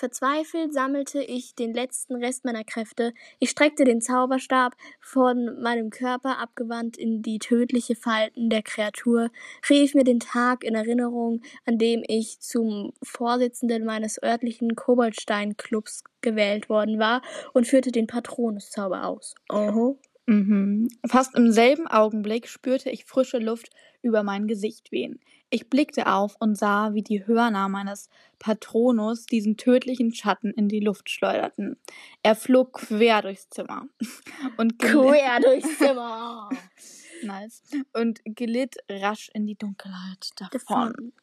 Verzweifelt 0.03 0.73
sammelte 0.73 1.23
ich 1.23 1.55
den 1.55 1.73
letzten 1.73 2.15
Rest 2.17 2.43
meiner 2.43 2.65
Kräfte. 2.65 3.13
Ich 3.39 3.51
streckte 3.51 3.85
den 3.85 4.01
Zauberstab 4.01 4.75
von 4.99 5.61
meinem 5.61 5.91
Körper 5.91 6.39
abgewandt 6.39 6.97
in 6.97 7.21
die 7.21 7.39
tödliche 7.39 7.95
Falten 7.95 8.49
der 8.49 8.63
Kreatur, 8.63 9.29
rief 9.69 9.95
mir 9.95 10.03
den 10.03 10.19
Tag 10.19 10.65
in 10.65 10.75
Erinnerung, 10.75 11.41
an 11.65 11.77
dem 11.77 12.03
ich 12.05 12.41
zum 12.41 12.91
Vorsitzenden 13.01 13.85
meines 13.85 14.21
örtlichen 14.21 14.75
Koboldstein-Clubs 14.75 16.03
gewählt 16.19 16.67
worden 16.67 16.99
war 16.99 17.21
und 17.53 17.65
führte 17.65 17.93
den 17.93 18.05
Patronuszauber 18.05 19.05
aus. 19.05 19.35
Oho. 19.47 19.99
Mhm. 20.25 20.87
Fast 21.05 21.35
im 21.35 21.51
selben 21.51 21.87
Augenblick 21.87 22.47
spürte 22.47 22.89
ich 22.89 23.05
frische 23.05 23.39
Luft 23.39 23.69
über 24.01 24.23
mein 24.23 24.47
Gesicht 24.47 24.91
wehen. 24.91 25.19
Ich 25.49 25.69
blickte 25.69 26.07
auf 26.07 26.35
und 26.39 26.57
sah, 26.57 26.93
wie 26.93 27.03
die 27.03 27.27
Hörner 27.27 27.69
meines 27.69 28.09
Patronus 28.39 29.25
diesen 29.25 29.57
tödlichen 29.57 30.13
Schatten 30.13 30.51
in 30.51 30.67
die 30.67 30.79
Luft 30.79 31.09
schleuderten. 31.09 31.77
Er 32.23 32.35
flog 32.35 32.73
quer 32.73 33.21
durchs 33.21 33.49
Zimmer 33.49 33.85
und, 34.57 34.79
Quer 34.79 35.39
durchs 35.41 35.77
Zimmer. 35.77 36.49
nice. 37.23 37.61
und 37.93 38.21
glitt 38.25 38.77
rasch 38.89 39.29
in 39.33 39.45
die 39.45 39.55
Dunkelheit 39.55 40.29
davon. 40.39 41.13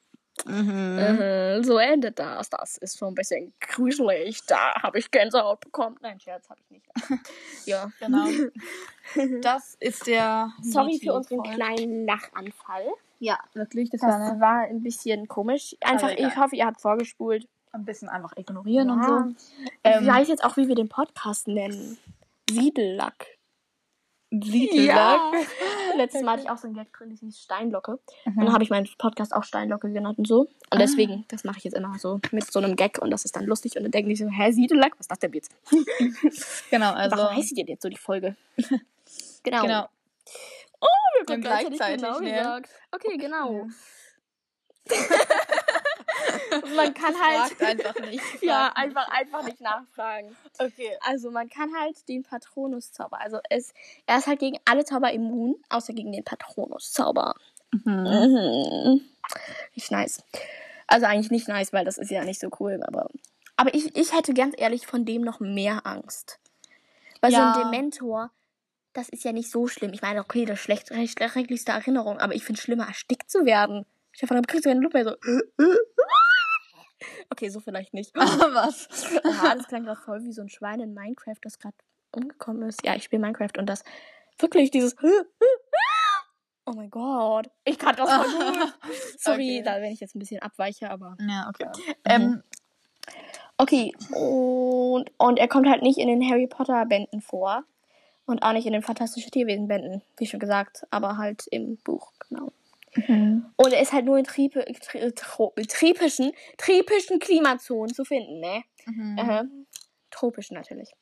Mhm. 0.46 0.96
Mhm, 0.96 1.64
so 1.64 1.76
endet 1.78 2.18
das. 2.18 2.48
Das 2.48 2.78
ist 2.78 2.96
so 2.96 3.06
ein 3.06 3.14
bisschen 3.14 3.52
gruselig. 3.60 4.40
Da 4.46 4.74
habe 4.82 4.98
ich 4.98 5.10
Gänsehaut 5.10 5.60
bekommen. 5.60 5.96
Nein, 6.00 6.18
Scherz 6.18 6.48
habe 6.48 6.60
ich 6.64 6.70
nicht. 6.70 6.86
ja. 7.66 7.90
Genau. 8.00 8.26
Das 9.42 9.76
ist 9.80 10.06
der. 10.06 10.52
Sorry 10.62 11.00
für 11.02 11.12
unseren 11.14 11.42
kleinen 11.42 12.06
Lachanfall. 12.06 12.86
Ja, 13.18 13.38
wirklich. 13.54 13.90
Das, 13.90 14.00
Das 14.00 14.10
war 14.10 14.20
eine, 14.30 14.40
war 14.40 14.58
ein 14.62 14.82
bisschen 14.84 15.26
komisch. 15.26 15.76
Einfach, 15.80 16.10
ich 16.12 16.36
hoffe, 16.36 16.54
ihr 16.54 16.64
habt 16.66 16.80
vorgespult. 16.80 17.48
ein 17.72 17.84
bisschen 17.84 18.08
einfach 18.08 18.36
ignorieren 18.36 18.88
Ja. 18.88 18.94
und 18.94 19.04
so. 19.38 19.44
Ich 19.64 19.70
Ähm, 19.82 20.06
weiß 20.06 20.28
jetzt 20.28 20.44
auch, 20.44 20.56
wie 20.56 20.68
wir 20.68 20.76
den 20.76 20.88
Podcast 20.88 21.48
nennen. 21.48 21.98
Siedellack. 22.48 23.26
Siedellack. 24.30 25.20
Letztes 25.96 26.22
Mal 26.22 26.32
hatte 26.32 26.42
ich 26.44 26.50
auch 26.50 26.56
so 26.56 26.68
ein 26.68 26.74
Gag 26.74 26.92
drin, 26.92 27.10
das 27.10 27.20
hieß 27.20 27.40
Steinlocke. 27.40 27.98
Mhm. 28.24 28.38
Und 28.38 28.44
dann 28.44 28.52
habe 28.52 28.62
ich 28.62 28.70
meinen 28.70 28.88
Podcast 28.96 29.34
auch 29.34 29.42
Steinlocke 29.44 29.90
genannt 29.92 30.18
und 30.18 30.26
so. 30.28 30.40
Und 30.42 30.50
Ah. 30.70 30.78
deswegen, 30.78 31.24
das 31.28 31.42
mache 31.44 31.58
ich 31.58 31.64
jetzt 31.64 31.74
immer 31.74 31.98
so 31.98 32.20
mit 32.30 32.50
so 32.50 32.60
einem 32.60 32.76
Gag 32.76 32.98
und 33.02 33.10
das 33.10 33.24
ist 33.24 33.34
dann 33.34 33.44
lustig. 33.44 33.76
Und 33.76 33.82
dann 33.82 33.90
denken 33.90 34.08
die 34.08 34.16
so, 34.16 34.28
hä, 34.28 34.52
Siedellack? 34.52 34.92
Was 34.92 35.00
ist 35.00 35.10
das 35.10 35.18
denn 35.18 35.32
jetzt? 35.32 35.52
Genau, 36.70 36.92
also. 36.92 37.16
Warum 37.16 37.36
heißt 37.36 37.50
die 37.50 37.54
denn 37.56 37.66
jetzt 37.66 37.82
so 37.82 37.88
die 37.88 37.96
Folge? 37.96 38.36
genau. 39.42 39.62
Genau. 39.62 39.88
Oh, 40.80 40.86
wir 41.26 41.34
haben 41.34 41.40
gleichzeitig 41.42 41.78
gleichzeitig, 41.78 42.02
genau 42.02 42.20
ne? 42.20 42.30
gesagt. 42.32 42.70
Okay, 42.92 43.16
genau. 43.16 43.66
Ja. 46.50 46.74
man 46.76 46.94
kann 46.94 47.14
halt. 47.20 47.60
Einfach 47.60 48.00
nicht. 48.00 48.22
Ja, 48.42 48.72
einfach, 48.74 49.08
einfach 49.10 49.42
nicht 49.44 49.60
nachfragen. 49.60 50.36
Okay. 50.58 50.96
Also 51.02 51.30
man 51.30 51.48
kann 51.48 51.70
halt 51.78 52.08
den 52.08 52.22
Patronuszauber. 52.22 53.20
Also 53.20 53.38
es, 53.50 53.72
er 54.06 54.18
ist 54.18 54.26
halt 54.26 54.40
gegen 54.40 54.58
alle 54.64 54.84
Zauber 54.84 55.12
immun, 55.12 55.56
außer 55.68 55.92
gegen 55.92 56.12
den 56.12 56.24
Patronuszauber. 56.24 57.34
Mhm. 57.72 57.92
Mhm. 57.94 59.00
Nicht 59.74 59.90
nice. 59.90 60.22
Also 60.86 61.06
eigentlich 61.06 61.30
nicht 61.30 61.48
nice, 61.48 61.72
weil 61.72 61.84
das 61.84 61.98
ist 61.98 62.10
ja 62.10 62.24
nicht 62.24 62.40
so 62.40 62.48
cool, 62.58 62.80
aber. 62.86 63.08
Aber 63.56 63.74
ich, 63.74 63.94
ich 63.96 64.16
hätte 64.16 64.34
ganz 64.34 64.54
ehrlich 64.58 64.86
von 64.86 65.04
dem 65.04 65.22
noch 65.22 65.38
mehr 65.40 65.86
Angst. 65.86 66.38
Weil 67.20 67.32
Ja. 67.32 67.52
so 67.54 67.60
ein 67.60 67.70
Dementor, 67.70 68.30
das 68.94 69.08
ist 69.10 69.22
ja 69.22 69.32
nicht 69.32 69.50
so 69.50 69.68
schlimm. 69.68 69.92
Ich 69.92 70.02
meine, 70.02 70.20
okay, 70.20 70.46
das 70.46 70.58
ist 70.58 70.64
schlecht, 70.64 70.90
recht- 70.90 71.22
schrecklichste 71.22 71.72
Erinnerung, 71.72 72.18
aber 72.18 72.34
ich 72.34 72.42
finde 72.44 72.58
es 72.58 72.64
schlimmer, 72.64 72.86
erstickt 72.88 73.30
zu 73.30 73.44
werden. 73.44 73.84
Stefan, 74.12 74.38
dann 74.38 74.46
kriegst 74.46 74.64
du 74.64 74.70
keine 74.70 74.80
Luft 74.80 74.94
mehr 74.94 75.04
so. 75.04 75.14
Okay, 77.30 77.48
so 77.48 77.60
vielleicht 77.60 77.94
nicht. 77.94 78.14
Was? 78.16 78.88
Oha, 79.24 79.54
das 79.54 79.66
klang 79.68 79.84
gerade 79.84 80.00
voll 80.00 80.22
wie 80.24 80.32
so 80.32 80.42
ein 80.42 80.48
Schwein 80.48 80.80
in 80.80 80.94
Minecraft, 80.94 81.38
das 81.42 81.58
gerade 81.58 81.76
umgekommen 82.12 82.68
ist. 82.68 82.84
Ja, 82.84 82.94
ich 82.94 83.04
spiele 83.04 83.20
Minecraft 83.22 83.58
und 83.58 83.66
das 83.66 83.84
wirklich 84.38 84.70
dieses. 84.70 84.94
Oh 86.66 86.72
mein 86.72 86.90
Gott. 86.90 87.50
Ich 87.64 87.78
kann 87.78 87.96
das 87.96 88.08
voll 88.12 88.26
gut. 88.26 88.74
Sorry, 89.18 89.56
Okay. 89.58 89.62
da 89.64 89.80
wenn 89.80 89.90
ich 89.92 89.98
jetzt 89.98 90.14
ein 90.14 90.20
bisschen 90.20 90.40
abweiche, 90.40 90.88
aber. 90.88 91.16
Ja, 91.18 91.48
okay. 91.48 91.66
Ähm, 92.04 92.44
okay, 93.56 93.92
und, 94.12 95.10
und 95.18 95.38
er 95.38 95.48
kommt 95.48 95.68
halt 95.68 95.82
nicht 95.82 95.98
in 95.98 96.06
den 96.06 96.22
Harry 96.30 96.46
Potter 96.46 96.86
Bänden 96.86 97.22
vor. 97.22 97.64
Und 98.26 98.44
auch 98.44 98.52
nicht 98.52 98.66
in 98.66 98.72
den 98.72 98.82
Fantastische 98.82 99.30
Tierwesen 99.30 99.66
Bänden, 99.66 100.02
wie 100.18 100.26
schon 100.26 100.38
gesagt, 100.38 100.86
aber 100.90 101.16
halt 101.16 101.48
im 101.50 101.76
Buch, 101.78 102.12
genau. 102.28 102.52
Mhm. 102.94 103.46
Und 103.56 103.72
er 103.72 103.80
ist 103.80 103.92
halt 103.92 104.04
nur 104.04 104.18
in 104.18 104.24
Tripe, 104.24 104.64
tri, 104.80 105.12
tro, 105.12 105.54
tropischen, 105.68 106.32
tropischen 106.58 107.18
Klimazonen 107.18 107.94
zu 107.94 108.04
finden, 108.04 108.40
ne? 108.40 108.64
Mhm. 108.86 109.18
Aha. 109.18 109.44
Tropisch 110.10 110.50
natürlich. 110.50 110.92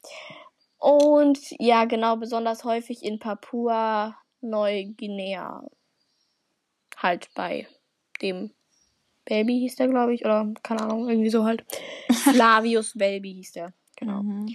Und 0.79 1.39
ja, 1.59 1.87
genau, 1.87 2.17
besonders 2.17 2.65
häufig 2.65 3.03
in 3.03 3.19
Papua 3.19 4.17
Neuguinea. 4.41 5.67
Halt 6.97 7.31
bei 7.35 7.67
dem 8.21 8.53
Baby 9.25 9.59
hieß 9.61 9.77
der, 9.77 9.89
glaube 9.89 10.15
ich, 10.15 10.25
oder 10.25 10.53
keine 10.63 10.83
Ahnung, 10.83 11.09
irgendwie 11.09 11.31
so 11.31 11.45
halt. 11.45 11.65
Flavius 12.13 12.93
Baby 12.95 13.35
hieß 13.35 13.53
der. 13.53 13.73
Genau. 13.97 14.23
Mhm. 14.23 14.55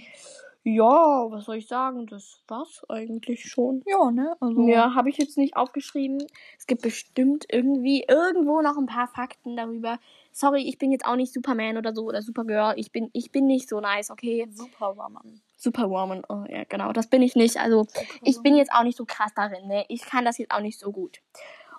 Ja, 0.66 1.30
was 1.30 1.44
soll 1.44 1.56
ich 1.56 1.68
sagen? 1.68 2.06
Das 2.06 2.40
war's 2.48 2.82
eigentlich 2.88 3.44
schon. 3.44 3.82
Ja, 3.86 4.10
ne? 4.10 4.34
Also, 4.40 4.58
Mehr 4.62 4.94
habe 4.94 5.10
ich 5.10 5.18
jetzt 5.18 5.36
nicht 5.36 5.56
aufgeschrieben. 5.56 6.26
Es 6.58 6.66
gibt 6.66 6.80
bestimmt 6.80 7.44
irgendwie 7.50 8.04
irgendwo 8.08 8.62
noch 8.62 8.78
ein 8.78 8.86
paar 8.86 9.06
Fakten 9.06 9.56
darüber. 9.56 9.98
Sorry, 10.32 10.62
ich 10.66 10.78
bin 10.78 10.90
jetzt 10.90 11.04
auch 11.04 11.16
nicht 11.16 11.34
Superman 11.34 11.76
oder 11.76 11.94
so 11.94 12.04
oder 12.04 12.22
Supergirl. 12.22 12.72
Ich 12.76 12.92
bin, 12.92 13.10
ich 13.12 13.30
bin 13.30 13.46
nicht 13.46 13.68
so 13.68 13.78
nice, 13.78 14.10
okay? 14.10 14.48
Superwoman. 14.50 15.42
Superwoman. 15.58 16.24
Oh 16.30 16.44
ja, 16.48 16.64
genau, 16.64 16.92
das 16.92 17.08
bin 17.08 17.20
ich 17.20 17.36
nicht. 17.36 17.58
Also 17.58 17.86
ich 18.22 18.40
bin 18.40 18.56
jetzt 18.56 18.72
auch 18.72 18.84
nicht 18.84 18.96
so 18.96 19.04
krass 19.04 19.32
darin, 19.36 19.68
ne? 19.68 19.84
Ich 19.88 20.00
kann 20.00 20.24
das 20.24 20.38
jetzt 20.38 20.50
auch 20.50 20.60
nicht 20.60 20.78
so 20.78 20.92
gut. 20.92 21.20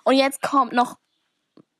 Und 0.04 0.14
jetzt 0.14 0.40
kommt 0.42 0.72
noch. 0.72 0.96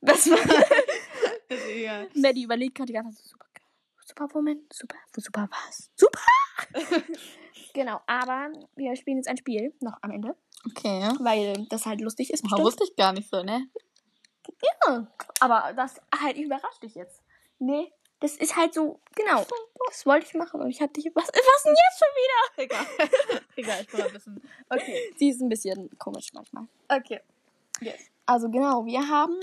Was 0.01 0.29
war. 0.29 0.39
ja. 1.77 2.05
Maddie 2.15 2.43
überlegt 2.43 2.75
gerade 2.75 2.89
die 2.89 2.95
ganze 2.95 3.17
Zeit. 3.23 3.27
Super, 3.27 4.25
Superwoman? 4.27 4.61
Super, 4.73 4.99
super 5.17 5.49
was? 5.51 5.89
Super! 5.95 6.46
genau, 7.75 8.01
aber 8.07 8.51
wir 8.77 8.97
spielen 8.97 9.19
jetzt 9.19 9.29
ein 9.29 9.37
Spiel 9.37 9.75
noch 9.81 9.97
am 10.03 10.11
Ende, 10.11 10.37
Okay. 10.67 11.09
weil 11.21 11.67
das 11.69 11.87
halt 11.87 12.01
lustig 12.01 12.33
ist. 12.33 12.43
Bestimmt. 12.43 12.63
wusste 12.63 12.85
ich 12.85 12.97
gar 12.97 13.13
nicht 13.13 13.29
so, 13.31 13.43
ne? 13.43 13.69
Ja, 14.87 15.07
aber 15.41 15.73
das 15.75 16.01
halt 16.21 16.37
überrascht 16.37 16.83
dich 16.83 16.95
jetzt. 16.95 17.23
Nee, 17.59 17.93
das 18.21 18.37
ist 18.37 18.57
halt 18.57 18.75
so, 18.75 19.01
genau. 19.15 19.45
Das 19.89 20.07
wollte 20.07 20.27
ich 20.27 20.35
machen 20.35 20.61
und 20.61 20.71
ich 20.71 20.81
hab 20.81 20.93
dich. 20.95 21.07
Was, 21.15 21.27
was 21.29 21.63
denn 21.65 21.75
jetzt 21.75 21.99
schon 21.99 22.09
wieder? 22.17 22.87
Egal. 23.09 23.41
Egal, 23.57 23.81
ich 23.83 23.89
brauche 23.89 24.07
ein 24.07 24.13
bisschen. 24.13 24.43
Okay. 24.69 25.13
Sie 25.17 25.29
ist 25.29 25.41
ein 25.41 25.49
bisschen 25.49 25.91
komisch 25.99 26.33
manchmal. 26.33 26.67
Okay. 26.89 27.21
Yes. 27.81 28.01
Also 28.25 28.49
genau, 28.49 28.85
wir 28.87 29.07
haben 29.07 29.37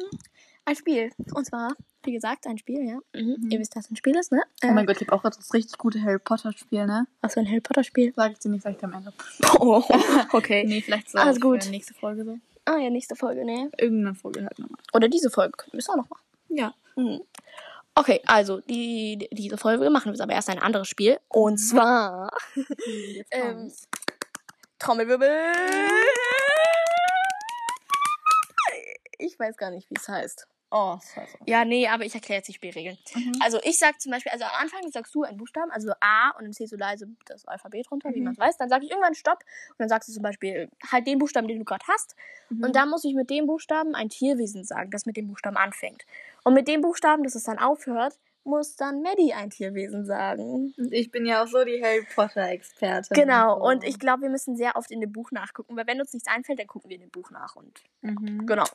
ein 0.66 0.76
Spiel. 0.76 1.11
Und 1.34 1.45
zwar, 1.45 1.76
wie 2.04 2.12
gesagt, 2.14 2.45
ein 2.47 2.58
Spiel, 2.58 2.84
ja. 2.88 2.99
Mhm. 3.20 3.49
Ihr 3.49 3.60
wisst, 3.60 3.76
was 3.76 3.89
ein 3.89 3.95
Spiel 3.95 4.16
ist, 4.18 4.32
ne? 4.32 4.41
Oh 4.64 4.68
mein 4.72 4.86
Gott, 4.86 5.01
ich 5.01 5.08
habe 5.08 5.14
auch 5.14 5.24
das 5.24 5.54
richtig 5.54 5.78
gute 5.78 6.01
Harry 6.01 6.20
Potter 6.20 6.51
Spiel, 6.54 6.86
ne? 6.86 7.08
Was 7.22 7.34
für 7.34 7.39
ein 7.39 7.47
Harry 7.47 7.62
Potter 7.62 7.84
Spiel? 7.84 8.14
Sag 8.16 8.32
ich 8.34 8.39
dir 8.39 8.49
nicht, 8.49 8.64
sag 8.64 8.72
ich 8.74 8.78
dir 8.78 8.86
am 8.86 8.93
Ende. 8.93 9.14
Oh, 9.60 9.84
okay. 10.34 10.64
Nee, 10.68 10.82
vielleicht 10.82 11.10
so 11.10 11.18
Alles 11.18 11.39
gut. 11.39 11.70
nächste 11.70 11.93
Folge 11.93 12.24
so. 12.26 12.38
Ah 12.66 12.78
ja, 12.78 12.89
nächste 12.89 13.16
Folge, 13.16 13.43
ne? 13.45 13.70
Irgendeine 13.78 14.16
Folge 14.16 14.41
halt 14.43 14.58
nochmal. 14.60 14.80
Oder 14.93 15.08
diese 15.10 15.30
Folge 15.30 15.51
können 15.58 15.74
wir 15.74 15.80
es 15.80 15.89
auch 15.89 15.95
noch 15.97 16.10
machen. 16.10 16.24
Ja. 16.49 16.74
Mhm. 16.95 17.22
Okay, 17.95 18.22
also 18.26 18.60
die, 18.62 19.18
die- 19.18 19.30
diese 19.36 19.58
Folge 19.58 19.89
machen 19.89 20.06
wir 20.06 20.12
jetzt 20.14 20.22
aber 20.22 20.34
erst 20.34 20.49
ein 20.49 20.60
anderes 20.60 20.88
Spiel. 20.88 21.20
Und 21.28 21.58
zwar 21.58 22.32
Jetzt 22.86 23.30
Ähm. 23.32 23.72
Trommelwirbel. 24.80 25.30
Ich 29.18 29.39
weiß 29.39 29.56
gar 29.58 29.72
nicht, 29.72 29.89
wie 29.89 29.95
es 29.97 30.08
heißt. 30.10 30.47
Oh, 30.76 30.97
scheiße. 31.13 31.38
Ja, 31.45 31.65
nee, 31.65 31.88
aber 31.88 32.03
ich 32.03 32.15
erkläre 32.15 32.39
jetzt 32.39 32.47
die 32.47 32.53
Spielregeln. 32.53 32.97
Mhm. 33.13 33.34
Also 33.43 33.59
ich 33.63 33.78
sag 33.78 34.01
zum 34.01 34.11
Beispiel, 34.11 34.32
also 34.32 34.43
am 34.45 34.51
Anfang 34.59 34.91
sagst 34.91 35.13
du 35.13 35.21
einen 35.21 35.38
Buchstaben, 35.38 35.69
also 35.69 35.91
A 35.99 36.32
und 36.32 36.45
dann 36.45 36.53
ziehst 36.53 36.71
du 36.74 36.78
leise 36.78 37.07
das 37.28 37.45
Alphabet 37.47 37.91
runter, 37.91 38.09
wie 38.11 38.17
Mhm. 38.17 38.24
man 38.24 38.34
es 38.34 38.39
weiß. 38.39 38.57
Dann 38.57 38.69
sage 38.69 38.86
ich 38.86 38.89
irgendwann 38.89 39.13
Stopp 39.13 39.38
und 39.69 39.76
dann 39.78 39.88
sagst 39.88 40.09
du 40.09 40.13
zum 40.13 40.24
Beispiel 40.24 40.69
halt 40.91 41.05
den 41.05 41.19
Buchstaben, 41.19 41.47
den 41.47 41.59
du 41.59 41.63
gerade 41.63 41.86
hast. 41.88 42.15
Mhm. 42.49 42.63
Und 42.63 42.76
dann 42.76 42.89
muss 42.89 43.03
ich 43.03 43.13
mit 43.13 43.30
dem 43.30 43.45
Buchstaben 43.45 43.93
ein 43.93 44.09
Tierwesen 44.09 44.63
sagen, 44.63 44.89
das 44.89 45.05
mit 45.05 45.15
dem 45.15 45.28
Buchstaben 45.28 45.57
anfängt. 45.57 46.05
Und 46.43 46.55
mit 46.55 46.67
dem 46.67 46.82
Buchstaben, 46.82 47.24
dass 47.24 47.36
es 47.36 47.43
dann 47.43 47.59
aufhört, 47.59 48.17
muss 48.45 48.75
dann 48.75 49.01
Maddie 49.01 49.33
ein 49.33 49.49
Tierwesen 49.49 50.05
sagen. 50.05 50.73
Und 50.77 50.91
ich 50.93 51.11
bin 51.11 51.25
ja 51.25 51.43
auch 51.43 51.47
so 51.47 51.63
die 51.63 51.81
Harry 51.83 52.05
Potter-Expertin. 52.13 53.15
Genau, 53.15 53.57
so. 53.57 53.65
und 53.65 53.83
ich 53.83 53.99
glaube, 53.99 54.23
wir 54.23 54.29
müssen 54.29 54.57
sehr 54.57 54.75
oft 54.75 54.91
in 54.91 54.99
dem 55.01 55.11
Buch 55.11 55.31
nachgucken, 55.31 55.75
weil 55.77 55.87
wenn 55.87 55.99
uns 56.01 56.13
nichts 56.13 56.27
einfällt, 56.29 56.59
dann 56.59 56.67
gucken 56.67 56.89
wir 56.89 56.95
in 56.95 57.01
dem 57.01 57.11
Buch 57.11 57.31
nach 57.31 57.55
und 57.55 57.81
Mhm. 58.01 58.45
genau. 58.45 58.65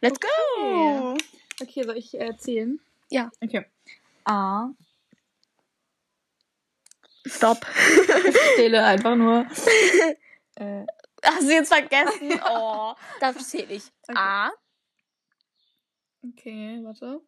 Let's 0.00 0.18
go! 0.20 1.16
Okay, 1.62 1.84
soll 1.84 1.96
ich 1.96 2.14
äh, 2.14 2.26
erzählen? 2.26 2.80
Ja. 3.10 3.30
Okay. 3.40 3.64
A. 4.24 4.70
Stopp. 7.26 7.64
Ich 8.28 8.36
zähle 8.56 8.84
einfach 8.84 9.14
nur. 9.16 9.46
äh, 10.56 10.84
Hast 11.24 11.42
du 11.48 11.52
jetzt 11.52 11.72
vergessen? 11.72 12.38
Oh, 12.50 12.94
das 13.20 13.48
zähle 13.48 13.74
ich. 13.74 13.84
Okay. 14.08 14.18
A, 14.18 14.50
okay, 16.22 16.80
warte. 16.82 17.20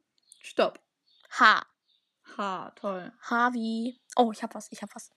Stopp. 0.43 0.79
H. 1.31 1.63
H, 2.37 2.73
toll. 2.77 3.13
H 3.31 3.53
wie. 3.53 3.99
Oh, 4.17 4.31
ich 4.33 4.43
hab 4.43 4.55
was, 4.55 4.69
ich 4.71 4.83
hab 4.83 4.95
was. 4.95 5.11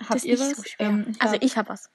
Habt 0.00 0.14
das 0.14 0.24
ihr 0.24 0.38
was? 0.38 0.56
so. 0.56 0.62
Ähm, 0.78 1.14
also 1.18 1.34
hab- 1.34 1.42
ich 1.42 1.56
hab 1.56 1.68
was. 1.68 1.90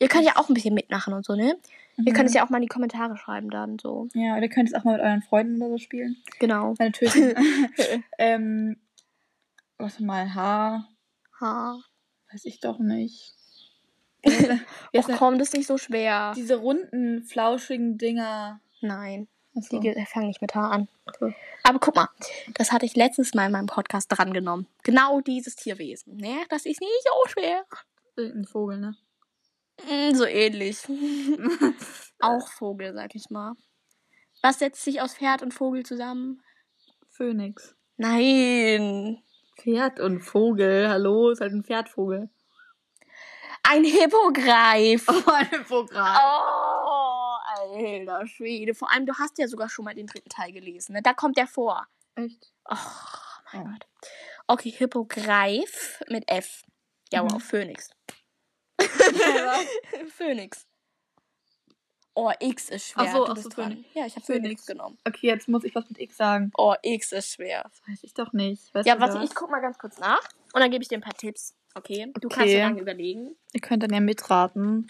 Ihr 0.00 0.08
könnt 0.08 0.24
ja 0.24 0.36
auch 0.36 0.48
ein 0.48 0.54
bisschen 0.54 0.74
mitmachen 0.74 1.12
und 1.14 1.24
so, 1.24 1.34
ne? 1.34 1.56
Ihr 2.04 2.12
könnt 2.12 2.26
es 2.28 2.32
Mhm. 2.32 2.36
ja 2.38 2.44
auch 2.44 2.50
mal 2.50 2.58
in 2.58 2.62
die 2.62 2.68
Kommentare 2.68 3.16
schreiben 3.16 3.48
dann 3.50 3.78
so. 3.78 4.08
Ja, 4.14 4.36
oder 4.36 4.48
könnt 4.48 4.68
es 4.68 4.74
auch 4.74 4.84
mal 4.84 4.92
mit 4.96 5.00
euren 5.02 5.22
Freunden 5.22 5.60
oder 5.62 5.70
so 5.72 5.78
spielen. 5.78 6.16
Genau. 6.38 6.74
Meine 6.78 6.92
Töten. 6.92 7.34
ähm, 8.18 8.76
warte 9.78 10.02
mal, 10.04 10.34
H. 10.34 10.86
H. 11.40 11.78
Weiß 12.32 12.44
ich 12.44 12.60
doch 12.60 12.78
nicht. 12.78 13.32
Och 14.94 15.08
komm, 15.16 15.38
das 15.38 15.48
ist 15.48 15.54
nicht 15.54 15.66
so 15.68 15.78
schwer. 15.78 16.32
Diese 16.36 16.56
runden, 16.56 17.22
flauschigen 17.22 17.96
Dinger. 17.96 18.60
Nein, 18.80 19.28
Achso. 19.56 19.76
die 19.76 19.80
ge- 19.80 20.06
fangen 20.06 20.28
nicht 20.28 20.42
mit 20.42 20.54
H 20.54 20.68
an. 20.68 20.88
Okay. 21.06 21.34
Aber 21.62 21.78
guck 21.78 21.96
mal, 21.96 22.08
das 22.54 22.72
hatte 22.72 22.86
ich 22.86 22.94
letztes 22.96 23.34
Mal 23.34 23.46
in 23.46 23.52
meinem 23.52 23.66
Podcast 23.66 24.08
drangenommen. 24.10 24.66
Genau 24.82 25.20
dieses 25.20 25.56
Tierwesen. 25.56 26.16
Ne? 26.16 26.36
Das 26.48 26.66
ist 26.66 26.80
nicht 26.80 26.92
so 27.04 27.28
schwer. 27.30 27.64
Irgendein 28.16 28.44
Vogel, 28.46 28.78
ne? 28.78 28.96
Mm, 29.90 30.14
So 30.14 30.24
ähnlich. 30.24 30.78
Auch 32.20 32.48
Vogel, 32.48 32.94
sag 32.94 33.14
ich 33.14 33.28
mal. 33.30 33.52
Was 34.42 34.58
setzt 34.58 34.82
sich 34.84 35.00
aus 35.00 35.14
Pferd 35.14 35.42
und 35.42 35.52
Vogel 35.52 35.84
zusammen? 35.84 36.42
Phönix. 37.10 37.74
Nein. 37.96 39.22
Pferd 39.58 40.00
und 40.00 40.20
Vogel. 40.20 40.88
Hallo, 40.88 41.30
ist 41.30 41.40
halt 41.40 41.52
ein 41.52 41.64
Pferdvogel. 41.64 42.28
Ein 43.62 43.84
Hippogreif. 43.84 45.06
Oh, 45.08 45.30
ein 45.32 45.48
Hippogreif. 45.48 46.18
Oh, 46.20 46.75
alter 47.76 48.26
Schwede. 48.26 48.74
Vor 48.74 48.90
allem, 48.92 49.06
du 49.06 49.14
hast 49.14 49.38
ja 49.38 49.46
sogar 49.48 49.68
schon 49.68 49.84
mal 49.84 49.94
den 49.94 50.06
dritten 50.06 50.28
Teil 50.28 50.52
gelesen. 50.52 50.94
Ne? 50.94 51.02
Da 51.02 51.12
kommt 51.14 51.36
der 51.36 51.46
vor. 51.46 51.86
Echt? 52.16 52.52
Oh, 52.68 52.74
mein 53.52 53.62
Oh. 53.62 53.70
Gott. 53.70 53.86
Okay, 54.48 54.70
Hippogreif 54.70 56.00
mit 56.08 56.30
F. 56.30 56.62
Ja, 57.12 57.22
Mhm. 57.22 57.30
wow, 57.32 57.42
Phönix. 57.42 57.90
Phönix. 60.10 60.66
Oh, 62.14 62.32
X 62.40 62.70
ist 62.70 62.88
schwer. 62.88 63.04
Ach 63.08 63.12
so, 63.14 63.24
du 63.26 63.32
ach 63.32 63.36
so. 63.36 63.50
Phönix. 63.50 63.88
Ja, 63.94 64.06
ich 64.06 64.16
habe 64.16 64.24
Phönix. 64.24 64.42
Phönix 64.44 64.66
genommen. 64.66 64.98
Okay, 65.06 65.26
jetzt 65.26 65.48
muss 65.48 65.64
ich 65.64 65.74
was 65.74 65.86
mit 65.88 65.98
X 66.00 66.16
sagen. 66.16 66.50
Oh, 66.56 66.74
X 66.82 67.12
ist 67.12 67.30
schwer. 67.34 67.62
Das 67.64 67.82
weiß 67.88 68.04
ich 68.04 68.14
doch 68.14 68.32
nicht. 68.32 68.74
Weißt 68.74 68.86
Ja, 68.88 68.94
du 68.94 69.00
warte, 69.02 69.22
ich 69.22 69.34
guck 69.34 69.50
mal 69.50 69.60
ganz 69.60 69.76
kurz 69.78 69.98
nach 69.98 70.22
und 70.54 70.60
dann 70.60 70.70
gebe 70.70 70.82
ich 70.82 70.88
dir 70.88 70.96
ein 70.96 71.02
paar 71.02 71.12
Tipps. 71.16 71.54
Okay? 71.74 72.10
Du 72.18 72.28
Okay. 72.28 72.34
kannst 72.36 72.52
so 72.54 72.58
lange 72.58 72.80
überlegen. 72.80 73.36
Ihr 73.52 73.60
könnt 73.60 73.82
dann 73.82 73.92
ja 73.92 74.00
mitraten. 74.00 74.88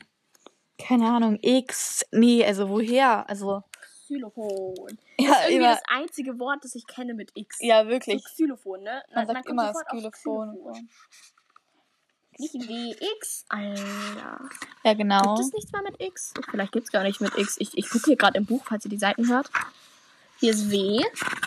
Keine 0.79 1.09
Ahnung, 1.09 1.39
X. 1.43 2.05
Nee, 2.13 2.45
also 2.45 2.69
woher? 2.69 3.29
Also. 3.29 3.63
Xylophon. 4.05 4.99
Ja, 5.19 5.31
das 5.31 5.39
ist 5.39 5.45
irgendwie 5.49 5.55
immer- 5.57 5.75
das 5.75 5.83
einzige 5.89 6.39
Wort, 6.39 6.59
das 6.65 6.75
ich 6.75 6.87
kenne 6.87 7.15
mit 7.15 7.31
X. 7.35 7.59
Ja, 7.61 7.83
So 7.85 7.91
wirklich. 7.91 8.23
Xylophon, 8.25 8.83
ne? 8.83 9.03
Man 9.15 9.27
sagt 9.27 9.47
kommt 9.47 9.49
immer 9.49 9.73
Xylophon. 9.73 10.11
Xylophon. 10.51 10.89
Nicht 12.39 12.55
wie 12.69 12.93
X. 13.19 13.47
Alter. 13.49 14.41
Ja, 14.85 14.93
genau. 14.95 15.23
Gibt 15.37 15.47
es 15.49 15.53
nichts 15.55 15.73
mal 15.73 15.83
mit 15.83 16.01
X? 16.01 16.35
Vielleicht 16.51 16.73
gibt 16.73 16.85
es 16.87 16.93
gar 16.93 17.03
nicht 17.03 17.21
mit 17.23 17.37
X. 17.39 17.57
Ich, 17.59 17.77
ich 17.79 17.89
gucke 17.89 18.05
hier 18.07 18.17
gerade 18.17 18.37
im 18.37 18.45
Buch, 18.45 18.63
falls 18.67 18.85
ihr 18.85 18.91
die 18.91 18.99
Seiten 18.99 19.27
hört. 19.29 19.51
Hier 20.39 20.51
ist 20.53 20.71
W. 20.71 21.03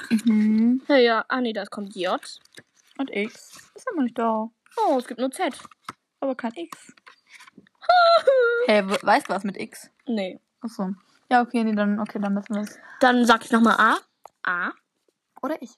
Mhm. 0.10 0.82
Ja, 0.88 0.98
ja. 0.98 1.26
Ah, 1.28 1.42
nee, 1.42 1.54
da 1.54 1.64
kommt 1.66 1.96
J. 1.96 2.20
Und 2.98 3.12
X. 3.12 3.70
Ist 3.76 3.88
aber 3.94 4.02
nicht 4.02 4.18
da. 4.18 4.50
Oh, 4.78 4.98
es 4.98 5.06
gibt 5.08 5.20
nur 5.20 5.30
Z. 5.32 5.54
Aber 6.22 6.34
kein 6.36 6.54
X. 6.56 6.92
Hey, 8.66 8.88
we- 8.88 9.00
weißt 9.02 9.30
du 9.30 9.34
was 9.34 9.44
mit 9.44 9.58
X? 9.58 9.90
Nee. 10.06 10.40
Achso. 10.62 10.94
Ja, 11.32 11.42
okay, 11.42 11.64
nee, 11.64 11.74
dann, 11.76 12.00
okay, 12.00 12.20
dann 12.20 12.34
müssen 12.34 12.54
wir 12.56 12.62
es. 12.62 12.78
Dann 13.00 13.26
sag 13.26 13.44
ich 13.46 13.52
nochmal 13.52 13.76
A. 13.80 13.98
A. 14.44 14.72
Oder 15.42 15.62
ich. 15.62 15.72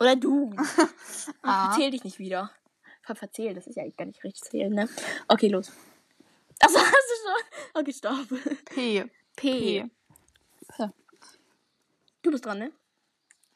Oder 0.00 0.16
du. 0.16 0.52
A. 1.42 1.72
Zähl 1.74 1.90
dich 1.90 2.04
nicht 2.04 2.18
wieder. 2.18 2.50
Ver 3.02 3.14
verzählen, 3.14 3.54
das 3.54 3.66
ist 3.66 3.76
ja 3.76 3.82
eigentlich 3.82 3.96
gar 3.96 4.04
nicht 4.06 4.22
richtig 4.24 4.42
zählen, 4.50 4.72
ne? 4.72 4.88
Okay, 5.28 5.48
los. 5.48 5.72
Achso, 6.60 6.78
hast 6.78 6.90
du 6.92 7.14
schon? 7.24 7.82
Okay, 7.82 7.92
stopp. 7.92 8.64
P. 8.66 9.04
P. 9.36 9.82
P. 9.84 9.90
So. 10.76 10.90
Du 12.22 12.30
bist 12.30 12.44
dran, 12.44 12.58
ne? 12.58 12.72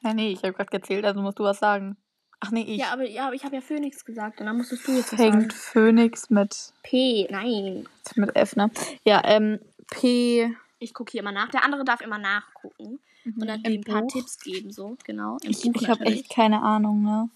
Ja, 0.01 0.15
nee, 0.15 0.33
ich 0.33 0.43
habe 0.43 0.53
gerade 0.53 0.71
gezählt, 0.71 1.05
also 1.05 1.21
musst 1.21 1.39
du 1.39 1.45
was 1.45 1.59
sagen. 1.59 1.97
Ach 2.45 2.51
nee, 2.51 2.65
ich. 2.67 2.79
Ja, 2.81 2.93
aber, 2.93 3.09
ja, 3.09 3.27
aber 3.27 3.35
ich 3.37 3.45
habe 3.45 3.55
ja 3.55 3.61
Phoenix 3.61 4.05
gesagt 4.05 4.41
und 4.41 4.47
dann 4.47 4.57
musstest 4.57 4.87
du 4.89 4.93
jetzt 4.93 5.11
Fängt 5.11 5.21
sagen. 5.21 5.51
Phoenix 5.53 6.29
mit, 6.29 6.73
P, 6.83 7.29
nein. 7.31 7.89
mit 8.17 8.35
F, 8.35 8.57
ne? 8.57 8.69
Ja, 9.05 9.23
ähm, 9.25 9.61
P. 9.89 10.53
Ich 10.81 10.93
gucke 10.93 11.13
hier 11.13 11.21
immer 11.21 11.31
nach. 11.31 11.51
Der 11.51 11.65
andere 11.65 11.85
darf 11.85 12.01
immer 12.01 12.19
nachgucken 12.19 12.99
und 13.25 13.47
dann 13.47 13.65
ein 13.65 13.81
paar 13.83 14.03
Buch? 14.03 14.13
Tipps 14.13 14.41
geben, 14.41 14.73
so, 14.73 14.97
genau. 15.05 15.37
Im 15.45 15.51
Ich, 15.51 15.63
Buch 15.63 15.83
ich 15.83 15.89
habe 15.89 16.05
echt 16.05 16.31
keine 16.31 16.61
Ahnung, 16.63 17.05
ne? 17.05 17.31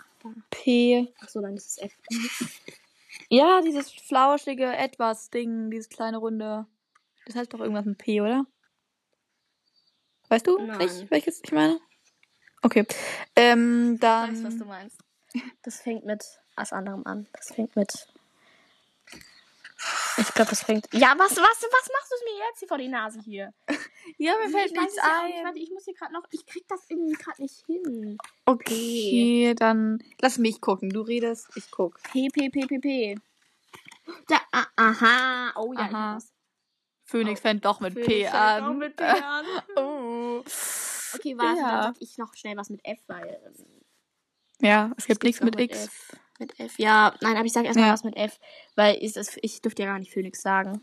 P. 0.51 1.13
Achso, 1.21 1.41
dann 1.41 1.55
ist 1.55 1.69
es 1.71 1.79
F. 1.79 1.93
Ja, 3.29 3.61
dieses 3.61 3.93
flauschige 3.93 4.67
Etwas-Ding, 4.67 5.71
dieses 5.71 5.89
kleine 5.89 6.19
Runde. 6.19 6.67
Das 7.27 7.35
heißt 7.35 7.53
doch 7.53 7.61
irgendwas 7.61 7.85
mit 7.85 7.99
P, 7.99 8.21
oder? 8.21 8.45
Weißt 10.29 10.47
du 10.47 10.59
Nein. 10.59 10.79
nicht, 10.79 11.11
welches 11.11 11.41
ich 11.43 11.51
meine? 11.51 11.81
Okay. 12.67 12.85
Ähm, 13.37 13.93
Ich 13.95 14.01
dann. 14.01 14.35
weiß, 14.37 14.45
was 14.45 14.59
du 14.59 14.65
meinst. 14.65 14.99
Das 15.63 15.81
fängt 15.81 16.05
mit 16.05 16.25
was 16.57 16.73
anderem 16.73 17.07
an. 17.07 17.29
Das 17.33 17.55
fängt 17.55 17.77
mit. 17.77 18.09
Ich 20.19 20.33
glaube, 20.35 20.51
das 20.51 20.63
fängt. 20.65 20.87
Ja, 20.93 21.15
was, 21.19 21.31
was, 21.31 21.39
was 21.39 21.89
machst 21.93 22.11
du 22.11 22.25
mir 22.25 22.39
jetzt 22.49 22.59
hier 22.59 22.69
vor 22.69 22.79
die 22.79 22.89
Nase 22.89 23.21
hier? 23.25 23.53
Ja, 24.19 24.35
mir 24.43 24.49
fällt 24.51 24.67
ich 24.71 24.79
nichts 24.79 24.93
es 24.97 24.97
ja 25.03 25.23
ein. 25.25 25.45
Warte, 25.45 25.59
ich 25.59 25.69
muss 25.73 25.85
hier 25.85 25.93
gerade 25.95 26.13
noch. 26.13 26.23
Ich 26.31 26.47
krieg 26.47 26.65
das 26.69 26.81
irgendwie 26.89 27.15
gerade 27.15 27.43
nicht 27.43 27.67
hin. 27.67 28.17
Okay, 28.47 29.53
dann 29.59 29.99
lass 30.21 30.39
mich 30.39 30.61
gucken. 30.61 30.91
Du 30.91 31.01
redest, 31.03 31.49
ich 31.57 31.69
guck. 31.73 32.01
P, 32.05 32.29
P, 32.29 32.49
P, 32.49 32.67
P, 32.67 32.79
P. 32.79 33.17
Da, 34.29 34.41
ah, 34.53 34.67
aha. 34.77 35.53
Oh 35.57 35.73
ja, 35.73 35.87
ich 35.89 35.93
Aha. 35.93 36.19
Phoenix 37.05 37.41
fängt 37.41 37.65
doch 37.65 37.81
mit 37.81 37.95
Phoenix 37.95 38.09
P 38.13 38.23
fängt 38.23 38.35
an. 38.35 38.65
auch 38.65 38.75
mit 38.75 38.97
P 38.97 39.05
an. 39.05 39.45
oh. 39.75 40.45
Okay, 41.19 41.37
warte, 41.39 41.61
Ja. 41.61 41.71
dann 41.83 41.95
sag 41.95 42.03
ich 42.03 42.19
noch 42.19 42.35
schnell 42.35 42.57
was 42.57 42.71
mit 42.71 42.85
F, 42.85 42.99
weil. 43.07 43.41
ähm, 43.47 43.83
Ja, 44.61 44.91
es 44.97 45.07
gibt 45.07 45.23
nichts 45.23 45.41
noch 45.41 45.47
mit 45.47 45.61
X. 45.61 45.85
F. 45.87 46.17
Mit 46.39 46.59
F. 46.61 46.79
Ja, 46.79 47.15
nein, 47.21 47.37
aber 47.37 47.45
ich 47.47 47.53
sag 47.53 47.65
erstmal 47.65 47.89
Ja. 47.89 47.93
was 47.93 48.05
mit 48.05 48.17
F, 48.17 48.39
weil 48.75 48.97
ich, 49.03 49.13
das, 49.15 49.37
ich 49.43 49.61
dürfte 49.63 49.83
ja 49.83 49.89
gar 49.91 49.99
nicht 49.99 50.13
Phoenix 50.13 50.43
sagen. 50.43 50.83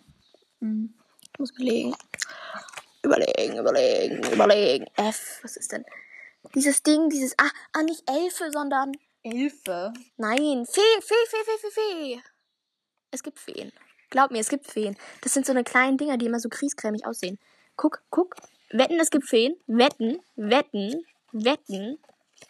Mhm. 0.60 0.94
Ich 1.34 1.40
muss 1.40 1.52
überlegen. 1.52 1.96
Überlegen, 3.04 3.58
überlegen, 3.58 4.32
überlegen. 4.32 4.86
F, 4.96 5.40
was 5.44 5.58
ist 5.58 5.72
denn? 5.72 5.84
Dieses 6.56 6.84
Ding, 6.84 7.10
dieses. 7.10 7.34
Ah, 7.38 7.50
ah 7.74 7.84
nicht 7.84 8.04
Elfe, 8.10 8.52
sondern. 8.52 8.92
Elfe. 9.24 9.94
Nein, 10.18 10.66
Fee, 10.66 10.82
Fee, 11.02 11.26
Fee, 11.28 11.44
Fee, 11.46 11.58
Fee, 11.58 11.72
Fee. 11.72 12.22
Es 13.12 13.24
gibt 13.24 13.40
Feen. 13.40 13.72
Glaub 14.10 14.32
mir, 14.32 14.40
es 14.40 14.50
gibt 14.50 14.68
Feen. 14.68 14.96
Das 15.22 15.34
sind 15.34 15.46
so 15.46 15.52
eine 15.52 15.64
kleinen 15.64 15.98
Dinger, 15.98 16.18
die 16.18 16.26
immer 16.28 16.40
so 16.40 16.50
kriescremig 16.50 17.06
aussehen. 17.06 17.40
Guck, 17.76 18.04
guck. 18.10 18.36
Wetten, 18.74 19.00
es 19.00 19.10
gibt 19.12 19.28
Feen. 19.28 19.56
Wetten, 19.68 20.20
wetten, 20.36 21.06
wetten, 21.32 22.00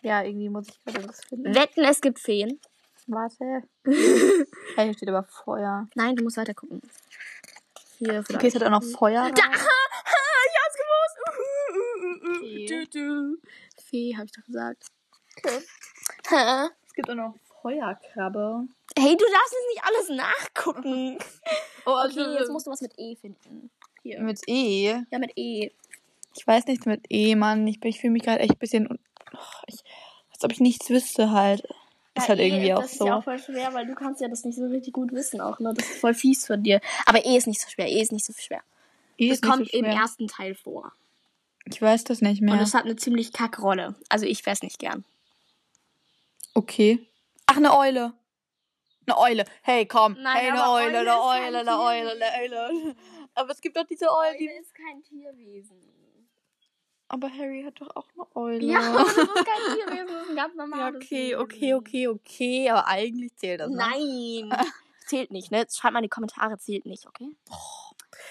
Ja, 0.01 0.24
irgendwie 0.24 0.49
muss 0.49 0.67
ich 0.69 0.80
gerade 0.86 1.07
was 1.07 1.24
finden. 1.26 1.53
wetten, 1.53 1.84
es 1.84 1.99
gibt 2.01 2.19
Feen. 2.19 2.59
Warte. 3.07 3.63
hey, 3.86 4.86
hier 4.86 4.93
steht 4.93 5.09
aber 5.09 5.24
Feuer. 5.24 5.88
Nein, 5.95 6.15
du 6.15 6.24
musst 6.24 6.38
weiter 6.38 6.53
gucken. 6.53 6.82
Hier, 7.97 8.24
vielleicht. 8.24 8.36
Okay, 8.36 8.47
es 8.47 8.55
hat 8.55 8.63
auch 8.63 8.69
noch 8.69 8.84
Feuer. 8.84 9.30
Da, 9.32 9.43
ha, 9.43 9.49
ha, 9.51 10.21
ich 10.47 10.57
hab's 10.63 10.78
gewusst. 10.80 12.39
Fee. 12.39 12.65
Du, 12.65 12.88
du. 12.88 13.38
Fee, 13.89 14.15
hab 14.17 14.24
ich 14.26 14.32
doch 14.32 14.43
gesagt. 14.45 14.86
Okay. 15.38 15.59
Ha. 16.32 16.69
Es 16.88 16.93
gibt 16.93 17.09
auch 17.09 17.15
noch 17.15 17.36
Feuerkrabbe. 17.61 18.67
Hey, 18.97 19.17
du 19.17 19.26
darfst 19.26 19.53
jetzt 19.53 19.69
nicht 19.74 19.84
alles 19.84 20.09
nachgucken. 20.09 21.17
Oh, 21.86 22.01
Okay, 22.05 22.36
jetzt 22.39 22.49
musst 22.49 22.65
du 22.65 22.71
was 22.71 22.80
mit 22.80 22.93
E 22.97 23.13
finden. 23.17 23.69
Hier. 24.03 24.21
mit 24.21 24.39
E. 24.47 25.01
Ja, 25.11 25.19
mit 25.19 25.34
E. 25.36 25.69
Ich 26.36 26.45
weiß 26.47 26.65
nichts 26.67 26.86
mit 26.86 27.05
E, 27.09 27.36
Mann. 27.36 27.65
Ich, 27.67 27.84
ich 27.84 27.99
fühle 27.99 28.13
mich 28.13 28.23
gerade 28.23 28.39
echt 28.39 28.53
ein 28.53 28.59
bisschen. 28.59 28.88
Oh, 29.34 29.38
ich, 29.67 29.79
als 30.34 30.43
ob 30.43 30.51
ich 30.51 30.59
nichts 30.59 30.89
wüsste 30.89 31.31
halt. 31.31 31.61
Ist 32.15 32.23
Ja, 32.23 32.27
halt 32.29 32.39
E, 32.39 32.47
irgendwie 32.47 32.73
auch 32.73 32.81
das 32.81 32.91
so. 32.97 33.05
ist 33.05 33.07
ja 33.09 33.17
auch 33.17 33.23
voll 33.23 33.39
schwer, 33.39 33.73
weil 33.73 33.88
du 33.88 33.95
kannst 33.95 34.21
ja 34.21 34.27
das 34.27 34.43
nicht 34.43 34.55
so 34.55 34.65
richtig 34.67 34.93
gut 34.93 35.11
wissen 35.13 35.41
auch, 35.41 35.59
ne? 35.59 35.73
Das 35.75 35.88
ist 35.89 35.99
voll 35.99 36.13
fies 36.13 36.45
von 36.45 36.61
dir. 36.63 36.79
Aber 37.05 37.25
E 37.25 37.36
ist 37.38 37.47
nicht 37.47 37.61
so 37.61 37.69
schwer. 37.69 37.88
E 37.88 38.01
ist 38.01 38.11
nicht 38.11 38.25
so 38.25 38.34
schwer. 38.34 38.61
E 39.17 39.29
Das 39.29 39.38
ist 39.38 39.43
nicht 39.43 39.51
kommt 39.51 39.71
so 39.71 39.77
im 39.77 39.86
schwer. 39.86 39.95
ersten 39.95 40.27
Teil 40.27 40.55
vor. 40.55 40.91
Ich 41.65 41.81
weiß 41.81 42.03
das 42.03 42.21
nicht 42.21 42.41
mehr. 42.41 42.53
Und 42.53 42.59
es 42.59 42.73
hat 42.73 42.84
eine 42.86 42.95
ziemlich 42.97 43.31
kacke 43.34 43.61
Rolle. 43.61 43.95
Also 44.09 44.25
ich 44.25 44.45
wär's 44.45 44.61
nicht 44.63 44.79
gern. 44.79 45.05
Okay. 46.53 47.07
Ach, 47.47 47.57
eine 47.57 47.75
Eule. 47.77 48.13
Eine 49.05 49.17
Eule. 49.17 49.45
Hey, 49.63 49.86
komm. 49.86 50.17
Nein, 50.21 50.38
hey, 50.38 50.51
eine 50.51 50.69
Eule, 50.69 50.97
Eule 50.99 50.99
eine 50.99 51.21
Eule, 51.21 51.59
eine 51.59 51.79
Eule, 51.79 52.11
eine 52.11 52.41
Eule. 52.43 52.95
Aber 53.36 53.51
es 53.51 53.59
gibt 53.61 53.75
doch 53.77 53.86
diese 53.86 54.05
Eulen, 54.11 54.38
die. 54.39 54.45
ist 54.45 54.73
kein 54.75 55.01
Tierwesen. 55.03 55.77
Aber 57.14 57.30
Harry 57.30 57.64
hat 57.64 57.80
doch 57.80 57.95
auch 57.95 58.07
eine 58.16 58.26
Eule. 58.36 58.66
Ja, 58.66 58.80
aber 58.80 59.03
das 59.03 59.18
ist 59.18 59.45
kein 59.45 59.76
Tierwesen, 59.76 60.07
das 60.07 60.24
ist 60.24 60.30
ein 60.32 60.36
ganz 60.36 60.55
Ja, 60.55 60.66
normales 60.66 60.95
okay, 60.95 61.28
Wesen. 61.30 61.41
okay, 61.41 61.74
okay, 61.76 62.07
okay. 62.07 62.70
Aber 62.72 62.88
eigentlich 62.88 63.36
zählt 63.36 63.59
das. 63.61 63.70
Ne? 63.70 63.78
Nein. 63.78 64.49
zählt 65.05 65.30
nicht, 65.32 65.51
ne? 65.51 65.66
Schreibt 65.72 65.93
mal 65.93 65.99
in 65.99 66.03
die 66.03 66.09
Kommentare, 66.09 66.57
zählt 66.57 66.86
nicht, 66.88 67.05
okay? 67.07 67.30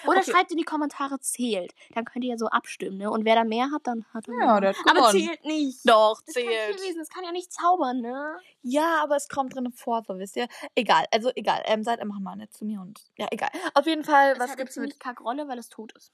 Oder 0.07 0.19
Okay. 0.21 0.33
schreibt 0.33 0.51
in 0.51 0.57
die 0.57 0.65
Kommentare, 0.65 1.21
zählt. 1.21 1.73
Dann 1.95 2.05
könnt 2.05 2.25
ihr 2.25 2.33
ja 2.33 2.39
so 2.39 2.47
abstimmen, 2.47 2.99
ne? 2.99 3.09
Und 3.11 3.25
wer 3.25 3.37
da 3.37 3.45
mehr 3.45 3.71
hat, 3.71 3.83
dann 3.87 4.05
hat 4.13 4.27
er 4.27 4.35
Ja, 4.41 4.61
der 4.61 4.71
hat 4.71 4.77
Aber 4.91 5.11
gewonnen. 5.13 5.29
zählt 5.29 5.45
nicht. 5.45 5.89
Doch, 5.89 6.21
Das 6.21 6.29
ist 6.29 6.35
kein 6.35 6.45
zählt. 6.45 6.77
Tierwesen, 6.79 6.99
das 6.99 7.09
kann 7.09 7.23
ja 7.25 7.31
nicht 7.31 7.53
zaubern, 7.53 8.01
ne? 8.01 8.37
Ja, 8.63 9.01
aber 9.05 9.15
es 9.15 9.29
kommt 9.29 9.55
drin 9.55 9.71
vor, 9.73 10.03
so 10.05 10.19
wisst 10.19 10.35
ihr. 10.37 10.49
Egal, 10.75 11.05
also 11.13 11.31
egal. 11.37 11.63
Ähm, 11.67 11.85
seid 11.85 12.01
einfach 12.01 12.19
mal 12.19 12.35
nett 12.35 12.53
zu 12.53 12.65
mir 12.65 12.81
und 12.81 13.01
ja, 13.17 13.29
egal. 13.31 13.51
Auf 13.75 13.87
jeden 13.87 14.03
Fall, 14.03 14.33
Es 14.33 14.39
was 14.41 14.57
gibt's 14.57 14.75
mit? 14.77 14.91
ziemlich 14.91 14.99
kacke 14.99 15.23
Rolle, 15.23 15.47
weil 15.47 15.59
es 15.59 15.69
tot 15.69 15.93
ist. 15.93 16.13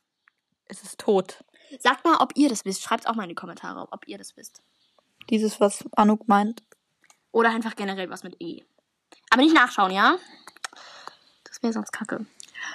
Es 0.68 0.82
ist 0.82 0.98
tot. 1.00 1.42
Sagt 1.80 2.04
mal, 2.04 2.16
ob 2.20 2.32
ihr 2.36 2.48
das 2.48 2.64
wisst. 2.64 2.82
Schreibt 2.82 3.06
auch 3.08 3.14
mal 3.14 3.24
in 3.24 3.30
die 3.30 3.34
Kommentare, 3.34 3.88
ob 3.90 4.06
ihr 4.06 4.18
das 4.18 4.36
wisst. 4.36 4.62
Dieses, 5.30 5.60
was 5.60 5.84
Anouk 5.92 6.28
meint. 6.28 6.62
Oder 7.32 7.50
einfach 7.50 7.76
generell 7.76 8.08
was 8.10 8.22
mit 8.22 8.36
E. 8.40 8.62
Aber 9.30 9.42
nicht 9.42 9.54
nachschauen, 9.54 9.92
ja? 9.92 10.18
Das 11.44 11.62
wäre 11.62 11.72
sonst 11.72 11.92
kacke. 11.92 12.26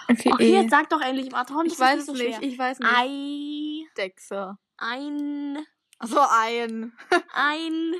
Okay, 0.09 0.31
Ach, 0.33 0.39
jetzt 0.39 0.71
sag 0.71 0.89
doch 0.89 1.01
endlich 1.01 1.31
mal, 1.31 1.43
Tom. 1.45 1.65
ich 1.65 1.77
weiß 1.79 2.07
es 2.07 2.07
nicht, 2.07 2.41
ich 2.41 2.57
weiß 2.57 2.79
nicht. 2.79 2.91
Ei, 2.91 3.85
Dechse. 3.97 4.57
ein, 4.77 5.65
Achso, 5.99 6.19
ein. 6.19 6.93
ein, 7.33 7.95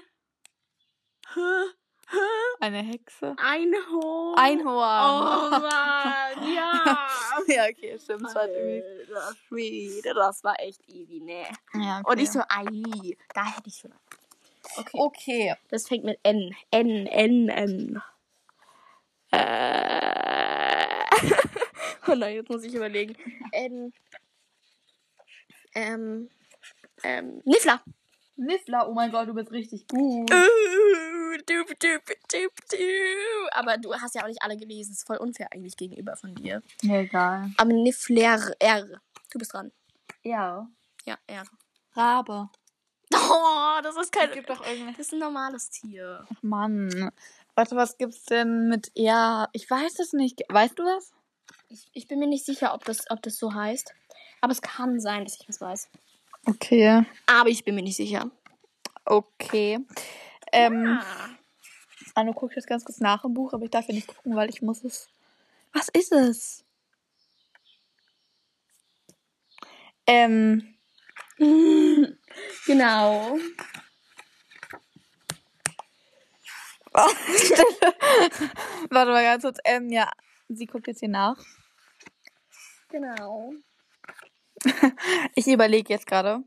Eine 2.60 2.82
Hexe. 2.84 3.36
Einhorn. 3.38 4.38
Einhorn. 4.38 4.68
Oh 4.68 5.50
Mann, 5.50 6.56
ja. 6.56 7.10
ja, 7.48 7.66
okay, 7.70 8.00
stimmt. 8.02 8.24
Das 8.24 8.36
war 8.36 8.48
irgendwie. 8.48 10.02
Das 10.04 10.44
war 10.44 10.56
echt 10.60 10.88
easy, 10.88 11.20
ne? 11.20 11.44
Ja, 11.74 12.00
okay. 12.00 12.12
Und 12.12 12.20
ich 12.20 12.32
so, 12.32 12.40
ei, 12.48 13.18
da 13.34 13.46
hätte 13.46 13.68
ich 13.68 13.76
schon. 13.76 13.94
Okay. 14.78 14.98
Okay. 14.98 15.56
Das 15.70 15.88
fängt 15.88 16.06
mit 16.06 16.20
N. 16.24 16.56
N, 16.72 17.08
N, 17.08 17.50
N. 17.50 18.02
Äh. 19.32 20.14
oh 22.08 22.16
nein, 22.16 22.36
jetzt 22.36 22.50
muss 22.50 22.64
ich 22.64 22.74
überlegen. 22.74 23.16
N. 23.52 23.94
Ähm. 25.76 26.30
Ähm. 27.04 27.42
Niffler. 27.46 27.84
Niffler, 28.36 28.90
oh 28.90 28.94
mein 28.94 29.12
Gott, 29.12 29.28
du 29.28 29.34
bist 29.34 29.52
richtig 29.52 29.88
gut. 29.88 30.32
Uh, 30.32 31.38
du, 31.46 31.64
du, 31.80 32.00
du, 32.32 32.50
du. 32.72 33.50
Aber 33.52 33.78
du 33.78 33.94
hast 33.94 34.16
ja 34.16 34.24
auch 34.24 34.28
nicht 34.28 34.42
alle 34.42 34.58
gelesen. 34.58 34.94
Ist 34.94 35.06
voll 35.06 35.18
unfair 35.18 35.48
eigentlich 35.52 35.78
gegenüber 35.78 36.16
von 36.16 36.34
dir. 36.36 36.62
Ja, 36.82 36.96
egal. 36.96 37.52
Aber 37.58 37.74
Niffler 37.74 38.54
R. 38.60 39.02
Du 39.32 39.40
bist 39.40 39.54
dran. 39.54 39.72
Ja. 40.24 40.68
Ja, 41.06 41.18
R. 41.28 41.44
Rabe. 41.96 42.50
Oh, 43.14 43.80
das 43.84 43.96
ist 43.98 44.12
kein. 44.12 44.30
Es 44.30 44.36
gibt 44.36 44.50
doch 44.50 44.66
irgendein. 44.66 44.96
Das 44.96 45.08
ist 45.08 45.14
ein 45.14 45.20
normales 45.20 45.70
Tier. 45.70 46.26
Ach 46.34 46.44
Mann. 46.44 47.12
Warte, 47.56 47.76
was 47.76 47.98
gibt's 47.98 48.26
denn 48.26 48.68
mit 48.68 48.92
ja? 48.96 49.48
Ich 49.54 49.70
weiß 49.70 50.00
es 50.00 50.14
nicht. 50.14 50.42
Weißt 50.50 50.80
du 50.80 50.84
was? 50.84 51.14
Ich, 51.70 51.88
ich 51.94 52.08
bin 52.08 52.20
mir 52.20 52.28
nicht 52.28 52.46
sicher, 52.46 52.74
ob 52.74 52.86
das, 52.86 53.10
ob 53.12 53.22
das 53.22 53.38
so 53.38 53.54
heißt. 53.54 53.94
Aber 54.42 54.52
es 54.52 54.62
kann 54.62 55.00
sein, 55.00 55.24
dass 55.24 55.40
ich 55.40 55.48
was 55.48 55.62
weiß. 55.62 55.90
Okay. 56.46 57.06
Aber 57.26 57.50
ich 57.50 57.64
bin 57.64 57.76
mir 57.76 57.82
nicht 57.84 57.96
sicher. 57.98 58.30
Okay. 59.06 59.80
Ähm, 60.52 61.00
Ah. 61.02 61.30
Anno 62.16 62.34
guckt 62.34 62.56
jetzt 62.56 62.68
ganz 62.68 62.86
kurz 62.86 63.00
nach 63.00 63.24
im 63.24 63.34
Buch, 63.34 63.54
aber 63.54 63.64
ich 63.66 63.72
darf 63.72 63.88
ja 63.88 63.94
nicht 63.94 64.08
gucken, 64.08 64.36
weil 64.36 64.50
ich 64.50 64.62
muss 64.62 64.84
es. 64.84 65.10
Was 65.72 65.90
ist 65.90 66.12
es? 66.12 66.64
Ähm, 70.06 70.76
genau. 72.66 73.38
warte 78.92 79.12
mal 79.12 79.24
ganz 79.24 79.42
kurz. 79.44 79.58
Ähm, 79.66 79.90
ja, 79.90 80.12
sie 80.50 80.68
guckt 80.68 80.86
jetzt 80.88 81.00
hier 81.00 81.10
nach. 81.10 81.38
Genau. 82.90 83.54
Ich 85.36 85.48
überlege 85.48 85.94
jetzt 85.94 86.08
gerade. 86.08 86.44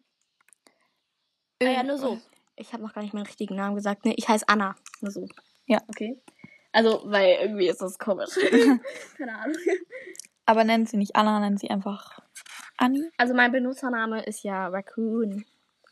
Ah 1.62 1.66
ja, 1.66 1.82
nur 1.82 1.98
so. 1.98 2.18
Ich 2.56 2.72
habe 2.72 2.82
noch 2.82 2.92
gar 2.94 3.02
nicht 3.02 3.14
meinen 3.14 3.26
richtigen 3.26 3.56
Namen 3.56 3.74
gesagt. 3.74 4.04
Ne, 4.04 4.14
ich 4.16 4.28
heiße 4.28 4.48
Anna. 4.48 4.74
Nur 5.00 5.10
so. 5.10 5.26
Ja. 5.66 5.80
Okay. 5.88 6.20
Also, 6.72 7.02
weil 7.06 7.38
irgendwie 7.40 7.68
ist 7.68 7.80
das 7.80 7.98
komisch. 7.98 8.30
Keine 9.16 9.38
Ahnung. 9.38 9.56
Aber 10.44 10.64
nennen 10.64 10.86
sie 10.86 10.96
nicht 10.96 11.16
Anna, 11.16 11.40
nennen 11.40 11.56
sie 11.58 11.70
einfach 11.70 12.18
Anni. 12.76 13.10
Also, 13.16 13.34
mein 13.34 13.52
Benutzername 13.52 14.22
ist 14.24 14.42
ja 14.42 14.68
Raccoon. 14.68 15.44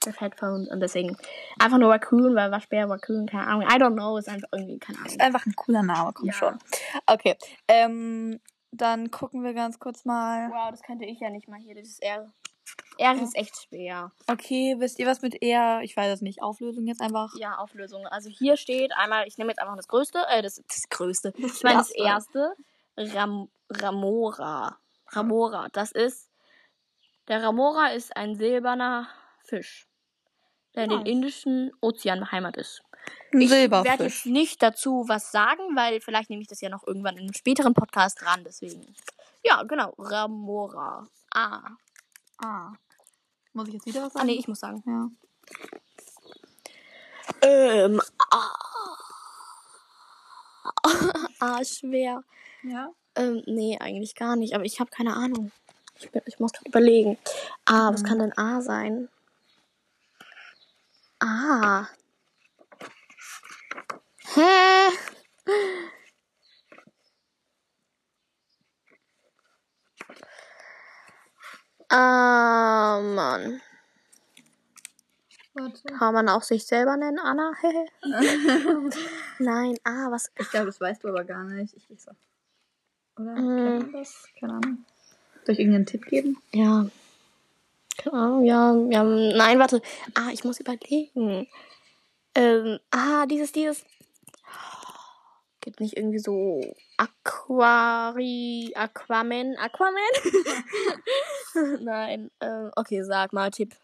With 0.05 0.20
Headphones. 0.20 0.68
Und 0.68 0.81
deswegen 0.81 1.16
einfach 1.59 1.79
nur 1.79 1.91
Raccoon, 1.91 2.35
weil 2.35 2.51
Waschbär, 2.51 2.91
Raccoon, 2.91 3.25
keine 3.27 3.47
Ahnung. 3.47 3.62
I 3.62 3.77
don't 3.81 3.95
know. 3.95 4.18
Ist 4.18 4.29
einfach 4.29 4.49
irgendwie, 4.53 4.79
keine 4.79 4.99
Ahnung. 4.99 5.11
Ist 5.11 5.20
einfach 5.20 5.47
ein 5.47 5.57
cooler 5.57 5.83
Name, 5.83 6.12
komm 6.12 6.27
Ja. 6.27 6.33
schon. 6.35 6.59
Okay. 7.07 7.37
Ähm, 7.68 8.39
dann 8.77 9.11
gucken 9.11 9.43
wir 9.45 9.55
ganz 9.55 9.79
kurz 9.79 10.05
mal. 10.05 10.51
Wow, 10.51 10.70
das 10.70 10.83
könnte 10.83 11.05
ich 11.05 11.20
ja 11.20 11.31
nicht 11.31 11.49
mal 11.49 11.61
hier. 11.61 11.75
Das 11.75 11.89
ist 11.89 12.03
R. 12.03 12.33
R 12.99 13.22
ist 13.22 13.37
echt 13.37 13.57
schwer. 13.57 14.12
Okay, 14.27 14.77
wisst 14.79 14.99
ihr 14.99 15.07
was 15.07 15.22
mit 15.22 15.43
eher? 15.43 15.81
Ich 15.83 15.97
weiß 15.97 16.14
es 16.14 16.22
nicht. 16.22 16.43
Auflösung 16.43 16.87
jetzt 16.87 17.01
einfach. 17.01 17.35
Ja, 17.37 17.57
Auflösung. 17.59 18.07
Also 18.07 18.31
hier 18.31 18.57
steht 18.57 18.93
einmal, 18.97 19.27
ich 19.27 19.39
nehme 19.39 19.51
jetzt 19.51 19.59
einfach 19.61 19.77
das 19.77 19.89
Größte, 19.89 20.25
äh, 20.29 20.43
das, 20.43 20.62
das 20.66 20.89
Größte. 20.89 21.33
Ich 21.37 21.62
meine 21.62 21.79
das 21.79 21.91
erste. 21.91 22.55
Ram, 22.97 23.49
Ramora. 23.68 24.79
Ramora. 25.09 25.68
Das 25.72 25.93
ist, 25.93 26.31
der 27.29 27.43
Ramora 27.43 27.89
ist 27.89 28.16
ein 28.16 28.37
silberner 28.37 29.09
Fisch. 29.41 29.87
Der 30.75 30.85
in 30.85 30.91
den. 30.91 31.07
Indischen 31.07 31.72
Ozean 31.81 32.20
beheimatet 32.20 32.61
ist. 32.62 32.83
Ich 33.33 33.51
werde 33.51 34.05
jetzt 34.05 34.25
nicht 34.27 34.62
dazu 34.62 35.05
was 35.09 35.31
sagen, 35.31 35.62
weil 35.77 36.01
vielleicht 36.01 36.31
nehme 36.31 36.41
ich 36.43 36.49
das 36.49 36.61
ja 36.62 36.68
noch 36.70 36.87
irgendwann 36.87 37.16
in 37.16 37.25
einem 37.25 37.35
späteren 37.35 37.75
Podcast 37.75 38.20
dran, 38.22 38.45
deswegen. 38.45 38.95
Ja, 39.45 39.62
genau. 39.64 39.93
Ramora. 39.99 41.07
Ah. 41.35 41.70
Ah. 42.43 42.72
Muss 43.53 43.68
ich 43.68 43.75
jetzt 43.75 43.87
wieder 43.87 44.03
was 44.03 44.14
Ah, 44.14 44.18
sagen? 44.20 44.27
nee, 44.27 44.35
ich 44.39 44.49
muss 44.49 44.61
sagen. 44.61 44.83
Ja. 44.87 45.11
Ähm. 47.43 48.01
Ah. 48.31 48.51
ah, 51.41 51.64
schwer. 51.64 52.22
Ja. 52.62 52.89
Ähm, 53.16 53.43
nee, 53.47 53.79
eigentlich 53.79 54.14
gar 54.14 54.37
nicht, 54.37 54.55
aber 54.55 54.64
ich 54.64 54.81
habe 54.81 54.91
keine 54.91 55.14
Ahnung. 55.14 55.53
Ich, 55.99 56.11
bin, 56.11 56.22
ich 56.27 56.41
muss 56.41 56.53
gerade 56.53 56.68
überlegen. 56.68 57.18
Ah, 57.66 57.93
was 57.93 58.03
Mhm. 58.03 58.07
kann 58.07 58.18
denn 58.18 58.39
A 58.39 58.61
sein? 58.61 59.09
Ah. 61.27 61.89
Hä? 64.35 64.91
Ah, 71.89 73.01
Mann. 73.01 73.62
Warte. 75.55 75.83
Kann 75.99 76.12
man 76.12 76.29
auch 76.29 76.43
sich 76.43 76.66
selber 76.66 76.99
nennen, 76.99 77.18
Anna? 77.18 77.53
Nein, 79.39 79.79
ah, 79.85 80.11
was? 80.11 80.31
Ich 80.39 80.51
glaube, 80.51 80.66
das 80.66 80.79
weißt 80.79 81.05
du 81.05 81.09
aber 81.09 81.25
gar 81.25 81.45
nicht. 81.45 81.75
Ich 81.75 81.89
weiß 81.89 82.09
auch. 82.09 83.20
Oder? 83.20 83.33
Mm. 83.33 83.57
Kennt 83.57 83.81
man 83.81 83.93
das? 83.93 84.29
Keine 84.39 84.53
Ahnung. 84.55 84.85
Soll 85.47 85.55
ich 85.55 85.59
irgendeinen 85.61 85.87
Tipp 85.87 86.05
geben? 86.05 86.37
Ja. 86.53 86.87
Ahnung, 88.13 88.45
ja, 88.45 88.75
ja. 88.91 89.03
Nein, 89.05 89.59
warte. 89.59 89.81
Ah, 90.15 90.31
ich 90.33 90.45
muss 90.45 90.61
überlegen. 90.61 91.49
Ähm, 92.35 92.79
ah, 92.91 93.27
dieses, 93.27 93.53
dieses. 93.53 93.85
Gibt 95.61 95.81
nicht 95.81 95.97
irgendwie 95.97 96.19
so 96.19 96.61
Aquari, 96.99 98.73
Aquaman, 98.75 99.57
Aquaman? 99.57 99.95
Nein, 101.81 102.31
ähm, 102.41 102.71
okay, 102.77 103.03
sag 103.03 103.33
mal 103.33 103.51
Tipp. 103.51 103.75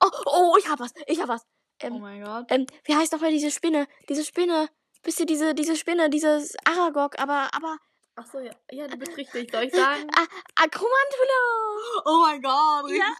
Oh, 0.00 0.10
oh, 0.26 0.56
ich 0.58 0.68
hab 0.68 0.78
was, 0.78 0.92
ich 1.06 1.20
hab 1.20 1.28
was. 1.28 1.42
oh 1.42 1.86
Ähm, 1.86 2.00
mein 2.00 2.22
Gott. 2.22 2.44
ähm, 2.50 2.66
wie 2.84 2.94
heißt 2.94 3.12
doch 3.12 3.20
mal 3.20 3.30
diese 3.32 3.50
Spinne? 3.50 3.86
Diese 4.08 4.24
Spinne. 4.24 4.68
Bist 5.02 5.18
du 5.20 5.24
diese, 5.24 5.54
diese 5.54 5.76
Spinne, 5.76 6.10
dieses 6.10 6.54
Aragog, 6.64 7.18
aber, 7.18 7.48
aber, 7.54 7.78
Achso, 8.16 8.40
ja. 8.40 8.52
Ja, 8.70 8.88
du 8.88 8.96
bist 8.96 9.16
richtig. 9.16 9.50
Soll 9.50 9.64
ich 9.64 9.74
sagen? 9.74 10.08
ah, 10.16 10.26
Akromantula. 10.56 12.02
oh 12.06 12.20
mein 12.22 12.42
Gott. 12.42 12.90
Ja. 12.90 13.14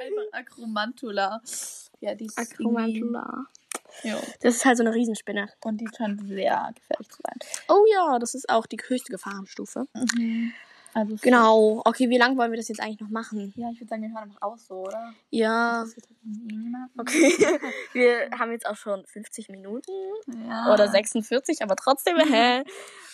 Einfach 0.00 0.22
Akromantula. 0.32 1.42
Ja, 2.00 2.14
die 2.14 2.26
ist 2.26 2.38
Akromantula. 2.38 3.46
Ja. 4.04 4.16
Das 4.42 4.56
ist 4.56 4.64
halt 4.64 4.76
so 4.76 4.84
eine 4.84 4.94
Riesenspinne. 4.94 5.48
Und 5.64 5.80
die 5.80 5.88
scheint 5.96 6.20
sehr 6.20 6.70
gefährlich 6.74 7.08
zu 7.08 7.20
sein. 7.22 7.38
Oh 7.68 7.84
ja, 7.92 8.18
das 8.20 8.34
ist 8.34 8.48
auch 8.48 8.66
die 8.66 8.78
höchste 8.86 9.10
Gefahrenstufe. 9.10 9.86
Also 10.98 11.16
Genau. 11.22 11.80
Okay, 11.84 12.10
wie 12.10 12.18
lange 12.18 12.36
wollen 12.36 12.50
wir 12.50 12.56
das 12.56 12.68
jetzt 12.68 12.80
eigentlich 12.80 12.98
noch 13.00 13.08
machen? 13.10 13.52
Ja, 13.56 13.70
ich 13.70 13.78
würde 13.80 13.88
sagen, 13.88 14.02
wir 14.02 14.08
hören 14.10 14.24
einfach 14.24 14.42
aus 14.42 14.66
so, 14.66 14.74
oder? 14.82 15.14
Ja. 15.30 15.84
Niemanden. 16.24 16.98
Okay. 17.00 17.32
Wir 17.92 18.30
haben 18.38 18.50
jetzt 18.52 18.66
auch 18.66 18.74
schon 18.76 19.06
50 19.06 19.48
Minuten 19.48 19.92
Ja. 20.48 20.72
oder 20.74 20.88
46, 20.88 21.62
aber 21.62 21.76
trotzdem, 21.76 22.16
hä? 22.32 22.64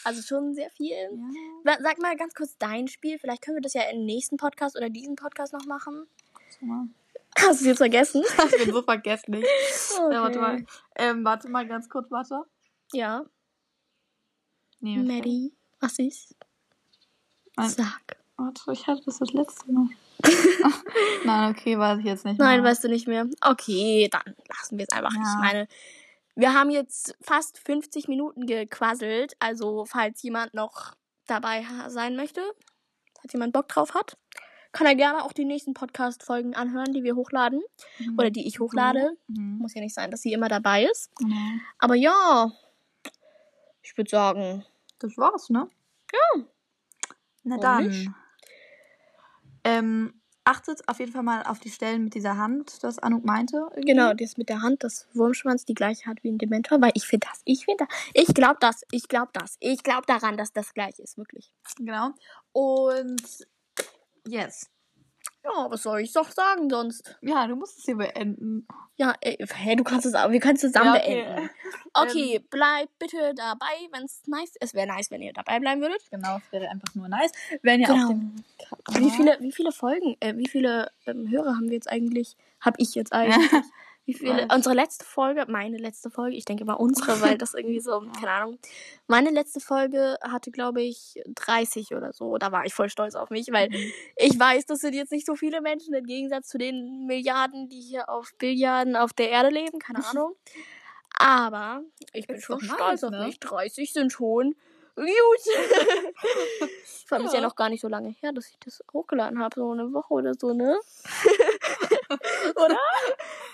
Also 0.04 0.22
schon 0.22 0.54
sehr 0.54 0.70
viel. 0.70 0.96
Ja. 0.96 1.74
Sa- 1.76 1.82
Sag 1.82 1.98
mal 2.00 2.16
ganz 2.16 2.34
kurz 2.34 2.56
dein 2.58 2.88
Spiel. 2.88 3.18
Vielleicht 3.18 3.42
können 3.42 3.56
wir 3.58 3.62
das 3.62 3.74
ja 3.74 3.82
im 3.92 4.04
nächsten 4.04 4.36
Podcast 4.38 4.76
oder 4.76 4.88
diesen 4.88 5.16
Podcast 5.16 5.52
noch 5.52 5.66
machen. 5.66 6.06
Mal. 6.60 6.86
Hast 7.38 7.60
du 7.60 7.64
es 7.64 7.66
jetzt 7.66 7.78
vergessen? 7.78 8.22
Ich 8.58 8.64
bin 8.64 8.72
so 8.74 8.82
vergesslich. 8.82 9.44
Okay. 9.98 10.14
Ja, 10.14 10.22
warte 10.22 10.38
mal. 10.38 10.64
Ähm, 10.96 11.24
warte 11.24 11.48
mal 11.48 11.66
ganz 11.66 11.88
kurz, 11.88 12.10
warte. 12.10 12.44
Ja. 12.92 13.24
Nee, 14.80 14.96
Maddie, 14.98 15.52
was 15.80 15.98
ist? 15.98 16.34
Nein. 17.56 17.68
Sag. 17.68 18.16
Warte, 18.36 18.72
ich 18.72 18.86
hatte 18.86 19.02
das 19.04 19.18
das 19.18 19.32
letzte 19.32 19.70
Mal. 19.70 19.88
Nein, 21.24 21.50
okay, 21.52 21.78
weiß 21.78 22.00
ich 22.00 22.04
jetzt 22.04 22.24
nicht. 22.24 22.38
Nein, 22.38 22.62
mehr. 22.62 22.70
weißt 22.70 22.82
du 22.84 22.88
nicht 22.88 23.06
mehr. 23.06 23.28
Okay, 23.40 24.08
dann 24.10 24.34
lassen 24.48 24.78
wir 24.78 24.86
es 24.88 24.96
einfach. 24.96 25.12
Ja. 25.12 25.20
Ich 25.20 25.38
meine, 25.40 25.68
wir 26.34 26.52
haben 26.52 26.70
jetzt 26.70 27.16
fast 27.20 27.58
50 27.58 28.08
Minuten 28.08 28.46
gequasselt. 28.46 29.34
Also, 29.38 29.84
falls 29.84 30.22
jemand 30.22 30.52
noch 30.54 30.94
dabei 31.26 31.64
sein 31.88 32.16
möchte, 32.16 32.40
falls 33.20 33.32
jemand 33.32 33.52
Bock 33.52 33.68
drauf 33.68 33.94
hat, 33.94 34.16
kann 34.72 34.86
er 34.88 34.96
gerne 34.96 35.22
auch 35.24 35.32
die 35.32 35.44
nächsten 35.44 35.72
Podcast-Folgen 35.72 36.56
anhören, 36.56 36.92
die 36.92 37.04
wir 37.04 37.14
hochladen. 37.14 37.62
Mhm. 38.00 38.18
Oder 38.18 38.30
die 38.30 38.48
ich 38.48 38.58
hochlade. 38.58 39.16
Mhm. 39.28 39.58
Muss 39.58 39.74
ja 39.74 39.80
nicht 39.80 39.94
sein, 39.94 40.10
dass 40.10 40.22
sie 40.22 40.32
immer 40.32 40.48
dabei 40.48 40.84
ist. 40.84 41.14
Genau. 41.16 41.36
Aber 41.78 41.94
ja, 41.94 42.50
ich 43.82 43.96
würde 43.96 44.10
sagen, 44.10 44.64
Das 44.98 45.16
war's, 45.16 45.50
ne? 45.50 45.68
Ja. 46.12 46.44
Na 47.44 47.58
dann. 47.58 48.14
Ähm, 49.64 50.20
achtet 50.44 50.86
auf 50.88 50.98
jeden 51.00 51.12
Fall 51.12 51.22
mal 51.22 51.42
auf 51.44 51.58
die 51.58 51.70
Stellen 51.70 52.04
mit 52.04 52.14
dieser 52.14 52.36
Hand, 52.36 52.82
das 52.82 52.98
Anouk 52.98 53.24
meinte. 53.24 53.56
irgendwie. 53.70 53.92
genau, 53.92 54.12
das 54.12 54.36
mit 54.36 54.48
der 54.48 54.60
Hand, 54.60 54.84
das 54.84 55.08
Wurmschwanz 55.14 55.64
die 55.64 55.74
gleiche 55.74 56.06
hat 56.06 56.22
wie 56.22 56.30
ein 56.30 56.38
Dementor, 56.38 56.80
weil 56.80 56.92
ich 56.94 57.06
finde 57.06 57.26
das, 57.30 57.40
ich 57.44 57.64
finde 57.64 57.86
das, 57.86 57.98
ich 58.12 58.34
glaube 58.34 58.56
das, 58.60 58.82
ich 58.90 59.08
glaube 59.08 59.30
das, 59.32 59.56
ich 59.60 59.82
glaube 59.82 60.04
daran, 60.06 60.36
dass 60.36 60.52
das 60.52 60.74
gleich 60.74 60.98
ist, 60.98 61.16
wirklich. 61.16 61.52
Genau. 61.78 62.10
Und 62.52 63.22
yes. 64.26 64.70
Ja, 65.44 65.70
was 65.70 65.82
soll 65.82 66.00
ich 66.00 66.12
doch 66.12 66.30
sagen 66.30 66.70
sonst? 66.70 67.16
Ja, 67.20 67.46
du 67.46 67.54
musst 67.56 67.78
es 67.78 67.84
hier 67.84 67.96
beenden. 67.96 68.66
Ja, 68.96 69.14
ey, 69.20 69.36
hey, 69.54 69.76
du 69.76 69.84
kannst 69.84 70.06
es 70.06 70.14
auch, 70.14 70.30
wir 70.30 70.40
können 70.40 70.54
es 70.54 70.62
zusammen 70.62 70.94
Ja, 70.94 71.00
okay. 71.00 71.24
beenden. 71.24 71.50
Okay, 71.96 72.40
bleibt 72.50 72.98
bitte 72.98 73.34
dabei, 73.36 73.72
wenn 73.92 74.02
es 74.04 74.22
nice 74.26 74.54
Es 74.58 74.74
wäre 74.74 74.88
nice, 74.88 75.12
wenn 75.12 75.22
ihr 75.22 75.32
dabei 75.32 75.60
bleiben 75.60 75.80
würdet. 75.80 76.02
Genau, 76.10 76.38
es 76.38 76.50
wäre 76.52 76.68
einfach 76.68 76.92
nur 76.96 77.08
nice, 77.08 77.30
wenn 77.62 77.80
ihr 77.82 77.86
Genau. 77.86 78.02
auf 78.02 78.08
dem 78.08 78.34
Wie 78.98 79.10
viele, 79.10 79.36
wie 79.40 79.52
viele 79.52 79.70
Folgen, 79.70 80.16
äh, 80.18 80.36
wie 80.36 80.48
viele 80.48 80.90
ähm, 81.06 81.30
Hörer 81.30 81.54
haben 81.54 81.66
wir 81.68 81.74
jetzt 81.74 81.88
eigentlich? 81.88 82.36
Hab 82.60 82.74
ich 82.78 82.96
jetzt 82.96 83.12
eigentlich? 83.12 83.48
Wie 84.06 84.14
viele? 84.14 84.48
Weiß. 84.48 84.54
Unsere 84.54 84.74
letzte 84.74 85.04
Folge, 85.04 85.46
meine 85.48 85.78
letzte 85.78 86.10
Folge, 86.10 86.36
ich 86.36 86.44
denke 86.44 86.64
mal 86.64 86.74
unsere, 86.74 87.06
weil 87.22 87.38
das 87.38 87.54
irgendwie 87.54 87.80
so, 87.80 88.00
keine 88.18 88.30
Ahnung. 88.30 88.58
Meine 89.06 89.30
letzte 89.30 89.60
Folge 89.60 90.18
hatte, 90.22 90.50
glaube 90.50 90.82
ich, 90.82 91.20
30 91.26 91.94
oder 91.94 92.12
so. 92.12 92.36
Da 92.36 92.52
war 92.52 92.66
ich 92.66 92.74
voll 92.74 92.90
stolz 92.90 93.14
auf 93.14 93.30
mich, 93.30 93.48
weil 93.50 93.70
ich 94.16 94.38
weiß, 94.38 94.66
das 94.66 94.80
sind 94.80 94.94
jetzt 94.94 95.12
nicht 95.12 95.26
so 95.26 95.36
viele 95.36 95.60
Menschen 95.60 95.94
im 95.94 96.04
Gegensatz 96.04 96.48
zu 96.48 96.58
den 96.58 97.06
Milliarden, 97.06 97.68
die 97.68 97.80
hier 97.80 98.08
auf 98.08 98.34
Billiarden 98.38 98.96
auf 98.96 99.12
der 99.12 99.30
Erde 99.30 99.48
leben, 99.48 99.78
keine 99.78 100.04
Ahnung. 100.06 100.34
Aber 101.16 101.82
ich 102.12 102.26
bin 102.26 102.40
schon 102.40 102.60
stolz 102.60 103.02
nice, 103.02 103.04
auf 103.04 103.10
ne? 103.10 103.26
mich. 103.26 103.40
30 103.40 103.92
sind 103.92 104.12
schon 104.12 104.54
gut. 104.96 105.06
Vor 107.06 107.18
allem 107.18 107.26
ist 107.26 107.32
ja 107.34 107.40
Ja. 107.40 107.46
noch 107.46 107.56
gar 107.56 107.68
nicht 107.68 107.80
so 107.80 107.88
lange 107.88 108.10
her, 108.20 108.32
dass 108.32 108.48
ich 108.48 108.58
das 108.64 108.82
hochgeladen 108.92 109.38
habe, 109.42 109.54
so 109.56 109.70
eine 109.72 109.92
Woche 109.92 110.12
oder 110.14 110.34
so, 110.34 110.52
ne? 110.52 110.78
oder? 112.56 112.78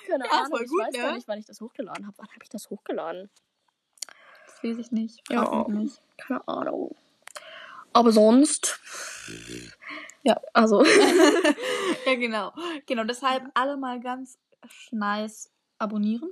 Keine 0.07 0.25
Ja, 0.27 0.31
Ahnung, 0.33 0.51
voll 0.51 0.63
ich 0.65 0.69
gut, 0.71 0.81
weiß 0.83 0.93
ne? 0.93 0.99
gar 0.99 1.13
nicht, 1.13 1.29
wann 1.29 1.39
ich 1.39 1.47
das 1.47 1.61
hochgeladen 1.61 2.07
habe. 2.07 2.17
Wann 2.19 2.29
habe 2.29 2.41
ich 2.43 2.49
das 2.49 2.69
hochgeladen? 2.71 3.31
Das 4.47 4.63
weiß 4.65 4.79
ich 4.79 4.91
nicht. 4.93 5.23
Ja. 5.31 5.67
Nicht. 5.69 6.01
Keine 6.19 6.47
Ahnung. 6.49 6.95
Aber 7.93 8.13
sonst. 8.13 8.79
Ja, 10.23 10.41
also. 10.53 10.85
Ja, 12.07 12.15
genau. 12.15 12.53
Genau, 12.87 13.05
deshalb 13.05 13.45
alle 13.55 13.77
mal 13.77 14.01
ganz 14.01 14.39
nice 14.91 15.51
abonnieren. 15.79 16.31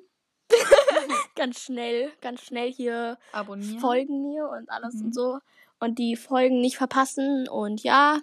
ganz 1.36 1.60
schnell, 1.60 2.10
ganz 2.20 2.42
schnell 2.42 2.70
hier 2.72 3.18
Abonnieren. 3.32 3.78
folgen 3.80 4.22
mir 4.22 4.48
und 4.48 4.68
alles 4.70 4.94
Mhm. 4.94 5.06
und 5.06 5.14
so. 5.14 5.38
Und 5.80 5.98
die 5.98 6.16
Folgen 6.16 6.60
nicht 6.60 6.76
verpassen. 6.76 7.48
Und 7.48 7.82
ja, 7.82 8.20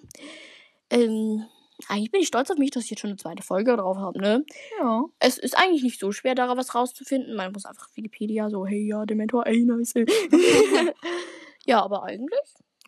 ähm, 0.90 1.46
eigentlich 1.88 2.12
bin 2.12 2.22
ich 2.22 2.28
stolz 2.28 2.50
auf 2.52 2.58
mich, 2.58 2.72
dass 2.72 2.84
ich 2.86 2.90
jetzt 2.92 3.00
schon 3.02 3.10
eine 3.12 3.18
zweite 3.18 3.44
Folge 3.44 3.76
drauf 3.78 3.98
habe, 3.98 4.20
ne? 4.20 4.46
Ja. 4.80 5.04
Es 5.20 5.38
ist 5.38 5.58
eigentlich 5.58 5.84
nicht 5.84 6.00
so 6.00 6.12
schwer, 6.12 6.36
da 6.36 6.56
was 6.58 6.76
rauszufinden. 6.76 7.36
Man 7.36 7.52
muss 7.52 7.66
einfach 7.66 7.88
Wikipedia 7.96 8.50
so, 8.50 8.66
hey, 8.66 8.86
ja, 8.88 9.06
Dementor, 9.06 9.46
ey, 9.48 9.64
nice. 9.66 9.94
ja, 11.66 11.82
aber 11.82 12.04
eigentlich, 12.04 12.40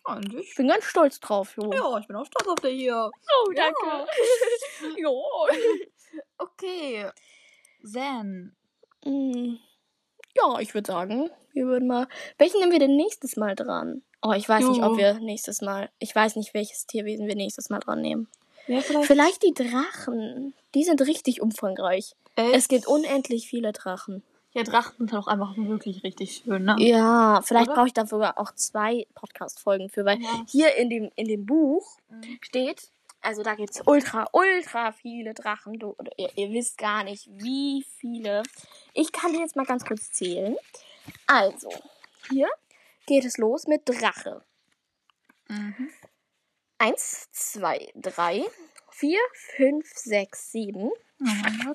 Eigentlich. 0.04 0.48
ich 0.50 0.54
bin 0.56 0.68
ganz 0.68 0.84
stolz 0.84 1.20
drauf, 1.20 1.54
jo. 1.56 1.70
Ja, 1.72 1.98
ich 1.98 2.06
bin 2.06 2.16
auch 2.16 2.24
stolz 2.26 2.48
auf 2.48 2.60
der 2.60 2.70
hier. 2.70 3.10
Oh, 3.10 3.52
danke. 3.54 4.06
jo. 4.96 5.22
Okay. 6.38 7.06
Then. 7.82 8.54
Mm, 9.04 9.56
Ja, 10.38 10.58
ich 10.60 10.74
würde 10.74 10.90
sagen, 10.90 11.30
wir 11.52 11.66
würden 11.66 11.88
mal. 11.88 12.06
Welchen 12.38 12.60
nehmen 12.60 12.72
wir 12.72 12.78
denn 12.78 12.96
nächstes 12.96 13.36
Mal 13.36 13.54
dran? 13.54 14.02
Oh, 14.22 14.32
ich 14.32 14.48
weiß 14.48 14.64
nicht, 14.68 14.80
Du. 14.80 14.86
ob 14.86 14.96
wir 14.96 15.14
nächstes 15.20 15.60
Mal. 15.60 15.90
Ich 15.98 16.14
weiß 16.14 16.36
nicht, 16.36 16.54
welches 16.54 16.86
Tierwesen 16.86 17.26
wir 17.26 17.36
nächstes 17.36 17.70
Mal 17.70 17.78
dran 17.80 18.00
nehmen. 18.00 18.28
Ja, 18.66 18.80
vielleicht. 18.80 19.06
Vielleicht 19.06 19.42
die 19.44 19.54
Drachen. 19.54 20.54
Die 20.74 20.84
sind 20.84 21.00
richtig 21.02 21.40
umfangreich. 21.40 22.14
Es 22.34 22.68
gibt 22.68 22.86
unendlich 22.86 23.48
viele 23.48 23.72
Drachen. 23.72 24.22
Ja, 24.52 24.62
Drachen 24.62 24.94
sind 24.98 25.14
auch 25.14 25.26
einfach 25.26 25.56
wirklich 25.56 26.02
richtig 26.04 26.42
schön, 26.44 26.64
ne? 26.64 26.76
Ja, 26.78 27.40
vielleicht 27.44 27.70
brauche 27.70 27.86
ich 27.86 27.92
da 27.92 28.06
sogar 28.06 28.38
auch 28.38 28.52
zwei 28.54 29.06
Podcast-Folgen 29.14 29.88
für, 29.88 30.04
weil 30.04 30.20
Ja. 30.20 30.44
hier 30.48 30.74
in 30.76 30.88
dem, 30.90 31.10
in 31.16 31.28
dem 31.28 31.46
Buch 31.46 31.96
Mhm. 32.08 32.38
steht, 32.40 32.90
Also 33.20 33.42
da 33.42 33.56
gibt 33.56 33.70
es 33.70 33.82
ultra, 33.84 34.28
ultra 34.32 34.92
viele 34.92 35.34
Drachen. 35.34 35.78
Du, 35.80 35.96
ihr, 36.16 36.30
ihr, 36.36 36.50
wisst 36.52 36.78
gar 36.78 37.02
nicht, 37.02 37.28
wie 37.32 37.84
viele. 37.98 38.44
Ich 38.98 39.12
kann 39.12 39.32
die 39.32 39.38
jetzt 39.38 39.54
mal 39.54 39.64
ganz 39.64 39.84
kurz 39.84 40.10
zählen. 40.10 40.56
Also, 41.28 41.70
hier 42.30 42.48
geht 43.06 43.24
es 43.24 43.38
los 43.38 43.68
mit 43.68 43.88
Drache. 43.88 44.44
Mhm. 45.46 45.88
Eins, 46.78 47.28
zwei, 47.30 47.92
drei, 47.94 48.44
vier, 48.90 49.20
fünf, 49.56 49.86
sechs, 49.94 50.50
sieben. 50.50 50.90
Oh 51.20 51.72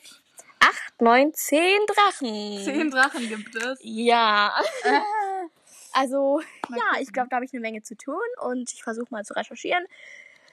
acht, 0.60 1.02
neun, 1.02 1.34
zehn 1.34 1.80
Drachen. 1.88 2.62
Zehn 2.62 2.92
Drachen 2.92 3.30
gibt 3.30 3.56
es. 3.56 3.80
Ja. 3.82 4.62
Äh. 4.84 5.00
Also, 5.94 6.42
ja, 6.70 7.00
ich 7.00 7.14
glaube, 7.14 7.30
da 7.30 7.38
habe 7.38 7.46
ich 7.46 7.54
eine 7.54 7.62
Menge 7.62 7.84
zu 7.84 7.96
tun 7.96 8.20
und 8.42 8.74
ich 8.74 8.84
versuche 8.84 9.08
mal 9.12 9.24
zu 9.24 9.34
recherchieren. 9.34 9.86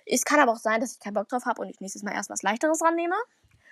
Es 0.07 0.25
kann 0.25 0.39
aber 0.39 0.53
auch 0.53 0.59
sein, 0.59 0.81
dass 0.81 0.93
ich 0.93 1.01
keinen 1.01 1.14
Bock 1.14 1.29
drauf 1.29 1.47
habe 1.47 1.62
und 1.62 1.71
ich 1.71 1.81
nächstes 1.81 2.05
Mal 2.05 2.12
erst 2.12 2.31
was 2.31 2.43
leichteres 2.43 2.79
dran 2.79 2.95
nehme. 2.95 3.16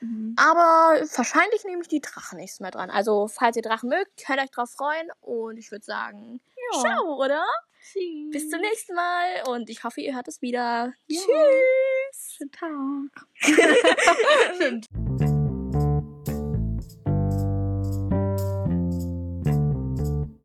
Mhm. 0.00 0.34
Aber 0.36 1.00
wahrscheinlich 1.16 1.64
nehme 1.64 1.82
ich 1.82 1.88
die 1.88 2.00
Drachen 2.00 2.38
nächstes 2.38 2.60
Mal 2.60 2.70
dran. 2.70 2.90
Also, 2.90 3.28
falls 3.28 3.56
ihr 3.56 3.62
Drachen 3.62 3.88
mögt, 3.88 4.24
könnt 4.24 4.40
euch 4.40 4.50
drauf 4.50 4.70
freuen. 4.70 5.08
Und 5.20 5.58
ich 5.58 5.70
würde 5.70 5.84
sagen, 5.84 6.40
ja. 6.72 6.80
ciao, 6.80 7.22
oder? 7.22 7.44
Tschüss. 7.80 8.30
Bis 8.30 8.50
zum 8.50 8.60
nächsten 8.60 8.94
Mal. 8.94 9.48
Und 9.48 9.70
ich 9.70 9.84
hoffe, 9.84 10.00
ihr 10.00 10.14
hört 10.14 10.28
es 10.28 10.42
wieder. 10.42 10.92
Ja. 11.06 11.20
Tschüss. 11.20 12.36
Schönen 12.36 12.52
Tag. 12.52 13.26